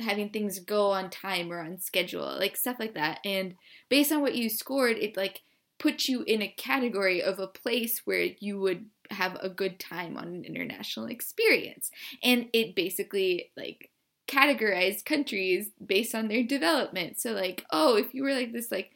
having 0.00 0.30
things 0.30 0.58
go 0.58 0.90
on 0.90 1.10
time 1.10 1.52
or 1.52 1.60
on 1.60 1.78
schedule, 1.78 2.36
like 2.40 2.56
stuff 2.56 2.80
like 2.80 2.94
that. 2.94 3.20
And 3.24 3.54
based 3.88 4.10
on 4.10 4.22
what 4.22 4.34
you 4.34 4.50
scored, 4.50 4.96
it 4.96 5.16
like 5.16 5.42
puts 5.78 6.08
you 6.08 6.24
in 6.24 6.42
a 6.42 6.48
category 6.48 7.22
of 7.22 7.38
a 7.38 7.46
place 7.46 8.02
where 8.04 8.30
you 8.40 8.58
would 8.58 8.86
have 9.10 9.38
a 9.40 9.48
good 9.48 9.78
time 9.78 10.16
on 10.16 10.26
an 10.26 10.44
international 10.44 11.06
experience. 11.06 11.92
And 12.20 12.48
it 12.52 12.74
basically 12.74 13.52
like 13.56 13.89
categorized 14.30 15.04
countries 15.04 15.70
based 15.84 16.14
on 16.14 16.28
their 16.28 16.44
development. 16.44 17.18
So 17.18 17.32
like, 17.32 17.64
oh, 17.70 17.96
if 17.96 18.14
you 18.14 18.22
were 18.22 18.32
like 18.32 18.52
this 18.52 18.70
like 18.70 18.92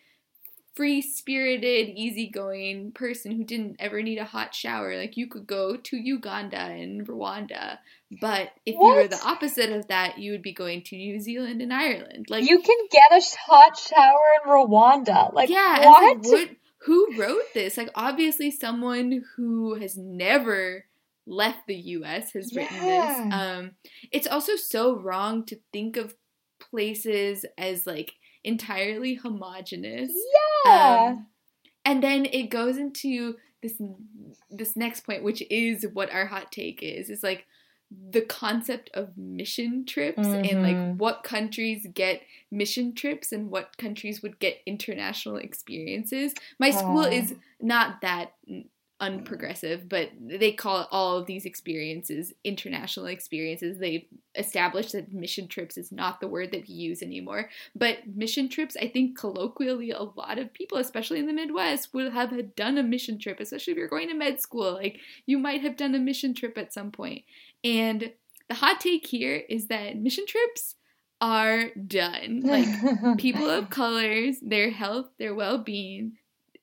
free 0.74 1.02
spirited, 1.02 1.88
easygoing 1.88 2.92
person 2.92 3.32
who 3.32 3.44
didn't 3.44 3.76
ever 3.78 4.02
need 4.02 4.18
a 4.18 4.24
hot 4.24 4.54
shower. 4.54 4.96
Like 4.96 5.16
you 5.16 5.28
could 5.28 5.46
go 5.46 5.76
to 5.76 5.96
Uganda 5.96 6.58
and 6.58 7.06
Rwanda. 7.06 7.78
But 8.20 8.50
if 8.66 8.76
What? 8.76 8.88
you 8.90 8.94
were 9.02 9.08
the 9.08 9.24
opposite 9.24 9.70
of 9.70 9.88
that, 9.88 10.18
you 10.18 10.32
would 10.32 10.42
be 10.42 10.52
going 10.52 10.82
to 10.82 10.96
New 10.96 11.20
Zealand 11.20 11.60
and 11.62 11.72
Ireland. 11.72 12.26
Like 12.28 12.48
you 12.48 12.60
can 12.60 12.76
get 12.90 13.12
a 13.12 13.22
hot 13.46 13.76
shower 13.78 14.14
in 14.44 14.50
Rwanda. 14.50 15.32
Like 15.32 15.48
yeah, 15.48 15.84
what? 15.84 16.16
like, 16.16 16.26
what? 16.26 16.48
Who 16.86 17.18
wrote 17.18 17.54
this? 17.54 17.76
Like 17.76 17.90
obviously 17.94 18.50
someone 18.50 19.24
who 19.36 19.74
has 19.74 19.96
never 19.96 20.84
left 21.26 21.66
the 21.66 21.74
US 21.76 22.32
has 22.32 22.54
written 22.54 22.78
this. 22.78 23.32
Um 23.32 23.70
it's 24.12 24.26
also 24.26 24.56
so 24.56 24.94
wrong 24.96 25.44
to 25.46 25.58
think 25.72 25.96
of 25.96 26.14
places 26.70 27.44
as 27.58 27.86
like 27.86 28.12
entirely 28.42 29.14
homogenous. 29.14 30.10
yeah. 30.66 31.06
Um, 31.08 31.26
and 31.84 32.02
then 32.02 32.26
it 32.26 32.50
goes 32.50 32.76
into 32.76 33.36
this 33.62 33.80
this 34.50 34.76
next 34.76 35.06
point, 35.06 35.22
which 35.24 35.42
is 35.50 35.86
what 35.92 36.10
our 36.12 36.26
hot 36.26 36.52
take 36.52 36.82
is. 36.82 37.08
Is 37.10 37.22
like 37.22 37.46
the 38.10 38.22
concept 38.22 38.90
of 38.94 39.16
mission 39.16 39.84
trips 39.86 40.18
and 40.26 40.44
Mhm. 40.46 40.62
like 40.62 40.98
what 40.98 41.22
countries 41.22 41.86
get 41.94 42.22
mission 42.50 42.94
trips 42.94 43.30
and 43.30 43.50
what 43.50 43.76
countries 43.76 44.22
would 44.22 44.38
get 44.40 44.60
international 44.66 45.36
experiences. 45.36 46.34
My 46.58 46.70
school 46.70 47.04
Oh. 47.06 47.10
is 47.10 47.34
not 47.60 48.00
that 48.00 48.32
unprogressive, 49.00 49.88
but 49.88 50.10
they 50.20 50.52
call 50.52 50.86
all 50.90 51.16
of 51.16 51.26
these 51.26 51.44
experiences 51.44 52.32
international 52.44 53.06
experiences. 53.06 53.78
They've 53.78 54.06
established 54.36 54.92
that 54.92 55.12
mission 55.12 55.48
trips 55.48 55.76
is 55.76 55.90
not 55.90 56.20
the 56.20 56.28
word 56.28 56.52
that 56.52 56.68
we 56.68 56.74
use 56.74 57.02
anymore. 57.02 57.50
But 57.74 57.98
mission 58.14 58.48
trips, 58.48 58.76
I 58.80 58.88
think 58.88 59.18
colloquially, 59.18 59.90
a 59.90 60.02
lot 60.02 60.38
of 60.38 60.52
people, 60.52 60.78
especially 60.78 61.18
in 61.18 61.26
the 61.26 61.32
Midwest, 61.32 61.92
would 61.92 62.12
have 62.12 62.54
done 62.54 62.78
a 62.78 62.82
mission 62.82 63.18
trip, 63.18 63.40
especially 63.40 63.72
if 63.72 63.78
you're 63.78 63.88
going 63.88 64.08
to 64.08 64.14
med 64.14 64.40
school. 64.40 64.72
Like 64.74 65.00
you 65.26 65.38
might 65.38 65.62
have 65.62 65.76
done 65.76 65.94
a 65.94 65.98
mission 65.98 66.32
trip 66.32 66.56
at 66.56 66.72
some 66.72 66.92
point. 66.92 67.24
And 67.64 68.12
the 68.48 68.54
hot 68.54 68.80
take 68.80 69.06
here 69.06 69.42
is 69.48 69.66
that 69.66 69.96
mission 69.96 70.24
trips 70.26 70.76
are 71.20 71.70
done. 71.70 72.42
Like 72.44 72.68
people 73.18 73.50
of 73.50 73.70
colors, 73.70 74.36
their 74.40 74.70
health, 74.70 75.06
their 75.18 75.34
well 75.34 75.58
being 75.58 76.12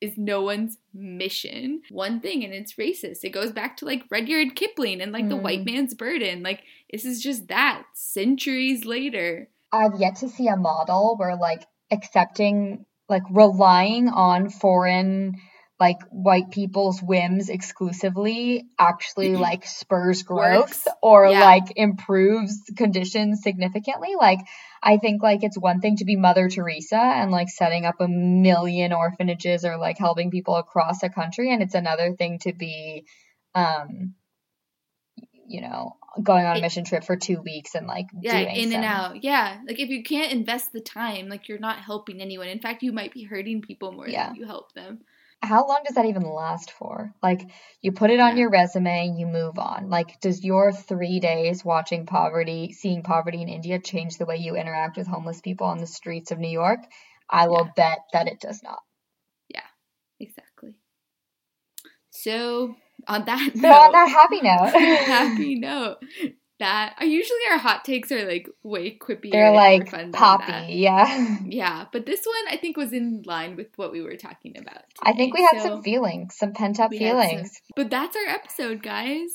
is 0.02 0.18
no 0.18 0.42
one's 0.42 0.76
mission. 0.92 1.80
One 1.90 2.20
thing, 2.20 2.44
and 2.44 2.52
it's 2.52 2.74
racist. 2.74 3.24
It 3.24 3.30
goes 3.30 3.52
back 3.52 3.76
to 3.78 3.84
like 3.86 4.02
Rudyard 4.10 4.54
Kipling 4.56 5.00
and 5.00 5.12
like 5.12 5.28
the 5.28 5.36
Mm. 5.36 5.42
white 5.42 5.64
man's 5.64 5.94
burden. 5.94 6.42
Like, 6.42 6.62
this 6.90 7.04
is 7.04 7.22
just 7.22 7.48
that 7.48 7.84
centuries 7.94 8.84
later. 8.84 9.48
I've 9.72 9.98
yet 9.98 10.16
to 10.16 10.28
see 10.28 10.48
a 10.48 10.56
model 10.56 11.14
where 11.18 11.36
like 11.36 11.62
accepting 11.90 12.84
like 13.08 13.22
relying 13.30 14.08
on 14.08 14.50
foreign 14.50 15.34
like 15.82 15.98
white 16.10 16.50
people's 16.52 17.00
whims 17.02 17.48
exclusively 17.48 18.64
actually 18.78 19.34
like 19.34 19.66
spurs 19.66 20.22
growth 20.22 20.68
Works. 20.86 20.86
or 21.02 21.26
Yeah. 21.28 21.40
like 21.40 21.72
improves 21.74 22.54
conditions 22.76 23.42
significantly 23.42 24.12
like 24.26 24.38
i 24.80 24.98
think 24.98 25.24
like 25.24 25.42
it's 25.42 25.58
one 25.58 25.80
thing 25.80 25.96
to 25.96 26.04
be 26.04 26.14
mother 26.14 26.48
teresa 26.48 27.02
and 27.20 27.32
like 27.32 27.48
setting 27.48 27.84
up 27.84 27.96
a 28.00 28.06
million 28.06 28.92
orphanages 28.92 29.64
or 29.64 29.76
like 29.76 29.98
helping 29.98 30.30
people 30.30 30.54
across 30.54 31.02
a 31.02 31.08
country 31.08 31.52
and 31.52 31.62
it's 31.62 31.74
another 31.74 32.14
thing 32.14 32.38
to 32.38 32.52
be 32.52 33.04
um 33.56 34.14
you 35.48 35.60
know 35.62 35.96
going 36.22 36.44
on 36.46 36.56
a 36.58 36.60
mission 36.60 36.84
trip 36.84 37.02
for 37.04 37.16
two 37.16 37.40
weeks 37.40 37.74
and 37.74 37.86
like 37.86 38.06
Yeah, 38.20 38.38
in 38.38 38.72
and 38.72 38.84
out. 38.84 39.24
Yeah. 39.24 39.58
Like 39.66 39.80
if 39.80 39.88
you 39.88 40.02
can't 40.02 40.30
invest 40.32 40.70
the 40.72 40.80
time, 40.80 41.28
like 41.28 41.48
you're 41.48 41.58
not 41.68 41.78
helping 41.78 42.20
anyone. 42.20 42.48
In 42.48 42.58
fact, 42.58 42.82
you 42.82 42.92
might 42.92 43.12
be 43.14 43.22
hurting 43.24 43.62
people 43.62 43.92
more 43.92 44.06
Yeah. 44.06 44.26
than 44.26 44.36
you 44.36 44.44
help 44.46 44.72
them. 44.74 45.00
How 45.42 45.66
long 45.66 45.80
does 45.84 45.96
that 45.96 46.06
even 46.06 46.22
last 46.22 46.70
for? 46.70 47.12
Like, 47.22 47.42
you 47.80 47.92
put 47.92 48.10
it 48.10 48.20
on 48.20 48.36
Yeah. 48.36 48.42
your 48.42 48.50
resume, 48.50 49.14
you 49.16 49.26
move 49.26 49.58
on. 49.58 49.90
Like, 49.90 50.20
does 50.20 50.44
your 50.44 50.72
three 50.72 51.20
days 51.20 51.64
watching 51.64 52.06
poverty, 52.06 52.72
seeing 52.72 53.02
poverty 53.02 53.42
in 53.42 53.48
India 53.48 53.78
change 53.80 54.16
the 54.18 54.26
way 54.26 54.36
you 54.36 54.56
interact 54.56 54.96
with 54.96 55.06
homeless 55.06 55.40
people 55.40 55.66
on 55.66 55.78
the 55.78 55.86
streets 55.86 56.30
of 56.30 56.38
New 56.38 56.48
York? 56.50 56.80
I 57.28 57.48
will 57.48 57.70
bet 57.76 57.98
that 58.12 58.28
it 58.28 58.40
does 58.40 58.62
not. 58.62 58.80
Yeah, 59.48 59.66
exactly. 60.20 60.74
So 62.10 62.76
on 63.08 63.24
that 63.24 63.50
So, 63.56 63.68
note, 63.68 63.74
on 63.74 63.92
that 63.92 64.08
happy 64.08 64.40
note, 64.42 65.06
happy 65.06 65.54
note. 65.60 65.98
That 66.62 66.94
uh, 67.02 67.04
usually 67.04 67.40
our 67.50 67.58
hot 67.58 67.84
takes 67.84 68.12
are 68.12 68.24
like 68.24 68.48
way 68.62 68.96
quippy. 68.96 69.32
they're 69.32 69.50
like 69.52 69.90
poppy. 70.12 70.74
Yeah. 70.74 71.38
Yeah, 71.44 71.86
but 71.92 72.06
this 72.06 72.24
one 72.24 72.54
I 72.54 72.56
think 72.56 72.76
was 72.76 72.92
in 72.92 73.22
line 73.26 73.56
with 73.56 73.66
what 73.74 73.90
we 73.90 74.00
were 74.00 74.14
talking 74.16 74.56
about. 74.56 74.84
I 75.02 75.12
think 75.12 75.34
we 75.34 75.42
had 75.42 75.60
So 75.60 75.68
some 75.68 75.82
feelings, 75.82 76.36
some 76.36 76.52
pent 76.52 76.78
up 76.78 76.92
had 76.92 76.98
some- 77.00 77.08
feelings. 77.08 77.60
But 77.74 77.90
that's 77.90 78.16
our 78.16 78.26
episode, 78.32 78.80
guys. 78.80 79.30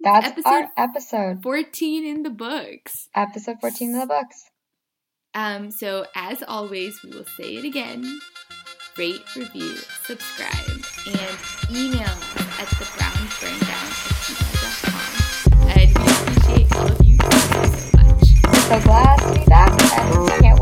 That's 0.00 0.26
episode- 0.26 0.48
our 0.48 0.68
episode. 0.76 1.42
14 1.44 2.04
in 2.04 2.22
the 2.24 2.30
books. 2.30 3.08
Episode 3.14 3.58
14 3.60 3.94
of 3.94 4.00
the 4.00 4.06
books. 4.08 4.50
Um, 5.34 5.70
so 5.70 6.06
as 6.16 6.42
always, 6.42 7.00
we 7.04 7.10
will 7.10 7.26
say 7.36 7.54
it 7.54 7.64
again. 7.64 8.18
Rate, 8.96 9.22
review, 9.36 9.76
subscribe, 10.04 10.82
and 11.06 11.38
email 11.70 12.02
us 12.02 12.58
at 12.60 12.68
the 12.78 12.84
at 13.04 13.12
gmail.com. 13.38 13.77
so 18.68 18.78
glad 18.80 19.16
to 19.20 19.32
be 19.32 19.44
back. 19.46 19.70
And 19.70 20.28
can't 20.40 20.60